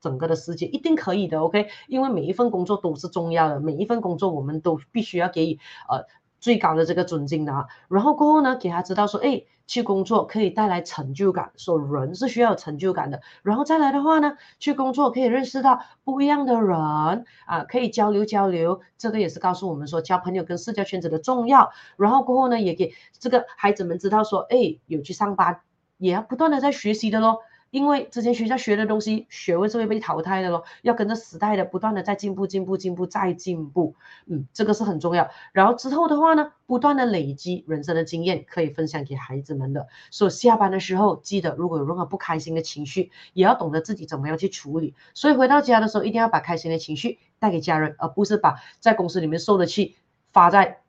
[0.00, 1.68] 整个的世界，一定可以的，OK？
[1.88, 6.06] 因为每一份工作都是重要的，每一份工作我们都必须要给予呃。
[6.40, 13.20] 最高的这个尊敬的啊，然后过后呢，给他知道说，哎，去工作可以带来成就感，说人是需要成就感的。
[13.42, 21.70] 然后再来的话呢，去工作可以认识到不一样的人啊，可以交流交流，这个也是告诉我们说交朋友跟社交圈子的重要。
[21.96, 25.60] 然后过后呢，也给这个孩子们知道说，哎，有去上班，
[25.98, 27.38] 也要不断的在学习的喽。
[27.70, 33.94] 因为之前学校学的东西，学位是会被淘汰的咯，要跟着时代的不断的在进步、进步、进步、再进步，
[34.26, 35.28] 嗯，这个是很重要。
[35.52, 39.86] 然后之后的话呢，不断的累积人生的经验，可以分享给孩子们的。
[40.10, 44.94] 所以下班的时候，记得如果有任何不开心的情绪，也要懂得自己怎么样去处理。
[45.14, 49.96] 所以回到家的时候，一定要把开心的情绪带给家人，而不是把在公司里面受的气
[50.32, 50.80] 发在。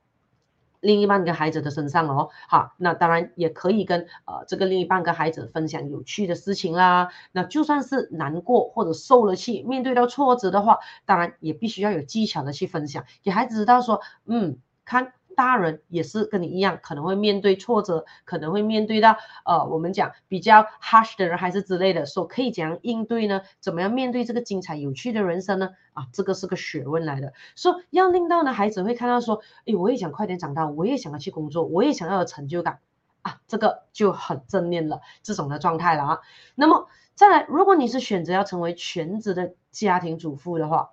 [0.82, 7.09] 另一半跟孩子的身上哦，好，那当然也可以跟呃这个另一半跟孩子分享有趣的事情啦。
[7.32, 15.13] 那就算是难过或者受了气，面对到挫折的话，当然也必须要有技巧的去分享，给孩子知道说，嗯，看。
[15.39, 19.15] 大人也是跟你一样，可能会面对挫折，可能会面对到
[19.45, 23.41] 呃，我们讲比较 harsh 的人还是之类的，说可以怎样应对呢？
[23.61, 25.69] 怎么样面对这个精彩有趣的人生呢？
[25.93, 27.31] 啊，这个是个学问来的。
[27.55, 32.79] 说要令到呢孩子会看到说，诶，我也想快点长大，我也想要去工作，我也想要有成就感
[33.21, 36.19] 啊，这个就很正面了，这种的状态了啊。
[36.55, 40.89] 那么再来，如果你是选择要成为全职的家庭主妇的话，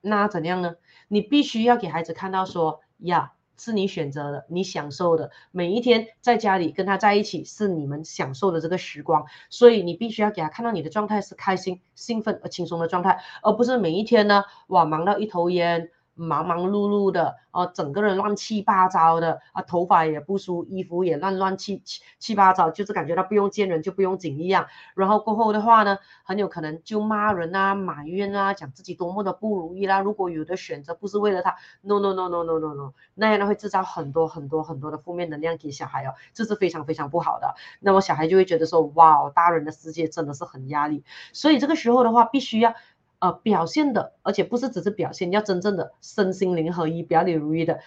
[0.00, 0.76] 那怎样呢？
[1.08, 15.90] 你必须要给孩子看到说呀，是你选择的，你享受的，每一天在家里跟他在一起是你们享受的这个时光，所以你必须要给他看到你的状态是开心、兴奋而轻松的状态，而不是每一天呢，哇，忙到一头烟。
[16.16, 24.66] 忙忙碌碌的，啊，整个人乱七八糟的，啊，头发也不梳，衣服也乱乱七七七八糟，就是感觉到不用见人就不用紧一样。
[24.94, 30.00] 然后过后的话呢，很有可能就骂人啊、埋怨啊，讲自己多么的不如意啦。
[30.00, 37.54] 如果有的选择不是为了他，no no no no no no no，那样呢会制造很多很多很多的负面能量给小孩哦，这是非常非常不好的。
[37.80, 41.04] 那么小孩就会觉得说，哇，大人的世界真的是很压力。
[41.34, 42.74] 所以这个时候的话，必须要。
[43.18, 47.80] 呃，表现的，而且不是只是表现，要真正的身心灵合一，表里如一的，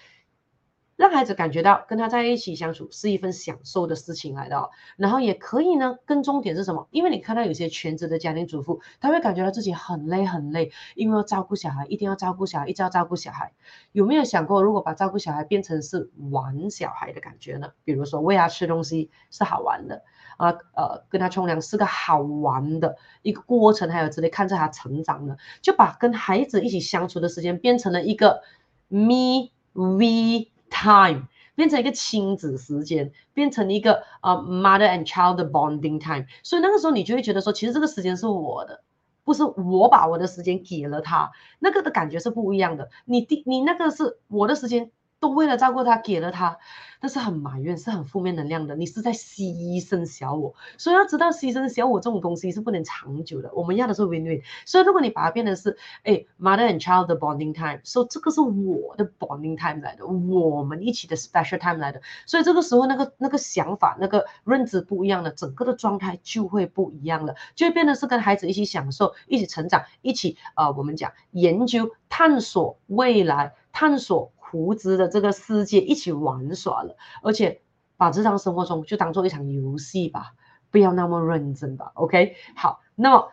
[0.95, 4.69] 让孩子感觉到跟他在一起相处是一份享受的事情来的哦。
[4.97, 6.87] 然后也可以呢，更重点是什么？
[6.91, 13.53] 因为你看到有些全职的家庭主妇，他会感觉到自己很累很累，因为要照顾小孩，一定要照顾小孩，一直要照顾小孩。
[13.91, 17.71] 有没有想过，如果把照顾小孩变成是玩小孩的感觉呢？
[17.85, 20.03] 比如说喂他吃东西是好玩的。
[20.39, 28.41] 啊，呃，跟他冲凉是个好玩的一个过程，还有之类，看着他成长的，就把跟孩子一起相处的时间变成了一个
[28.87, 36.25] me we time，变成一个亲子时间，变成一个呃 mother and child bonding time。
[36.41, 38.81] 所以那个时候你就会觉得说，其实这个时间是我的，
[39.25, 42.89] 不是我把我的时间给了他，那个的感觉是不一样的。
[43.03, 44.89] 你第你那个是我的时间。
[45.19, 46.57] 都为了照顾他，给了他，
[47.01, 48.75] 但是很埋怨，是很负面能量的。
[48.75, 53.51] 你是在牺牲小我，所以要知道牺牲小我这种东西是不能长久的。
[53.53, 54.41] 我们要的是 win-win。
[54.65, 62.01] 所以如果你把它变成是，哎，mother and child 的 bonding time，所以这个是我的 bonding time 来的，我们一起的 special time 来的。
[62.25, 74.31] 所以这个时候那个那个想法、那个认知不一样了，整个的状态就会不一样了，就会变得是跟孩子一起享受、一起成长、一起呃，我们讲研究、探索未来、探索。
[74.53, 77.61] 无知的这个世界一起玩耍了，而且
[77.97, 80.33] 把日常生活中就当做一场游戏吧，
[80.71, 81.91] 不要那么认真吧。
[81.95, 83.31] OK，好，那么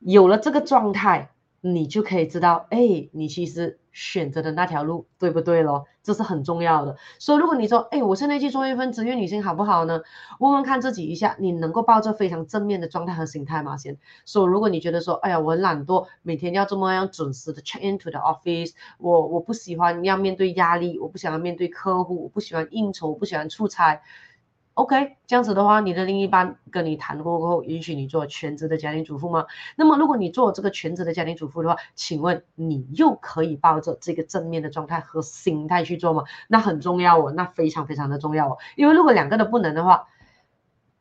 [0.00, 1.30] 有了这个状态。
[1.62, 5.86] 你就可以知道，哎，你其实选择的那条路对不对咯？
[6.02, 6.98] 这是很重要的。
[7.18, 10.02] 所以如果你说，哎，我现在去做一份职业女性好不好呢？
[10.38, 13.78] 问问看自己一下，你能够抱着非常正面的状态和心态吗？
[13.78, 24.02] 先所以如果你觉得说，哎呀，我很懒惰，每天要这么样准时的 check into the office，我我不喜欢要面对压力，我不想要面对客户，我不喜欢应酬，我不喜欢出差。
[24.76, 29.46] OK，这样子的话，你的另一半跟你谈过后，允许你做全职的家庭主妇吗？
[29.74, 36.24] 那么，如果你做这个全职的家庭主妇的话，请问你又可以抱着这个正面的状态和心态去做吗？
[36.46, 38.58] 那很重要哦，那非常非常的重要哦。
[38.76, 40.08] 因为如果两个都不能的话，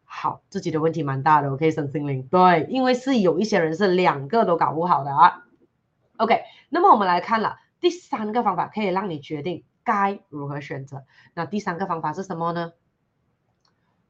[0.06, 1.52] 好，自己的问题蛮大的。
[1.52, 5.44] OK，身心灵对，因为是有一些人是两个都搞不好的啊。
[6.16, 11.04] OK，那么我们来看了第三个方法，可以让你决定该如何选择。
[11.34, 12.72] 那第三个方法是什么呢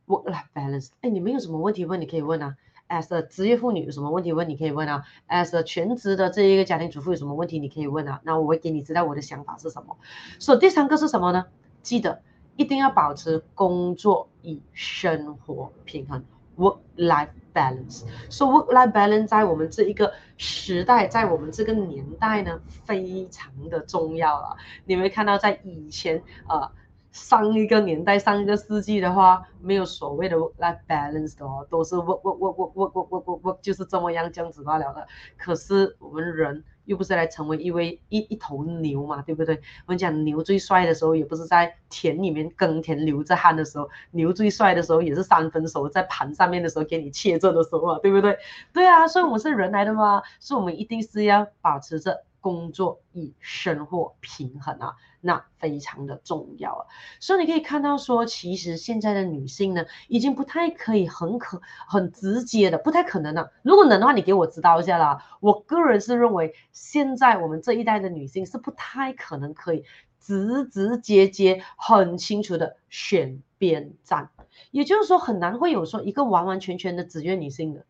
[0.07, 2.55] ？Work-life balance，哎，你们有什么问题问，你可以问啊。
[2.87, 5.03] As a 职业妇女有什么问题问，你可以问啊。
[5.27, 8.21] As a 全职的这一个家庭主妇有什么问题，你可以问啊。
[8.23, 9.97] 那我会给你知道我的想法是什么。
[10.37, 11.47] 所以第三个是什么呢？
[11.81, 12.21] 记得
[12.55, 16.23] 一定要保持工作与生活平衡
[16.57, 18.03] ，Work-life balance。
[18.29, 24.57] 所以 Work-life balance 在我们这一个时代，在我们这个年代呢，非常的重要啊。
[24.85, 26.21] 你会看到在以前。
[26.47, 26.69] 呃
[27.15, 35.07] 上一个年代，上一个世纪的话，没有所谓的 life balance 的哦，都是 work work work work work work work work work，就是这么样这样子罢了的。
[35.37, 39.55] 可是我们人又不是来成为一位一一头牛嘛，对不对？
[39.85, 48.37] 我们讲牛最帅的时候，也不是在田里面耕田流着汗的时候，牛最帅的时候也是三分熟在盘上面的时候给你切着的时候啊，对不对？
[48.73, 52.25] 对啊，所以我们是人来的嘛，所以我们一定是要保持着。
[52.45, 56.85] 工作与生活平衡啊，那非常的重要啊。
[57.19, 63.51] 所以你可以看到说，其实现在的女性呢，已经不太可以很可很直接的，不太可能了。
[63.63, 65.25] 如果能的话，你给我指导一下啦。
[65.39, 69.83] 我个人是认为，现在我们这一代的女性是不太可能可以
[70.19, 74.29] 直直接接、很清楚的选边站，
[74.69, 77.87] 也就是说，很难会有说一个完完全全的职业女性的。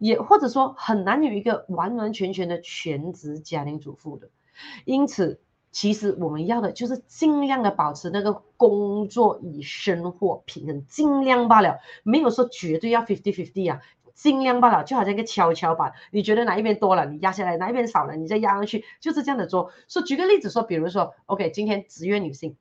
[0.00, 4.30] 也或者说很难有一个完完全全的全职家庭主妇的，
[4.86, 5.40] 因此
[5.70, 13.82] 其实我们要的就是尽量的保持那个工作与生活平衡，尽量罢了，没有说绝对要 fifty fifty 啊，
[14.14, 19.70] 尽量罢了，就好像一个跷跷板，你觉得哪一边多了，你压下来；哪一边少了，你再压上去，就是这样的做。
[19.86, 22.56] 说举个例子说，比如说，OK，今天职业女性。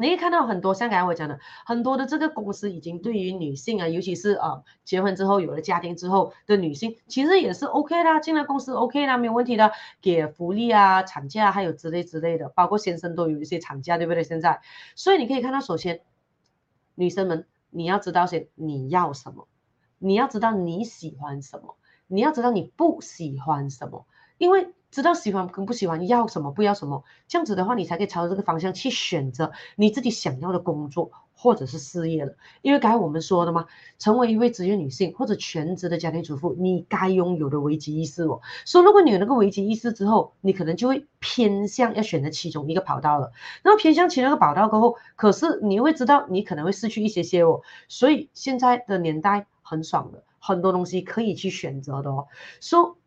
[0.00, 14.22] 你可以看到很多，像刚才我讲的，很多的这个公司已经对于女性啊，尤其是啊结婚之后有了家庭之后的女性，其实也是 OK 的，进了公司 OK 的，没有问题的，给福利啊、产假还有之类之类的，包括先生都有一些产假，对不对？
[14.22, 14.60] 现在，
[14.94, 16.02] 所以你可以看到，首先，
[16.94, 19.48] 女生们你要知道先你要什么，
[19.98, 21.76] 你要知道你喜欢什么，
[22.06, 24.06] 你要知道你不喜欢什么，
[24.38, 24.72] 因为。
[24.90, 32.34] 知道喜欢跟不喜欢，要什么不要什么，这样子的话，你才可以朝着这个方向去选择你自己想要的工作或者是事业了。
[32.62, 33.66] 因为刚才我们说的嘛，
[33.98, 38.40] 成为一位职业女性或者全职的家庭主妇，你该拥有的危机意识哦。
[38.64, 43.30] 所以如果你有那个危机意识之后，你可能就会偏向要选择其中一个跑道了。
[43.62, 47.60] 那么偏向其中一个跑道过后，可是你会知道你可能会失去一些些哦。
[47.88, 52.26] 所以现在的年代很爽的，很多东西可以去选择的哦。
[52.60, 52.97] 说。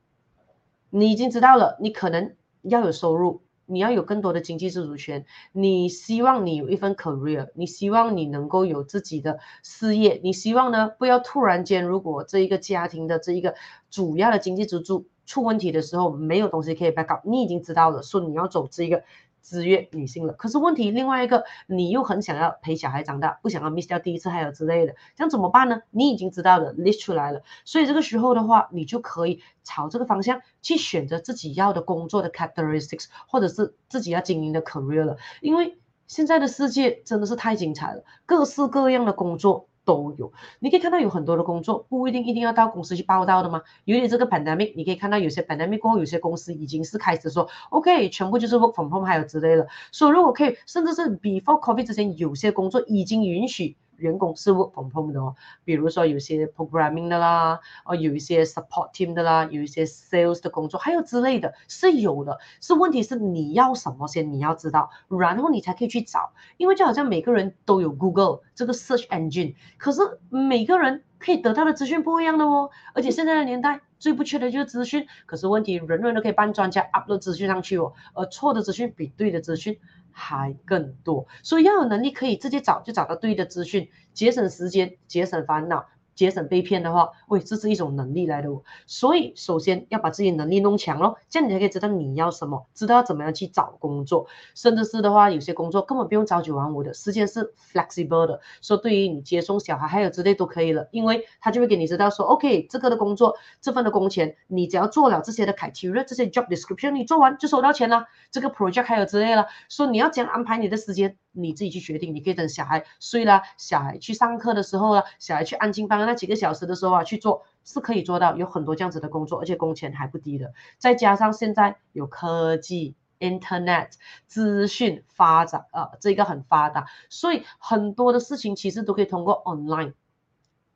[0.92, 13.56] 你已经知道了，你可能要有收入，你要有更多的经济自主权，你希望你有一份 career，你希望你能够有自己的事业，你希望呢，不要突然间，如果这一个家庭的这一个
[13.90, 19.04] 主要的经济支柱出问题的时候，没有东西可以 back up，你已经知道了，说你要走这一个。
[19.42, 25.82] 职业女性了，可是问题另外一个，你又很想要陪小孩长大，不想要 miss 掉第一次还有之类的，这样怎么办呢？
[25.90, 35.78] 你已经知道了，list 出来了，所以这个时候的话，你就可以朝这个方向去选择自己要的工作的 characteristics，或者是自己要经营的 career 了，因为
[36.08, 39.68] 现在的世界真的是太精彩了，各式各样的工作。
[39.84, 43.62] 都有，你可以看到有很多的工作不一定一定要到公司去报道的嘛？
[43.86, 49.68] 由于这个 pandemic，你可以看到有些 pandemic 过后，有些公司已经是开始说，OK，全部就是 work from home 还有之类的。
[49.92, 53.76] 所以如果可以，甚至是 before COVID 之前，有些工作已经允许。
[54.02, 62.40] 员工是 work from home 的哦，比如说有些 programming 的啦，哦，有一些 support team 的啦，有一些 sales 的工作，还有之类的，是有的。
[62.60, 66.32] 是问题是你要什么先，你要知道，然后你才可以去找。
[66.58, 72.70] 因为就好像每个人都有 Google 这个 search engine，可是每个人可以得到的资讯不一样的哦。
[72.94, 79.80] 而且现在的年代最不缺的就是资讯，可是问题人人都可以扮专家 upload 资讯上去哦，而错的资讯比对的资讯。
[80.14, 85.86] 还更多，所以要有能力可以直接找，就找到对的资讯，节省时间，节省烦恼。
[86.22, 88.62] 节省被骗的话，喂，这是一种能力来的哦。
[88.86, 94.28] 所以首先要把自己能力弄强咯，这样你才可以知道你要什么，知道怎么样去找工作。
[94.54, 98.40] 甚至是的话，有些工作根本不用朝九晚五的，时间是 flexible 的。
[98.62, 108.06] 说对于你接送小孩还有之类都可以了，因为他就会给你知道说，OK，这个的工作，这份的工钱，你只要做了这些的 criteria，这些 job description，你做完就收到钱了。
[108.30, 111.18] 这个 project 还有之类了，说你要怎样安排你的时间。
[111.34, 120.54] 你自己去决定，你可以等小孩睡了，小孩去上课的时候啊，小孩去安静班那几个小时的时候啊去做，是可以做到，有很多这样子的工作，而且工钱还不低的。
[120.78, 123.92] 再加上现在有科技、Internet、
[124.28, 129.94] 资讯发展啊，这个很发达，所以很多的事情其实都可以通过 online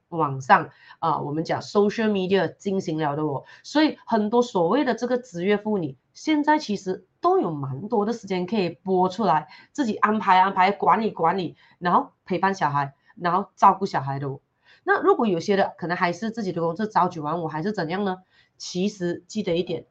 [0.08, 0.70] 网上
[1.00, 3.44] 啊，我们讲 social media 进行了的哦。
[3.62, 7.06] 所以很多所谓的这个职业妇女，现在其实。
[7.22, 14.40] 都有蛮多的时间可以拨出来，自己安排安排，管理管理，然后陪伴小孩，然后照顾小孩的哦。
[14.88, 18.20] 那如果有些的可能还是自己的工作朝九晚五还是怎样呢？
[18.58, 19.86] 其实记得一点，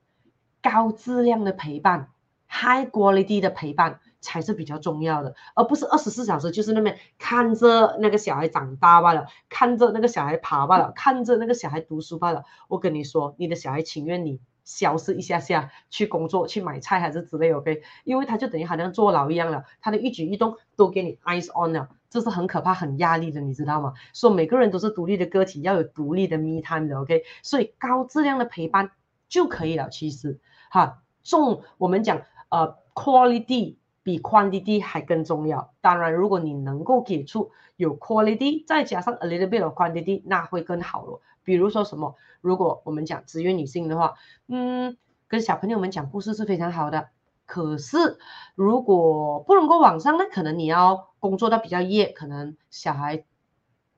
[0.63, 2.09] 高质量的陪伴
[2.49, 12.45] ，high quality 的陪伴才是比较重要的，而不是二十四小时就是那边看着那个小孩长大罢了，看着那个小孩爬罢了，看着那个小孩读书罢了。
[12.69, 14.41] 我跟你说，你的小孩情愿你。
[14.67, 23.93] 消失一下下去工作去买菜还是之类，OK，因为他就等于好像坐牢一样了，他的一举一动都给你 eyes on 了，这是很可怕、很压力的，你知道吗？
[24.13, 28.93] 所以每个人都是独立的个体，要有独立的 me time 的，OK，所以高质量的陪伴
[29.29, 29.89] 就可以了。
[29.91, 30.39] 其实，
[30.71, 35.75] 哈，重我们讲呃 quality 比 quantity 还更重要。
[35.81, 41.21] 当然，如果你能够给出有 quality，再加上 a little bit of quantity，那会更好了。
[41.43, 42.15] 比如说什么？
[42.41, 44.15] 如果我们讲职业女性的话，
[44.47, 44.97] 嗯，
[45.27, 47.09] 跟小朋友们讲故事是非常好的。
[47.47, 48.19] 可是
[48.55, 53.25] 如果不能够网上呢，可能你要工作到比较夜，可能小孩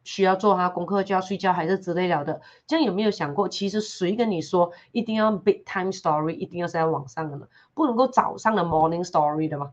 [0.05, 2.41] 需要做他功课就要睡觉，还是之类了的。
[2.67, 7.47] 这样有没有想过，其实谁跟你说一定要 big time story，一定要是在网上的呢？
[7.75, 9.73] 不能够早上的 morning story 的吗？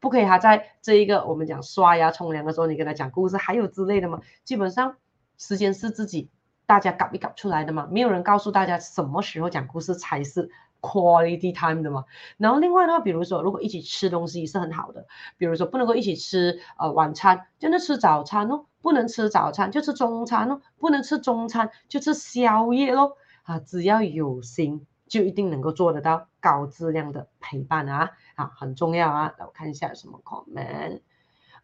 [0.00, 4.20] 不可以他在这一个我们讲刷牙冲凉的时候，你跟他讲故事，还有之类的吗？
[4.44, 4.96] 基本上
[5.38, 6.30] 时间是自己。
[6.66, 10.48] 大家搞一搞出来的嘛，没有人告诉大家什么时候讲故事才是
[10.84, 12.04] quality time 的嘛。
[12.36, 15.06] 然后另外的话，比如说如果一起吃东西是很好的，
[15.38, 23.16] 比如说不能够一起吃呃晚餐，就能吃早餐哦；不能吃早餐就吃中餐哦；不能吃中餐就吃宵夜咯。
[23.44, 29.34] 啊，只要有心，就一定能够做得到高质量的陪伴啊啊，很重要啊。
[29.38, 31.00] 来我看一下有什么 comment。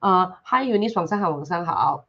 [0.00, 2.06] 呃，Hi Eunice，晚上好，晚上好。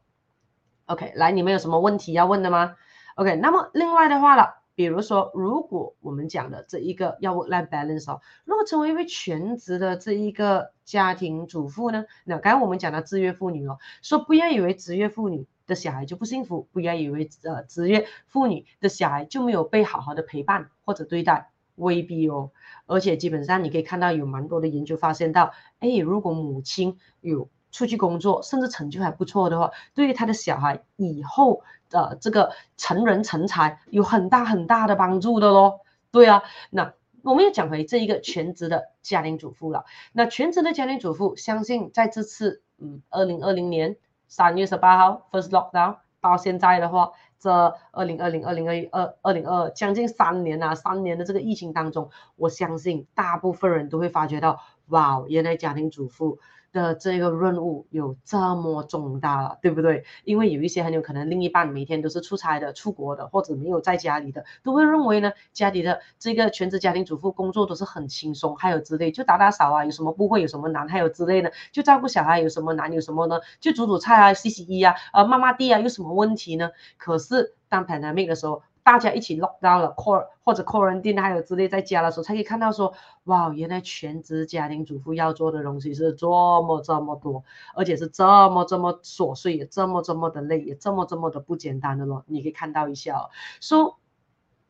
[0.86, 2.76] OK，来，你们有什么问题要问的吗
[3.16, 22.52] ？OK，那么另外的话了，比如说，如果我们讲的这一个要不赖 balance 哦，如果成为一位全职的这一个家庭主妇呢，那刚刚我们讲的职业妇女哦，说不要以为职业妇女的小孩就不幸福，不要以为呃职业妇女的小孩就没有被好好的陪伴或者对待，未必哦。
[22.86, 35.80] 而且基本上你可以看到有蛮多的研究发现到，哎，如果母亲有出去工作，甚至成就还不错的话，对于他的小孩以后呃这个成人成才有很大很大的帮助的喽。
[36.12, 39.86] 对啊，那我们也讲回这一个全职的家庭主妇了。
[40.12, 43.96] 那全职的家庭主妇，相信在这次嗯，二零二零年
[44.28, 56.40] 三月十八号 first lockdown 到现在的话，这二零二零、二零二一、二二零二二将近三年啊，三年的这个疫情当中，我相信大部分人都会发觉到，哇，原来家庭主妇。
[56.72, 60.04] 的这个任务有这么重大了，对不对？
[60.24, 73.40] 因为有一些很有可能另一半每天都是出差的、出国的，或者没有在家里的，都会认为呢，家里的这个全职家庭主妇工作都是很轻松，还有之类，就打打扫啊，有什么不会，有什么难，还有之类的，就照顾小孩有什么难，有什么呢？
[73.60, 76.70] 就煮煮菜啊、洗洗衣啊、呃抹抹地啊，有什么问题呢？
[76.98, 78.64] 可是当 pandemic 的时候。
[78.84, 82.94] 大家一起 lock 到了，core 或者 quarantine 还有之类在家的时候，才可以看到说，
[83.26, 87.44] 哇，原来全职家庭主妇要做的东西是这么这么多，
[87.76, 92.24] 而且是这么这么琐碎，也这么这么的累，也这么这么的不简单的咯。
[92.28, 93.30] 你可以看到一下哦，
[93.60, 93.98] 说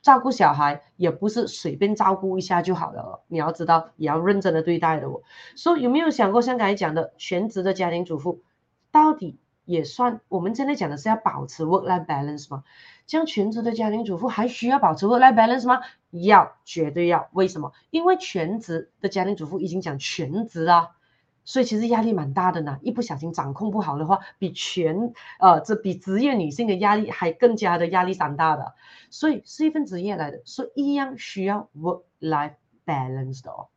[0.01, 5.21] 照顾小孩也不是随便照顾一下就好了，你要知道也要认真的对待的哦。
[5.55, 8.41] 说有没有想过，像刚才讲的全职的家庭主妇，
[8.91, 12.63] 到底也算我们真的讲的是要保持 work-life balance 吗？
[13.11, 15.81] 像全职的家庭主妇还需要保持 work-life balance 吗？
[16.11, 17.27] 要，绝对要。
[17.33, 17.73] 为什么？
[17.89, 20.91] 因为全职的家庭主妇已经讲全职啊，
[21.43, 22.79] 所以其实压力蛮大的呢。
[22.81, 28.75] 一不小心掌控不好的话，比全呃这比职业女性的压力还更加的压力山大的。
[29.09, 32.53] 所以是一份职业来的，所以一样需要 work-life
[32.85, 33.67] balance 的哦。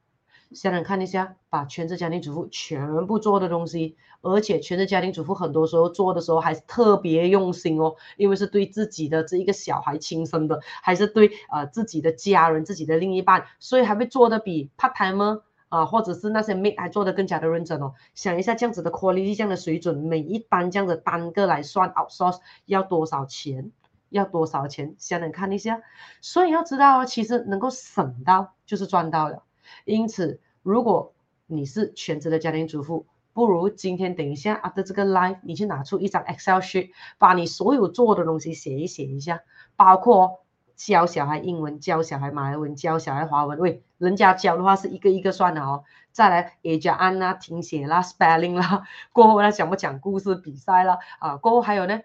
[0.54, 17.94] 想想看一下，把全职家庭主妇全部做的东西，而且全职家庭主妇很多时候做的时候还是特别用心哦，因为是对自己的这一个小孩亲生的，还是对呃自己的家人、自己的另一半，所以还会做的比 part timer 啊，或者是那些 maid 还做的更加的认真哦。
[18.14, 23.72] 想一下这样子的 quality，这样的水准，每一单这样子单个来算 outsource 要多少钱？
[24.10, 24.94] 要多少钱？
[24.98, 25.82] 想想看一下。
[26.20, 29.42] 所以要知道哦，其实能够省到就是赚到了。
[29.84, 31.14] 因此，如果
[31.46, 39.40] 你是全职的家庭主妇，不如今天等一下 after 这个 live，你去拿出一张 Excel sheet，把你所有做的东西写一写一下，
[39.76, 40.40] 包括
[40.76, 43.58] 教小孩英文、教小孩马来文、教小孩华文。
[43.58, 45.84] 喂，人家教的话是一个一个算的哦。
[46.12, 52.00] 再来 ejaan 啦、听写啦、spelling 啦，过后呢讲不讲故事比赛啦，啊，过后还有呢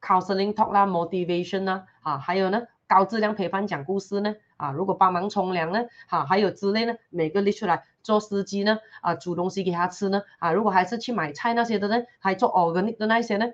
[0.00, 2.62] counseling talk 啦、motivation 啦，啊，还有呢。
[2.90, 4.34] 高质量陪伴讲故事呢？
[4.56, 5.84] 啊，如果帮忙冲凉呢？
[6.08, 6.96] 啊，还有之类呢？
[7.08, 8.80] 每个列出来做司机呢？
[9.00, 10.22] 啊，煮东西给他吃呢？
[10.40, 12.02] 啊，如果还是去买菜那些的呢？
[12.18, 13.52] 还做 organic 的那些呢？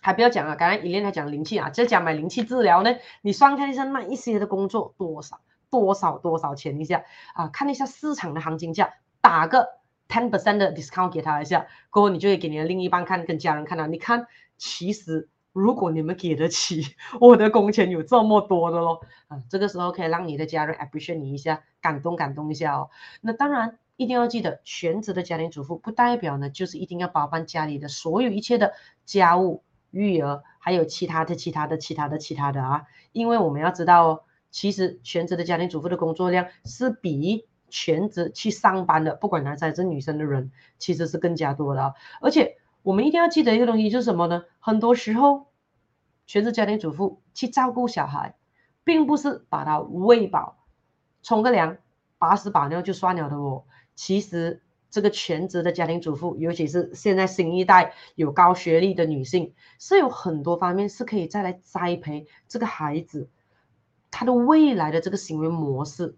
[0.00, 2.94] 还不要讲啊，刚才伊莲还讲灵气啊，在讲买灵气治疗呢？
[3.22, 7.02] 你算看一下那一些的工作多少多少多少钱一下
[7.34, 7.48] 啊？
[7.48, 9.70] 看一下市场的行情价，打个
[10.06, 15.28] ten percent 的 discount 给他一下，过后你就会给你的另一半看，跟家人看到，你看其实。
[15.52, 16.82] 如果你们给得起，
[17.20, 22.88] 我的工钱有这么多的咯，啊，这个时候可以让你的家人 appreciate 你一下，感动感动一下哦。
[23.20, 28.72] 那当然一定要记得，全职的家庭主妇不代表呢，就是一定要包办家里的所有一切的
[29.04, 32.84] 家务、育儿，还有其他的、其他的、其他的、其他的啊。
[33.12, 34.20] 因为我们要知道哦，
[34.50, 42.56] 其实全职的家庭主妇的工作量是比全职去上班的，不管男生还是女生的人，其实是更加多的，啊而且。
[42.84, 44.42] 我们一定要记得一个东西，就是什么呢？
[44.58, 45.46] 很多时候，
[46.26, 48.36] 全职家庭主妇去照顾小孩，
[48.84, 50.56] 并不是把他喂饱、
[51.22, 51.78] 冲个凉、
[52.18, 53.64] 把屎把尿就算了的哦。
[53.94, 63.28] 其实，这个全职的家庭主妇，尤其是现在新一代有高学历的女性，是有很多方面是可以再来栽培这个孩子，
[64.10, 66.16] 他的未来的这个行为模式。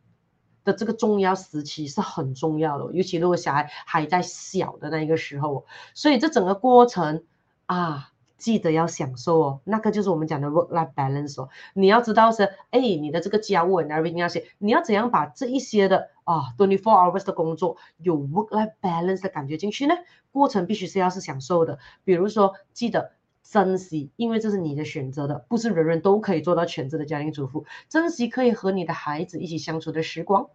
[0.65, 7.23] 的这个重要时期是很重要的，尤其如果小孩还在小的那个时候，所以这整个过程
[7.67, 11.49] 啊，记得要享受哦，那个就是我们讲的 work-life balance 哦。
[11.73, 19.95] 你要知道是，哎，你的这个家务 and everything 那些，你要怎样把这一些的啊 twenty four hours 的工作有 work-life balance 的感觉进去呢？
[20.33, 23.13] 过程必须是要是享受的，比如说记得
[23.43, 27.65] 珍惜，因为这是你的选择的，不是人人都可以做到全职的家庭主妇。
[27.89, 30.49] 珍惜可以和你的孩子一起相处的时光，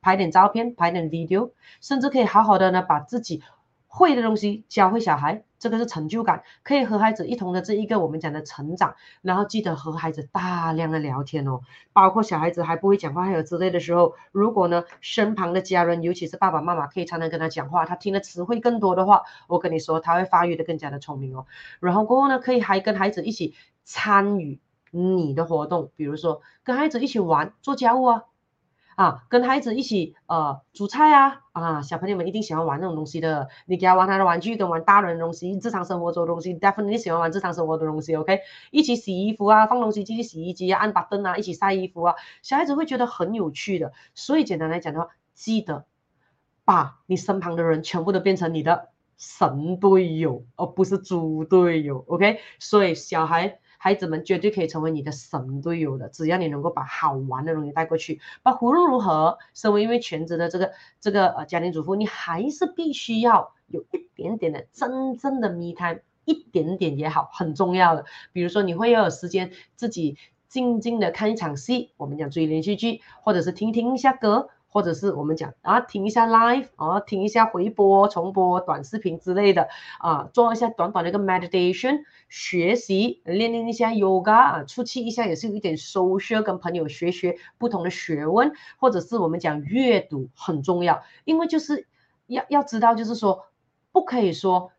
[0.00, 1.50] 拍点照片，拍点 video，
[1.80, 3.42] 甚至可以好好的呢把自己。
[3.96, 11.62] 会的东西教会小孩，这个是成就感，可以和孩子一同的这一个我们讲的成长，然后记得和孩子大量的聊天哦，
[11.94, 21.46] 包括小孩子还不会讲话还有之类的时候，如果呢身旁的家人，尤其是爸爸妈妈，可以常常跟他讲话，他听的词汇更多的话，我跟你说他会发育的更加的聪明哦。
[21.80, 23.54] 然后过后呢，可以还跟孩子一起
[23.84, 24.60] 参与
[24.90, 28.24] 你的活动，比如说跟孩子一起玩做家务啊。
[28.96, 33.48] 啊，跟孩子一起呃煮菜啊啊，小朋友们一定喜欢玩那种东西的。
[33.66, 38.14] 你给他玩他的玩具，跟玩大人的东西，日常生活中的东西，definitely 喜欢玩日常生活的东西。
[38.14, 38.40] OK，
[38.70, 43.92] 一起洗衣服啊，放东西进去洗衣机啊，按把灯啊，一起晒衣服啊，小孩子会觉得很有趣的。
[44.14, 45.86] 所以简单来讲的话，记得
[46.64, 52.04] 把你身旁的人全部都变成你的神队友，而不是猪队友。
[52.06, 53.58] OK，所以小孩。
[53.84, 58.18] 孩子们绝对可以成为你的神队友的，只要你能够把好玩的东西带过去。
[58.42, 68.06] 那无论如何，身为一位全职的这个这个呃家庭主妇，你还是必须要有一点点的真正的 me time，一点点也好，很重要的。
[68.32, 70.16] 比如说，你会要有时间自己
[70.48, 74.48] 静静的看一场戏，我们讲追连续剧，或者是听听一下歌。
[74.74, 79.68] 或者是我们讲啊，听一下 live 啊，听一下回播、重播、短视频之类的
[80.00, 91.86] 啊，做一下短短的一个 meditation，学习练练一下 yoga 啊，出去一下也是有一点 social，跟朋友学学不同的学问，或者是我们讲阅读很重要，因为就是
[92.26, 93.46] 要要知道，就是说
[93.92, 94.72] 不可以说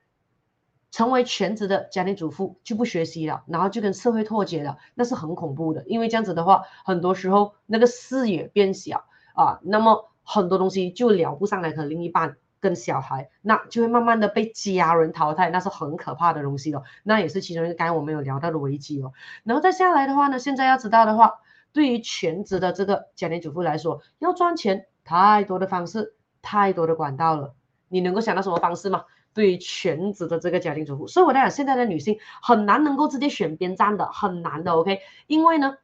[0.91, 9.05] 成为全职的家庭主妇就不学习了，然后就跟社会脱节了，那是很恐怖的，因为这样子的话，很多时候那个视野变小。
[9.35, 16.81] 啊，那么很多东西就聊不上来，和另一半跟小孩，那就会慢慢的被家人淘汰，那是很可怕的东西了。
[17.03, 19.13] 那也是其中一个刚才我们有聊到的危机哦。
[19.43, 21.33] 然后再下来的话呢，现在要知道的话，
[21.73, 27.53] 对于全职的这个家庭主妇来说，要赚钱太多的方式，太多的管道了。
[27.89, 29.03] 你能够想到什么方式吗？
[29.33, 34.71] 对于全职的这个家庭主妇，所以我在讲，现在的女性很难能够直接选边站的，很难的。
[34.71, 35.77] OK，因为呢。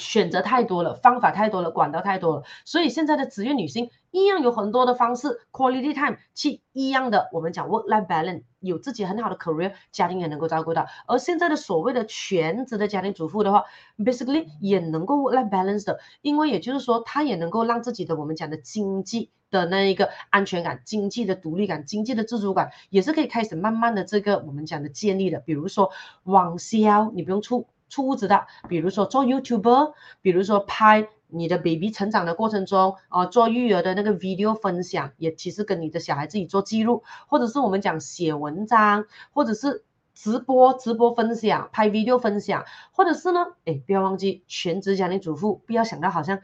[0.00, 10.86] 选择太多了，方法太多了，管道太多了，所以现在的职业女性一样有很多的方式，quality time 去一样的，我们讲 work-life balance，有自己很好的 career，家庭也能够照顾到。
[11.06, 13.64] 而现在的所谓的全职的家庭主妇的话
[13.98, 25.40] ，basically 也能够 work-life balance 的，因为也就是说，她也能够让自己的我们讲的经济的那一个安全感、经济的独立感、经济的自主感，也是可以开始慢慢的这个我们讲的建立的。
[25.40, 25.90] 比如说
[26.24, 27.66] 网销，你不用出。
[27.90, 29.92] 出屋子的，比如说做 YouTuber，
[30.22, 39.84] 比如说拍你的 baby 成长的过程中，啊、做育儿的那个 video 分享，也其实跟你的小孩自己做记录，或者是我们讲写文章，或者是
[40.14, 46.40] 直播直播分享，拍 video 分享，或者是呢，哎，不要忘记全职家庭主妇，不要想到好像。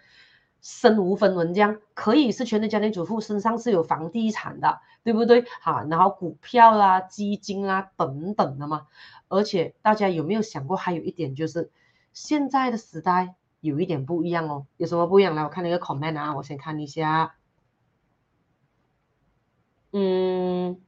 [0.62, 5.44] 身无分文这样，可以是全职家庭主妇，身上是有房地产的，对不对？
[5.60, 8.86] 好，然后股票啦、基金啦等等的嘛。
[9.28, 11.70] 而且大家有没有想过，还有一点就是，
[12.12, 14.66] 现在的时代有一点不一样哦。
[14.76, 15.34] 有什么不一样？
[15.34, 17.34] 来，我看那个 comment 啊，我先看一下。
[19.92, 20.80] 嗯，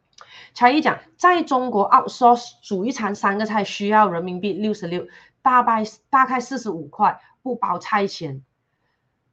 [0.52, 5.06] 才一讲，在中国 outsource 煮一餐三个菜需要人民币六十六，
[5.40, 8.44] 大概大概四十五块，不包菜钱。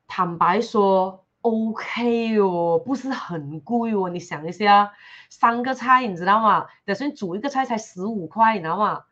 [0.08, 4.10] 坦白说，OK 哦，不是很贵哦。
[4.10, 4.94] 你想一下，
[5.30, 6.66] 三个菜你知道吗？
[6.86, 9.04] 等于煮一个菜才十五块，你知道吗？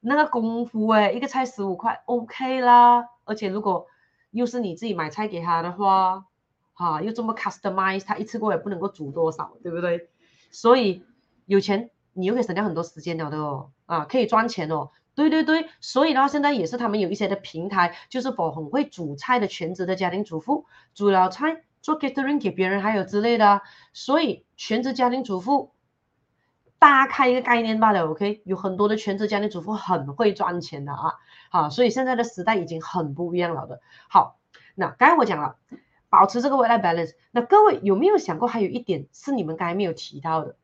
[0.00, 3.04] 那个功夫诶，一个菜十五块，OK 啦。
[3.24, 3.86] 而且如果
[4.30, 6.24] 又是你自己买菜给他的话，
[6.72, 10.08] 哈、又这么 customize，他一次过也不能够煮多少，对不对？
[10.50, 11.04] 所以
[11.44, 14.90] 有钱你又可以省掉很多时间了的哦，啊，可以赚钱哦。
[15.14, 20.64] 对对对，所以的话，现在也是他们有一些的平台，就是否很会煮菜的全职的家庭主妇，
[20.94, 23.60] 煮了菜做 catering 给别人，还有之类的。
[23.92, 25.72] 所以全职家庭主妇
[26.78, 28.40] 大开一个概念罢了，OK？
[28.46, 31.14] 有很多的全职家庭主妇很会赚钱的啊，
[31.50, 33.80] 好，所以现在的时代已经很不一样了的。
[34.08, 34.38] 好，
[34.74, 35.56] 那刚才我讲了，
[36.08, 40.56] 保持这个 work-life balance，那各位有没有想过，还有一点是你们刚才没有提到的？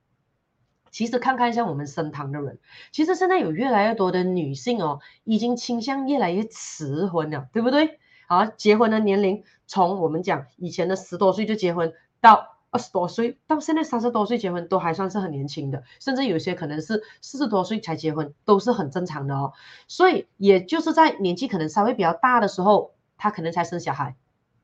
[0.99, 2.59] 其实看看一下我们身旁的人，
[2.91, 8.01] 其实现在有越来越多的女性哦，已经倾向越来越迟婚了，对不对？
[8.27, 19.53] 好，结婚的年龄从我们讲以前的十多岁就结婚，到二十多岁到现在三十多岁结婚都还算是很年轻的，甚至有些可能是四十多岁才结婚都是很正常的哦。
[19.87, 24.16] 所以也就是在年纪可能稍微比较大的时候，她可能才生小孩，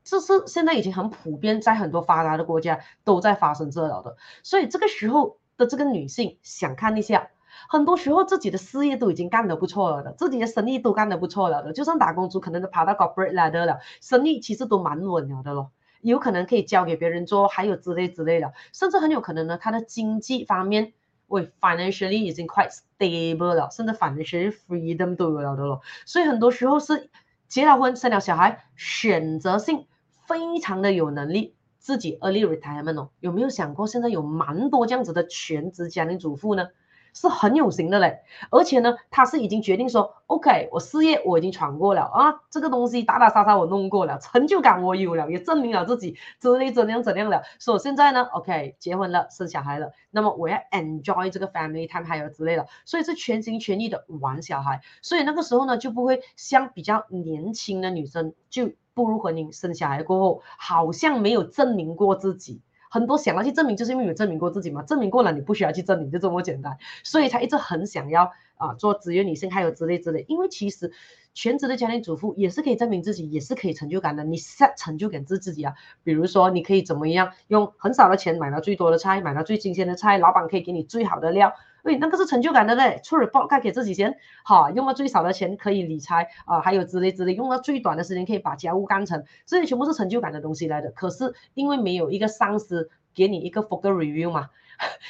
[0.03, 4.17] 这是现在已经很普遍，在很多发达的国家都在发生这样的。
[4.43, 7.29] 所以这个时候的这个女性想看一下，
[7.69, 15.71] 很多时候自己的事业都已经干得不错了的，自己的生意都干得不错了的，就算打工族可能都爬到 corporate ladder 了，生意其实都蛮稳了的咯。
[16.01, 20.93] 有可能可以交给别人做，还有之类之类的，甚至很有可能呢，他的经济方面，
[21.27, 25.81] 喂，financially 已经 quite stable 了，甚至 financial freedom 都有了的咯。
[26.05, 27.09] 所以很多时候是
[27.47, 29.87] 结了婚，生了小孩，选择性
[30.27, 31.54] 非常的有能力，
[31.85, 33.09] 自己 early retirement 哦。
[33.19, 36.69] 有没有想过，现在有蛮多这样子的全职家庭主妇呢？
[37.13, 47.43] 是很有型的嘞，而且呢，他是已经决定说，OK，我事业我已经闯过了啊，这个东西打打杀杀我弄过了，成就感我有了，也证明了自己之类怎样怎样了。
[47.57, 54.81] 所以现在呢，OK，结婚了，生小孩了，那么我要 enjoy 这个 family time 还有之类的，所以是全心全意的玩小孩。
[55.01, 62.61] 所以那个时候呢，就不会像比较年轻的女生就步入婚姻生小孩过后，好像没有证明过自己。
[62.89, 66.77] 很多想要去证明，就是因为有证明过自己嘛，证明过了你不需要去证明，就这么简单。
[67.03, 70.23] 所以他一直很想要啊做职业女性，还有之类之类。
[70.29, 70.93] 因为其实
[71.33, 74.23] 全职的家庭主妇也是可以证明自己，也是可以成就感的。
[74.23, 75.73] 你 set 成就感自自己啊，
[76.05, 81.51] 比如说你可以怎么样用很少的钱买到最多的菜，买到最新鲜的菜，老板可以给你最好的料。
[81.85, 90.89] 对，那个是成就感的嘞，出 report 该给自己钱，好，用了最少的钱可以理财啊，还有之类之类，用了最短的时间可以把家务干成，这些全部是成就感的东西来的。
[90.89, 94.49] 可是因为没有一个上司给你一个 full review 嘛，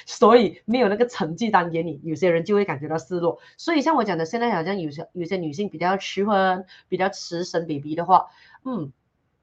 [0.06, 3.40] 所以没有那个成绩单给你，有些人就会感觉到失落。
[3.56, 8.26] 所以像我讲的，现在好像有些有些女性比较迟婚，比较迟生 baby 的话，
[8.66, 8.92] 嗯，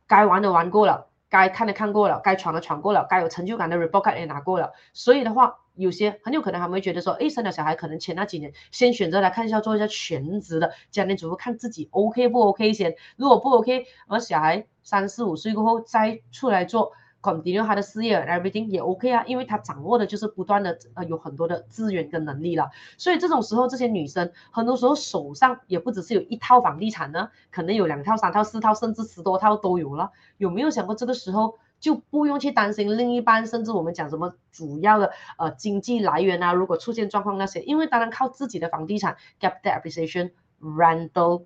[0.06, 1.08] 该玩的玩过了。
[1.30, 16.92] 该看的看过了，该闯的闯过了，该有成就感的 report 也拿过了，所以的话，有些很有可能他们会觉得说，诶，生了小孩，可能前那几年先选择来看一下做一下全职的家庭主妇，看自己 OK 不 OK 先，如果不 OK，而小孩三四五岁过后再出来做。
[17.22, 22.68] continue 他的事业，everything 也 OK 啊，因为他掌握的就是不断的呃有很多的资源跟能力了，
[22.98, 30.10] 所以这种时候这些女生很多时候手上也不只是有一套房地产呢，可能有两套、三套、四套，甚至十多套都有了。
[30.36, 40.30] 有没有想过这个时候就不用去担心另一半，甚至我们讲什么主要的呃经济来源啊，如果出现状况那些，因为当然靠自己的房地产，gap depreciation
[40.62, 41.44] rental，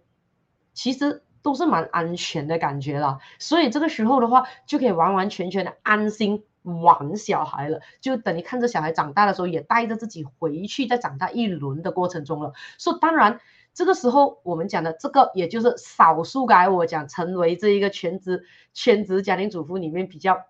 [0.73, 1.25] 其实。
[1.43, 7.83] 都是蛮安全的感觉了，所以这个时候的话，就可以完完全全的安心玩小孩了。
[8.01, 12.53] 就等于看着小孩长大的时候，也带着自己回去再长大一轮的过程中了。
[12.79, 13.39] 所以当然，
[13.77, 20.47] 这个时候我们讲的这个，也就是少数该我讲成为这一个全职全职家庭主妇里面比较。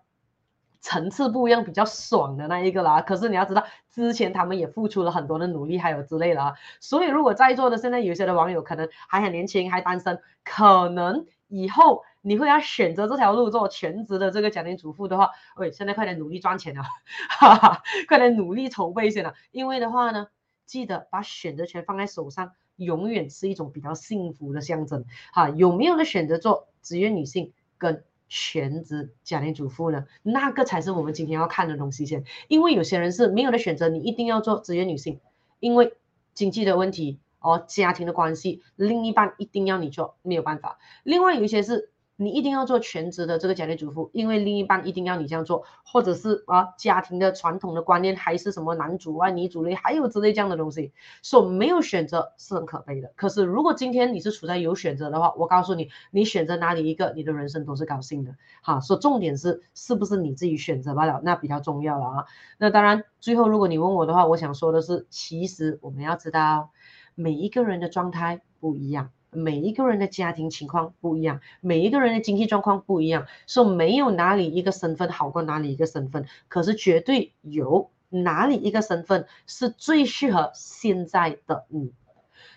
[0.79, 3.01] 层次不一样，比较爽的那一个啦。
[3.01, 6.53] 可是你要知道，之前他们也付出了很多的努力，还有之类的啊。
[6.79, 16.85] 所以如果在座的现在有些的网友可能还很年轻，还单身，可能以后你会要选择这条路做全职的这个家庭主妇的话，喂，现在快点努力赚钱啊，
[17.27, 19.33] 哈哈，快点努力筹备先了。
[19.51, 20.27] 因为的话呢，
[20.67, 25.03] 记得把选择权放在手上，永远是一种比较幸福的象征。
[25.33, 28.03] 哈，有没有的选择做职业女性跟？
[28.29, 32.25] 全职家庭主妇呢，那个才是我们今天要看的东西先。
[32.49, 35.21] 因为有些人是没有的选择，你一定要做职业女性，
[35.61, 35.93] 因为
[36.33, 40.77] 经济的问题哦，家庭的关系，另一半一定要你做，没有办法。
[41.03, 41.89] 另外有一些是。
[42.19, 50.91] 你一定要做全职的这个家庭主妇，因为另一半一定要你这样做，或者是啊家庭的传统的观念，还是什么男主外女主内，还有之类这样的东西，
[51.21, 53.13] 所以没有选择是很可悲的。
[53.15, 58.35] 可是如果今天你是处在有选择的话，我告诉你，你选择哪里一个，你的人生都是高兴的。
[58.63, 62.25] 好，所以重点是是不是你自己选择罢了，那比较重要了啊。
[62.57, 66.71] 那当然，最后如果你问我的话，我想说的是，其实我们要知道
[67.13, 69.11] 每一个人的状态不一样。
[69.31, 81.93] 每一个人的家庭情况不一样，每一个人的经济状况不一样，说没有哪里一个身份好过哪里一个身份，可是绝对有哪里一个身份是最适合现在的你。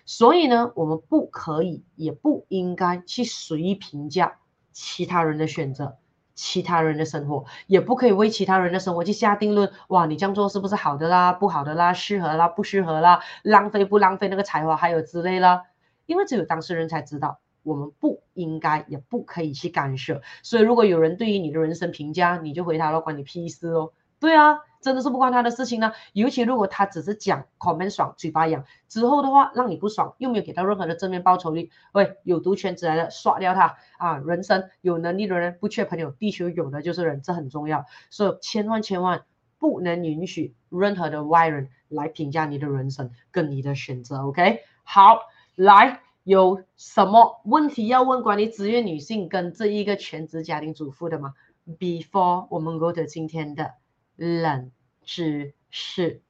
[0.05, 4.39] 所以呢，我们不可以也不应该去随意评价
[4.71, 5.97] 其他人的选择，
[6.33, 9.71] 其他人的生活，也不可以为其他人的生活去下定论。
[9.89, 11.33] 哇，你这样做是不是好的啦？
[11.33, 11.93] 不好的啦？
[11.93, 12.47] 适合啦？
[12.47, 13.21] 不适合啦？
[13.43, 14.75] 浪费不浪费那个才华？
[14.75, 15.63] 还有之类啦。
[16.11, 20.21] 因为只有当事人才知道，我们不应该也不可以去干涉。
[20.43, 23.93] 所以，如果有人对于你的人生评价，你就回答了，关你屁事哦。
[24.19, 25.93] 对啊，真的是不关他的事情呢。
[26.11, 34.17] 尤其如果他只是讲 comment 爽，嘴巴痒之后的话，让你不爽，又没有给到任何的正面报酬率，喂，有毒圈子来的，刷掉他啊！
[34.17, 39.23] 人生有能力的人不缺朋友，地球有的就是人，这很重要，所以千万千万
[39.57, 44.27] 不能允许任何的外人来评价你的人生跟你的选择。
[44.27, 45.21] OK，好，
[45.61, 51.35] 来，有什么问题要问关于职业女性跟这一个全职家庭主妇的吗
[51.77, 53.75] ？Before 我们 go to 今天的。
[54.15, 54.71] 冷
[55.03, 56.23] 知识，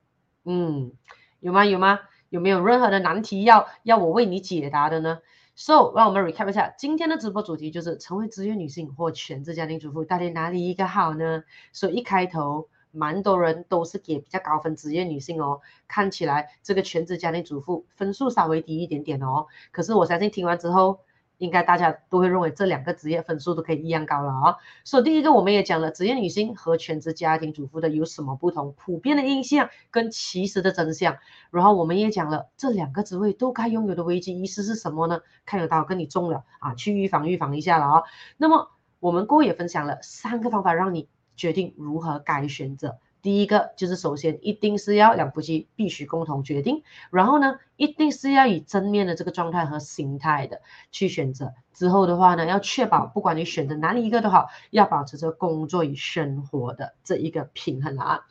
[0.44, 0.92] 嗯，
[1.40, 1.64] 有吗？
[1.64, 2.02] 有吗？
[2.28, 5.20] 有没有任何的难题要要我为你解答的呢
[5.56, 11.46] ？So，让我们 recap 一下今天的直播主题，就是成为职业女性或全职家庭主妇，到底哪里一个好呢？
[11.72, 19.48] 所以一开头，蛮多人都是给比较高分职业女性哦，看起来这个全职家庭主妇分数稍微低一点点哦。
[19.72, 21.00] 可是我相信听完之后。
[21.42, 24.58] 应该大家都会认为这两个职业分数都可以一样高了啊。
[24.84, 31.18] 所以第一个我们也讲了职业女性和全职家庭主妇的有什么不同，普遍的印象跟其实的真相。
[31.50, 35.22] 然后我们也讲了这两个职位都该拥有的危机意识是什么呢？
[35.44, 38.04] 看有刀跟你中了啊，去预防预防一下了啊。
[38.38, 38.70] 那么
[39.00, 42.98] 我们过后也分享了三个方法，让你决定如何该选择。
[43.22, 46.82] 第一个就是首先一定是要两夫妻必须共同决定，
[47.12, 51.54] 然后呢，一定是要以正面的这个状态和心态的去选择。
[51.72, 58.22] 之后的话呢，要确保不管你选择哪里一个都好，要保持着工作与生活的这一个平衡啊。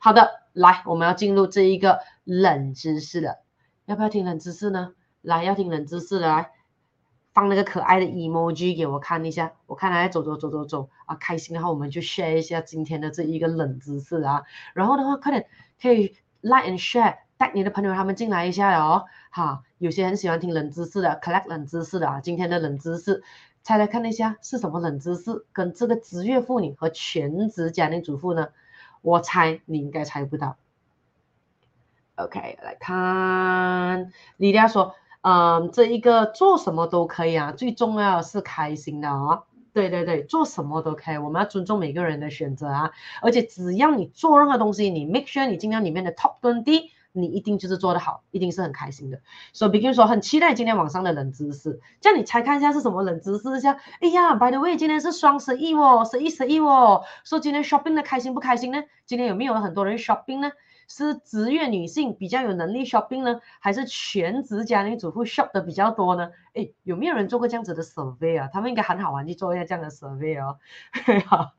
[0.00, 3.42] 好的，来，我们要进入这一个冷知识了，
[3.84, 4.92] 要不要听冷知识呢？
[5.20, 6.52] 来，要听冷知识的来。
[7.38, 14.42] 放那个可爱的 emoji 给我看一下，我看他在走走走走走啊，开心的话我们就 share 一下今天的这一个冷知识啊，
[14.74, 15.46] 然后的话快点
[15.80, 23.22] 可以 like and share，带你的朋友他们进来一下哦，哈，有些很喜欢听冷知识的，collect 冷知识的啊，今天的冷知识，
[23.62, 28.48] 猜猜看一下是什么冷知识，跟这个职业妇女和全职家庭主妇呢？
[29.00, 30.56] 我猜你应该猜不到。
[32.16, 34.96] OK，来看，李佳说。
[35.28, 39.42] 嗯，这一个做什么都可以啊，最重要是开心的、哦。
[39.74, 42.90] 对对对，做什么都可以，我们要尊重每个人的选择啊。
[43.20, 49.20] 而且只要你做任何东西，你 make sure 你尽量里面的 top 20，你一定就是做得好，一定是很开心的。
[49.52, 53.60] 所以，比如说很期待今天晚上的冷知识，叫你猜看一下是什么冷知识？
[53.60, 58.82] 像，哎呀，by the way，今天是双十一哦，十一十一哦，说今天 shopping 的开心不开心呢？
[59.04, 60.52] 今天有没有很多人 shopping 呢？
[60.88, 66.30] 是职业女性比较有能力 shopping 呢，还是全职家庭主妇 shop 的比较多呢？
[66.54, 68.48] 诶，有没有人做过这样子的 survey 啊？
[68.52, 70.58] 他们应该很好玩去做一下这样的 survey 哦。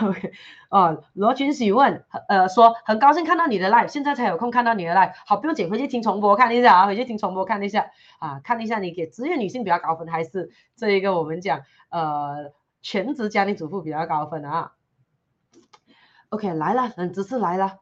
[0.00, 0.32] OK，
[0.70, 11.60] 哦，罗群喜问，呃，说很高兴看到你的 live，现在才有空看到你的 live，好，不用紧，回去听重播看一下啊，回去听重播看一下啊，看一下你给职业女性比较高分，还是这一个我们讲
[11.90, 12.50] 呃
[12.80, 14.72] 全职家庭主妇比较高分啊
[16.30, 17.81] ？OK，来了，冷知识来了。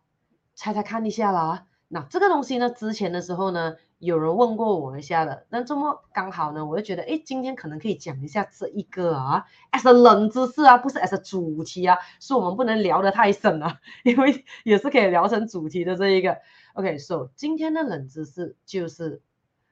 [0.61, 16.37] 猜猜看一下啦，那这个东西呢，之前的时候呢，有人问过我一下的，那这么刚好呢，我就觉得，诶，今天可能可以讲一下这一个啊，as a 冷知识啊，不是 as a 主题啊，是我们不能聊得太深啊，因为也是可以聊成主题的这一个。
[16.74, 19.23] OK，so 今天的冷知识就是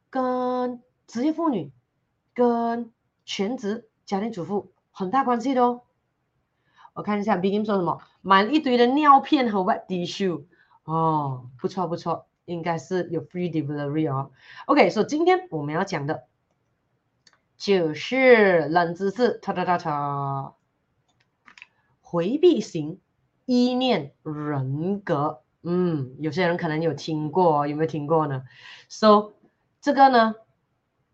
[0.09, 1.71] 跟职业妇女
[2.33, 2.91] 跟
[3.27, 5.83] 全职家庭主妇很大关系的哦。
[6.95, 10.45] 我看一下 Begin 说什么，买了一堆的尿片和 wet tissue。
[10.89, 14.31] 哦，不错不错，应该是有 free delivery 哦。
[14.65, 16.25] OK，所以今天我们要讲的，
[17.59, 20.55] 就是冷知识，哒哒哒哒，
[22.01, 23.01] 回避型
[23.45, 25.43] 依恋人格。
[25.63, 28.45] 嗯，有些人可能有听过，有没有听过呢
[28.89, 29.35] ？So
[29.83, 30.37] 这个呢，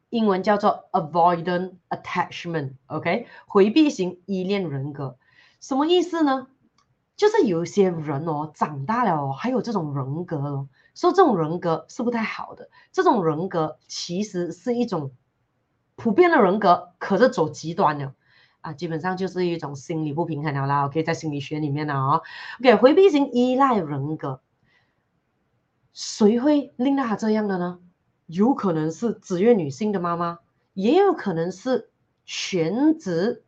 [0.09, 2.75] 英文叫做 avoidant attachment。
[2.87, 5.19] OK，回避型依恋人格，
[5.59, 6.47] 什么意思呢？
[7.17, 12.71] 就是有一些人哦，长大了哦，还有这种人格哦，说这种人格是不太好的。
[12.91, 15.13] 这种人格其实是一种
[15.95, 18.15] 普遍的人格，可是走极端了
[18.63, 20.87] 啊，基本上就是一种心理不平衡了啦。
[20.87, 22.21] OK，在心理学里面呢啊
[22.61, 24.41] ，OK，回避型依赖人格，
[25.93, 27.79] 谁会令到他这样的呢？
[28.27, 30.41] 有可能是职业女性的妈妈，
[30.73, 31.91] 也有可能是
[32.25, 33.45] 全职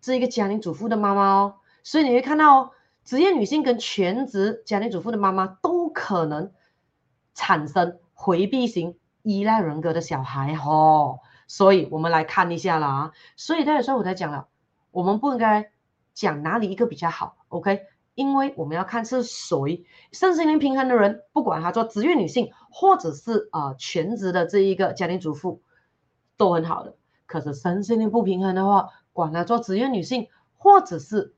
[0.00, 1.56] 这一个家庭主妇的妈妈哦。
[1.82, 2.70] 所以你会看到哦，
[3.04, 6.52] 职业女性跟全职家庭主妇的妈妈都可能
[7.34, 11.20] 产生回避型依赖人格的小孩哦。
[11.46, 13.12] 所以我们来看一下啦。
[13.36, 14.48] 所以有时候我才讲了，
[14.90, 15.72] 我们不应该
[16.14, 17.82] 讲哪里一个比较好，OK？
[18.14, 25.62] 因为我们要看是谁身心灵平衡的人，不管他做职业女性或者是呃全职的这一个家庭主妇，
[26.36, 26.96] 都很好的。
[27.26, 31.34] 可是身心灵不平衡的话，管他做职业女性或者是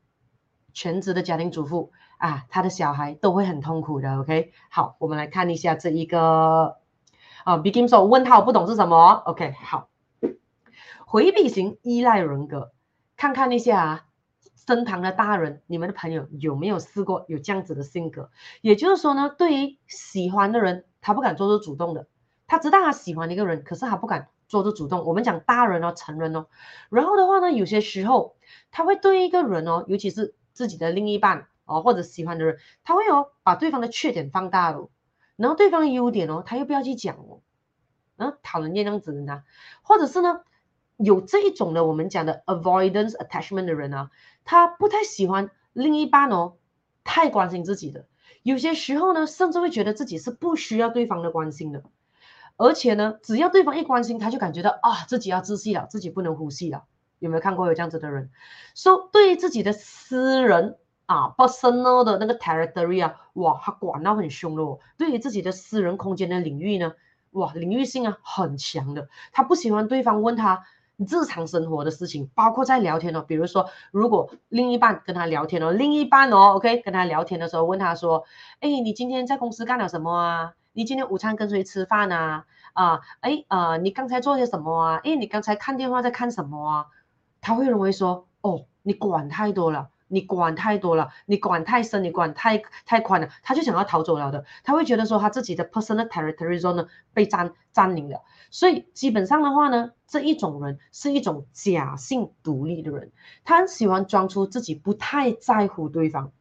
[0.73, 4.19] 全职的家庭主妇啊，他的小孩都会很痛苦的。
[4.19, 6.77] OK，好，我们来看一下这一个
[7.43, 9.89] 啊，Begin 说问号不懂是什么？OK，好，
[11.05, 12.71] 回避型依赖人格，
[13.15, 14.05] 看看一下啊，
[14.65, 18.29] 身旁的大人，你们的朋友有没有试过有这样子的性格？
[18.61, 22.07] 也就是说呢，对于喜欢的人，他不敢做出主动的，
[22.47, 25.05] 他知道他喜欢一个人，可是他不敢做出主动。
[25.05, 26.47] 我们讲大人哦，成人哦，
[26.89, 28.37] 然后的话呢，有些时候
[28.71, 31.47] 他会对一个人哦，尤其是自己的另一半。
[31.65, 34.89] 哦，或者喜欢的人，他会有把对方的缺点放大了，
[35.37, 37.39] 然后对方的优点哦，他又不要去讲哦，
[38.17, 39.43] 嗯，讨人厌这样子的呢，
[39.81, 40.41] 或者是呢，
[40.97, 44.11] 有这一种的我们讲的 avoidance attachment 的人啊，
[44.43, 46.57] 他不太喜欢另一半哦，
[47.05, 48.07] 太关心自己的，
[48.41, 51.83] 有些时候呢，甚至会觉得自己是不需要对方的关心的，
[52.57, 56.83] 而且呢，只要对方一关心，他就感觉到啊，自己要窒息了，自己不能呼吸了，
[57.23, 58.29] 有没有看过有这样子的人？
[58.75, 60.77] 说、so, 对于自己的私人。
[61.05, 64.79] 啊，personal 的那个 territory 啊，哇，他管到很凶的哦。
[64.97, 66.93] 对于自己的私人空间的领域呢，
[67.31, 69.09] 哇，领域性啊很强的。
[69.33, 70.63] 他不喜欢对方问他
[70.95, 73.21] 日常生活的事情，包括在聊天哦。
[73.21, 78.23] 比如说，如果另一半跟他聊天哦，另一半哦，OK，跟他聊天的时候问他说，
[78.61, 80.53] 哎，你今天在公司干了什么啊？
[80.71, 82.45] 你今天午餐跟谁吃饭啊？
[82.71, 85.01] 啊，哎，呃，你刚才做些什么啊？
[85.03, 86.85] 哎，你刚才看电话在看什么啊？
[87.43, 89.89] 他会认为说，哦，你管太多了。
[90.09, 94.45] 你管太多了，你管太深，你管太太宽了，他就想要逃走了的。
[94.63, 98.21] 他会觉得说他自己的 personal territory zone 呢被占占领了。
[98.51, 103.11] 所以基本上的话呢，这一种人是一种假性独立的人，
[103.43, 106.31] 他很喜欢装出自己不太在乎对方，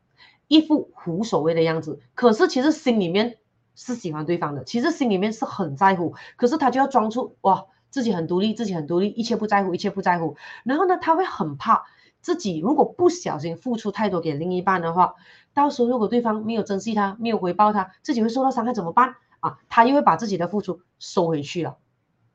[0.48, 1.98] 一副无所谓的样子。
[2.14, 3.38] 可是其实心里面
[3.74, 6.14] 是喜欢对方的，其实心里面是很在乎。
[6.36, 10.36] 可是他就要装出哇自己很独立，自己很独立，一切不在乎，一切不在乎。
[10.64, 11.84] 然后呢，他会很怕。
[12.20, 15.16] 自己如果不小心付出太多给另一半的话，
[15.54, 19.58] 到时候如果对方没有珍惜他，没有回报他，自己会受到伤害怎么办啊？
[19.68, 21.76] 他又会把自己的付出收回去了。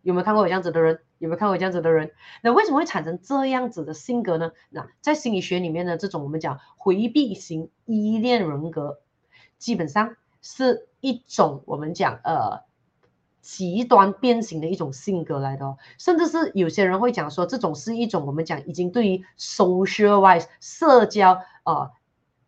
[0.01, 0.99] 有没有看过有这样子的人？
[1.19, 2.11] 有没有看过有这样子的人？
[2.43, 4.51] 那为什么会产生这样子的性格呢？
[4.69, 8.99] 那在心理学里面呢，这种我们讲回避型依恋人格，
[9.57, 12.66] 基本上是一种我们讲呃。
[13.47, 21.91] 极端变形的一种性格来的哦，甚至是有些人会讲说，这种是一种我们讲已经对于 socialize 社交呃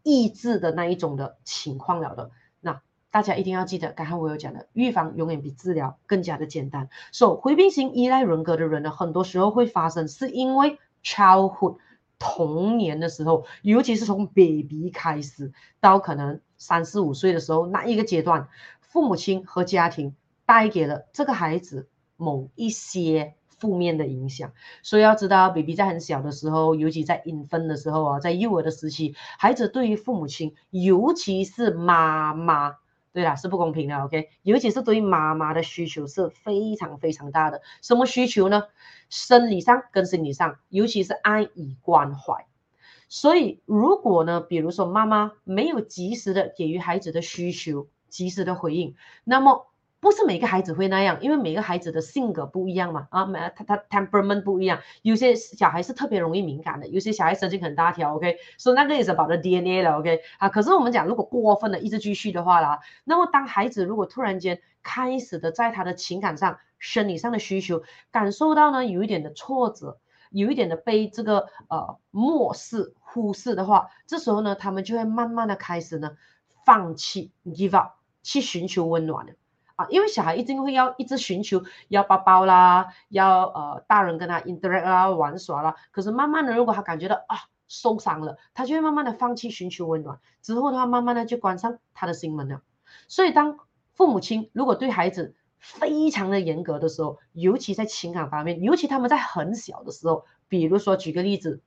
[0.03, 2.31] 抑制的那一种的情况了的。
[2.59, 2.81] 那
[3.11, 6.89] 大家一定要记得，刚才我有讲的，预防永远比治疗更加的简单。
[7.13, 11.77] 所以回避型依赖人格的人呢，很多时候会发生，是因为 childhood
[12.19, 18.49] 童年的时候，尤其是从 baby 开始到可能三四五岁的时候那一个阶段，
[18.81, 20.13] 父母亲和家庭。
[20.49, 24.51] 带给了这个孩子某一些负面的影响，
[24.81, 32.77] 所以要知道，baby 在很小的时候，尤其在 infant 的时候啊，在幼儿的时期，孩子对于父母亲，尤其是妈妈，
[33.13, 37.61] 对啦，是不公平的，OK，尤其是对于妈妈的需求是非常非常大的。
[37.83, 38.63] 什么需求呢？
[39.07, 42.47] 生理上跟心理上，尤其是爱与关怀。
[43.07, 49.67] 所以，如果呢，比如说妈妈没有及时的给予孩子的需求，及时的回应，那么。
[50.01, 69.99] 不是每个孩子会那样，因为每个孩子的性格不一样嘛，啊，每他他 temperament 不一样，有些小孩是特别容易敏感的，有些小孩神经很大条，OK，所以那个也是 about the DNA 了，OK，啊，可是我们讲如果过分的一直继续的话啦，那么当孩子如果突然间开始的在他的情感上、生理上的需求感受到呢有一点的挫折，
[70.31, 76.15] 有一点的被这个呃漠视、忽视的话，这时候呢他们就会慢慢的开始呢
[76.65, 79.25] 放弃 give up 去寻求温暖。
[79.25, 79.33] 的。
[79.79, 85.73] 啊，因为小孩一定会要一直寻求要抱抱啦，要呃大人跟他 interact 啦，玩耍啦。
[85.91, 87.37] 可是慢慢的，如果他感觉到啊
[87.69, 92.61] 受伤了，他就会慢慢的放弃寻求温暖，之后的话慢慢的就关上他的心门了。
[93.07, 93.57] 所以当
[93.93, 101.61] 父母亲如果对孩子非常的严格的时候，尤其在情感方面，尤其他们在很小的时候，比如说举个例子，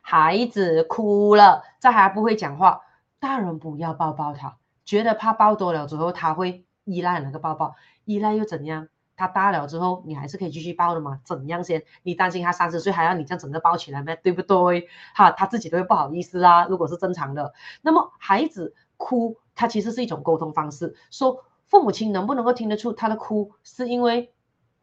[0.00, 2.80] 孩子哭了，在还不会讲话，
[3.20, 4.56] 大人不要抱抱他，
[4.86, 6.64] 觉得怕抱多了之后他会。
[6.84, 8.88] 依赖那个抱抱，依赖又怎样？
[9.14, 11.20] 他大了之后，你还是可以继续抱的嘛？
[11.22, 11.84] 怎样先？
[12.02, 14.16] 你担心他三十岁还要你这样整个抱起来吗？
[14.22, 14.88] 对不对？
[15.14, 16.66] 哈，他自己都会不好意思啦。
[16.66, 17.52] 如果是正常的，
[17.82, 20.96] 那么孩子哭，他其实是一种沟通方式。
[21.10, 24.32] 说父母亲能不能够听得出他的哭是因为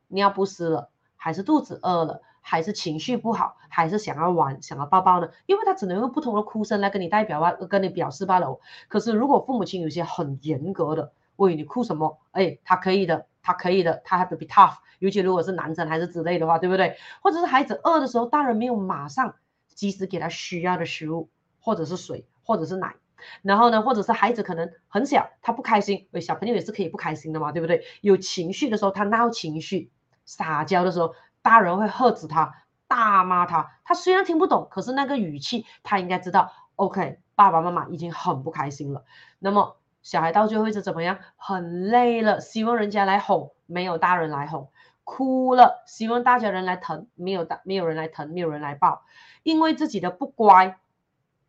[0.08, 5.30] 尿不湿了，还是肚子饿了，还是情绪不好，还是想要玩、想要抱抱呢？
[5.48, 8.60] 因为他只能用不同的哭声来跟你代表啊，跟你表示罢了。
[8.88, 12.20] 可是如果父母亲有些很严格的，喂，你哭什么？
[12.32, 14.76] 哎，他可以的，他可以的，他还 be tough。
[15.00, 16.98] 尤其如果是男生还是之类的话，对不对？
[17.22, 19.36] 或者是孩子饿的时候，大人没有马上
[19.68, 21.30] 及时给他需要的食物，
[21.62, 22.96] 或者是水，或者是奶，
[23.42, 27.86] 然后呢，或者是孩子可能很小，他不开心，小朋友也是可以不开心的嘛，对不对？
[28.02, 29.90] 有情绪的时候，他闹情绪，
[30.26, 32.54] 撒娇的时候，大人会喝止他，
[32.90, 33.72] 大骂他。
[33.86, 36.52] 他虽然听不懂，可是那个语气，他应该知道。
[36.76, 39.04] OK，爸爸妈妈已经很不开心了。
[39.40, 39.78] 那么
[40.10, 41.20] 小孩到最后是怎么样？
[41.38, 44.72] 很累了，希望人家来哄，没有大人来哄，
[45.04, 49.04] 哭了，希望大家人来疼，没有大没有人来疼，没有人来抱，
[49.44, 50.80] 因为自己的不乖。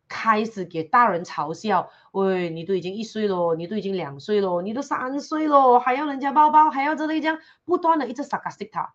[0.07, 8.93] 开始给大人嘲笑，喂，你都已经一岁了，你都已经两岁了，你都三岁了，还要人家抱抱，还要这类这样，不断的一直 sarcastic 他。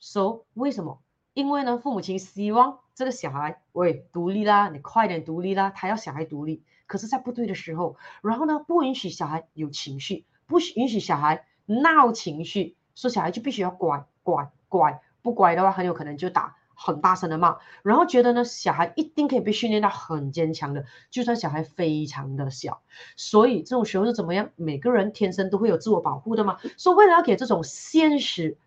[0.00, 1.00] So 为什么？
[1.34, 6.64] 因为呢，父母亲希望这个小孩，喂，独立啦，你快点独立啦，他要小孩独立。
[6.92, 16.56] 可是，在不对的时候，然后呢，不允许小孩有情绪，不允许小孩闹情绪，说小孩就必须要乖乖乖，不乖的话，很有可能就打。
[16.74, 22.82] 很大声的骂，然后觉得呢，小孩一定可以被训练到很坚强的，就算小孩非常的小。
[23.14, 24.50] 所以这种时候是怎么样？
[24.56, 26.58] 每个人天生都会有自我保护的嘛。
[26.76, 28.58] 所以为了要给这种现实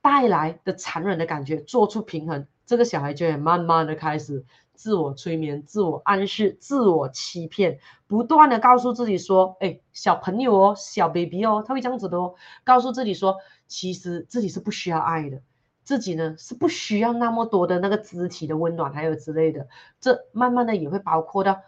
[0.00, 4.44] 带来的残忍的感觉做出平衡，这个小孩就会慢慢的开始
[4.80, 12.34] 自我催眠、自我暗示、自我欺骗，不断的告诉自己说：“哎，小朋友哦，小 baby 哦，他会这样子的哦。”
[12.64, 13.36] 告诉自己说，
[13.66, 15.42] 其实自己是不需要爱的。
[15.84, 19.68] 自己呢是不需要那么多的那个肢体的温暖，还有之类的，
[20.00, 21.60] 这慢慢的也会包括到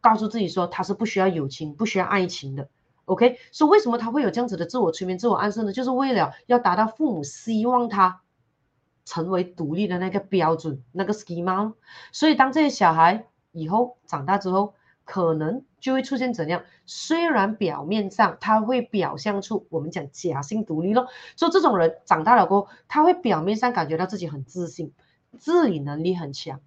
[0.00, 2.68] 告诉自己说他是不需要友情、不需要爱情的。
[3.06, 5.72] OK，所以为什么他会有这样子的自我催眠、自我暗示呢？
[5.72, 8.20] 就是为了要达到父母希望他
[9.04, 11.74] 成为独立的那个标准、那个 schema。
[12.12, 14.74] 所以当这些小孩以后长大之后，
[15.04, 16.62] 可能就会出现怎样？
[16.86, 24.92] 虽然表面上他会表现出我们讲假性独立咯，所以这种人长大了过后，他会表面上感觉到自己很自信，
[25.38, 26.60] 自理能力很强，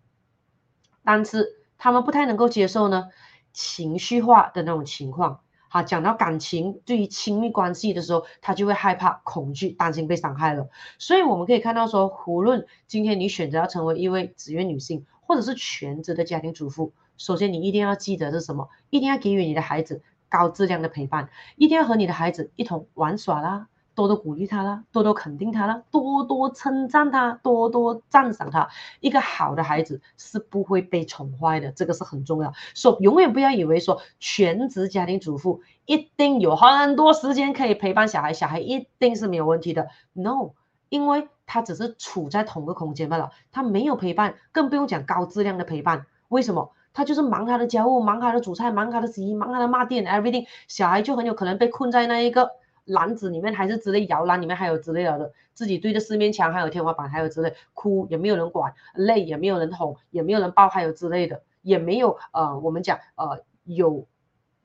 [1.04, 3.08] 但是他们不太能够接受呢
[3.54, 5.40] 情绪化的那种情况。
[5.76, 10.70] 啊，讲到感情，对于亲密关系的时候，他就会害怕、恐惧、担心被伤害了。
[10.98, 16.94] 所以我们可以看到说，无论今天你选择要成为一位职业女性，或者是全职的家庭主妇。
[17.18, 18.70] 首先，你一定要记得是什么？
[18.90, 21.28] 一定要给予你的孩子高质量的陪伴，
[21.58, 28.68] 一定要和你的孩子一同玩耍啦，多多鼓励他啦，多多肯定他啦，多多称赞他，多多赞赏他。
[29.00, 32.54] 一个好的孩子是不会被宠坏的，这个是很重要。
[32.74, 39.88] 所以永远不要以为说全职家庭主妇一定有很多时间可以陪伴小孩，小孩一定是没有问题的。
[40.14, 40.52] No，
[40.90, 46.06] 因为他只是处在同个空间罢了，他没有陪伴，更不用讲高质量的陪伴。
[46.28, 46.72] 为什么？
[46.94, 50.46] 他就是忙他的家务，忙他的煮菜，忙他的洗衣，忙他的骂店，everything。
[50.70, 52.52] 小孩就很有可能被困在那一个
[52.86, 64.08] 篮子里面，还是之类摇篮里面，还有之类的，自己对着四面墙，还有天花板，还有之类，哭也没有人管，累也没有人哄，也没有人抱，还有之类的，也没有呃，我们讲呃有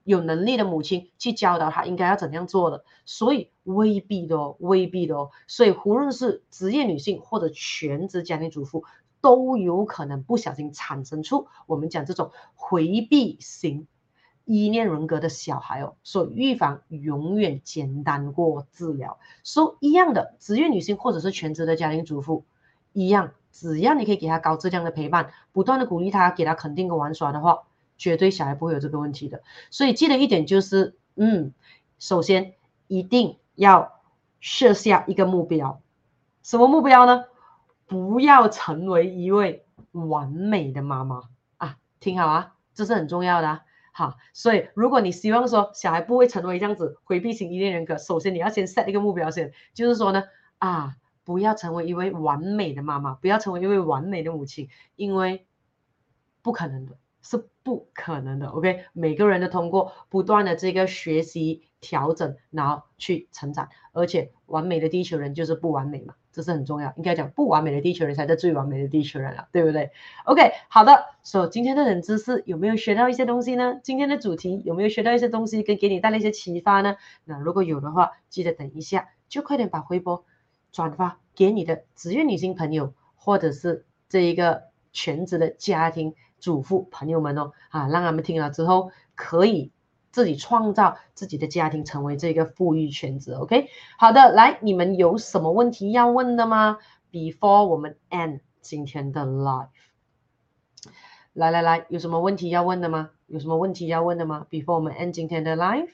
[0.04, 5.30] 有能力的母亲去教导他应该要怎样做的，所以未必的哦，未必的哦。
[5.46, 8.84] 所以无论是职业女性或者全职家庭主妇。
[9.22, 13.86] 都有可能不小心产生出我们讲这种回避型
[14.52, 19.16] 依恋人格的小孩哦，所以预防永远简单过治疗。
[19.44, 22.44] 所以一样的，职业女性或者是全职的家庭主妇
[22.92, 27.62] 一样，只要你可以给她高质量的陪伴，不断的鼓励她，给她肯定跟玩耍的话，
[27.96, 29.40] 绝对小孩不会有这个问题的。
[29.70, 31.52] 所以记得一点就是，嗯，
[32.00, 32.54] 首先
[32.88, 34.00] 一定要
[34.40, 35.80] 设下一个目标，
[36.42, 37.26] 什么目标呢？
[37.86, 41.22] 不要成为一位完美的妈妈
[41.58, 43.60] 啊，听好啊，这是很重要的。
[43.92, 50.24] 好，所以如果你希望说小孩不会成为这样子回避型依恋人格，首先你要先 set 一个目标先，就是说呢，
[50.58, 55.46] 啊，不要成为一位完美的妈妈，不要成为一位完美的母亲，因为
[56.42, 58.46] 不可能的，是不可能的。
[58.48, 66.14] OK，每个人都通过不断的这个学习调整，然后去成长，而且完美的地球人就是不完美嘛。
[66.32, 69.90] 这是很重要，应该讲不完美的地球人才是最完美的地球人了，对不对
[70.24, 73.80] ？OK，好的，所以今天的冷知识有没有学到一些东西呢？
[73.82, 76.96] 今天的主题有没有学到一些东西，跟给你带来一些启发呢？
[77.24, 80.24] 那如果有的话，记得等一下就快点把微博
[80.70, 89.72] 转发给你的职业女性朋友，或者是这一个全职的家庭主妇朋友们哦，啊，让他们听了之后可以。
[90.10, 93.68] 自己创造自己的家庭，成为这个富裕圈子，OK？
[93.98, 96.78] 好的，来，你们有什么问题要问的吗
[97.12, 99.68] ？Before 我们 end 今天的 live，
[101.32, 103.10] 来来来，有什么问题要问的吗？
[103.26, 105.90] 有什么问题要问的吗？Before 我们 end 今天的 live，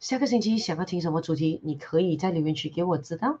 [0.00, 3.40] 下个星期想要听什么主题，你可以在留言区给我知道。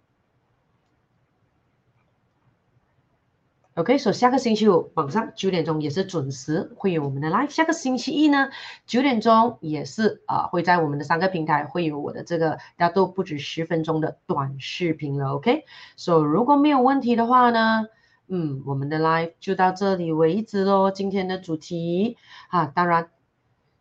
[3.74, 7.48] OK，所以下个星期五晚上九点钟也是准时会有我们的 live。
[7.48, 8.50] 下个星期一呢，
[8.84, 15.36] 九点钟也是啊，会在我们的三个平台会有我的这个大家都不止十分钟的短视频了。
[15.36, 15.64] OK，
[15.96, 17.86] 所以如果没有问题的话呢，
[18.28, 20.90] 嗯，我们的 live 就到这里为止喽。
[20.90, 22.18] 今天的主题
[22.50, 23.08] 啊，当然，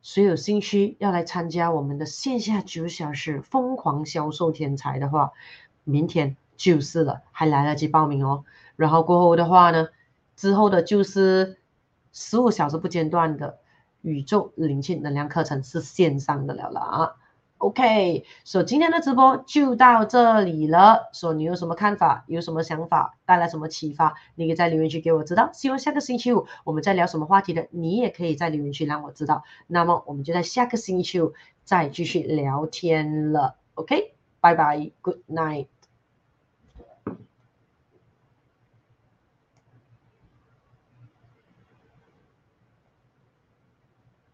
[0.01, 5.34] 谁有兴趣要来参加我们的线下九小时疯狂销售天才的话，
[5.84, 8.45] 明天就是了，还来得及报名哦。
[8.82, 9.90] 然后过后的话呢，
[10.36, 11.60] 之后的就是
[12.12, 13.60] 十五小时不间断的
[14.02, 17.16] 宇宙灵气能量课程是线上的了了啊。
[17.60, 21.12] OK，所以今天的直播就到这里了。
[21.14, 25.52] 说你有什么看法，有什么想法，带来什么启发，你可以在留言区给我知道。
[25.53, 29.44] 希望下个星期五我们再聊什么话题的，你也可以在留言区让我知道。
[29.68, 33.58] 那么我们就在下个星期五再继续聊天了。
[33.76, 35.81] OK，拜拜，Good night。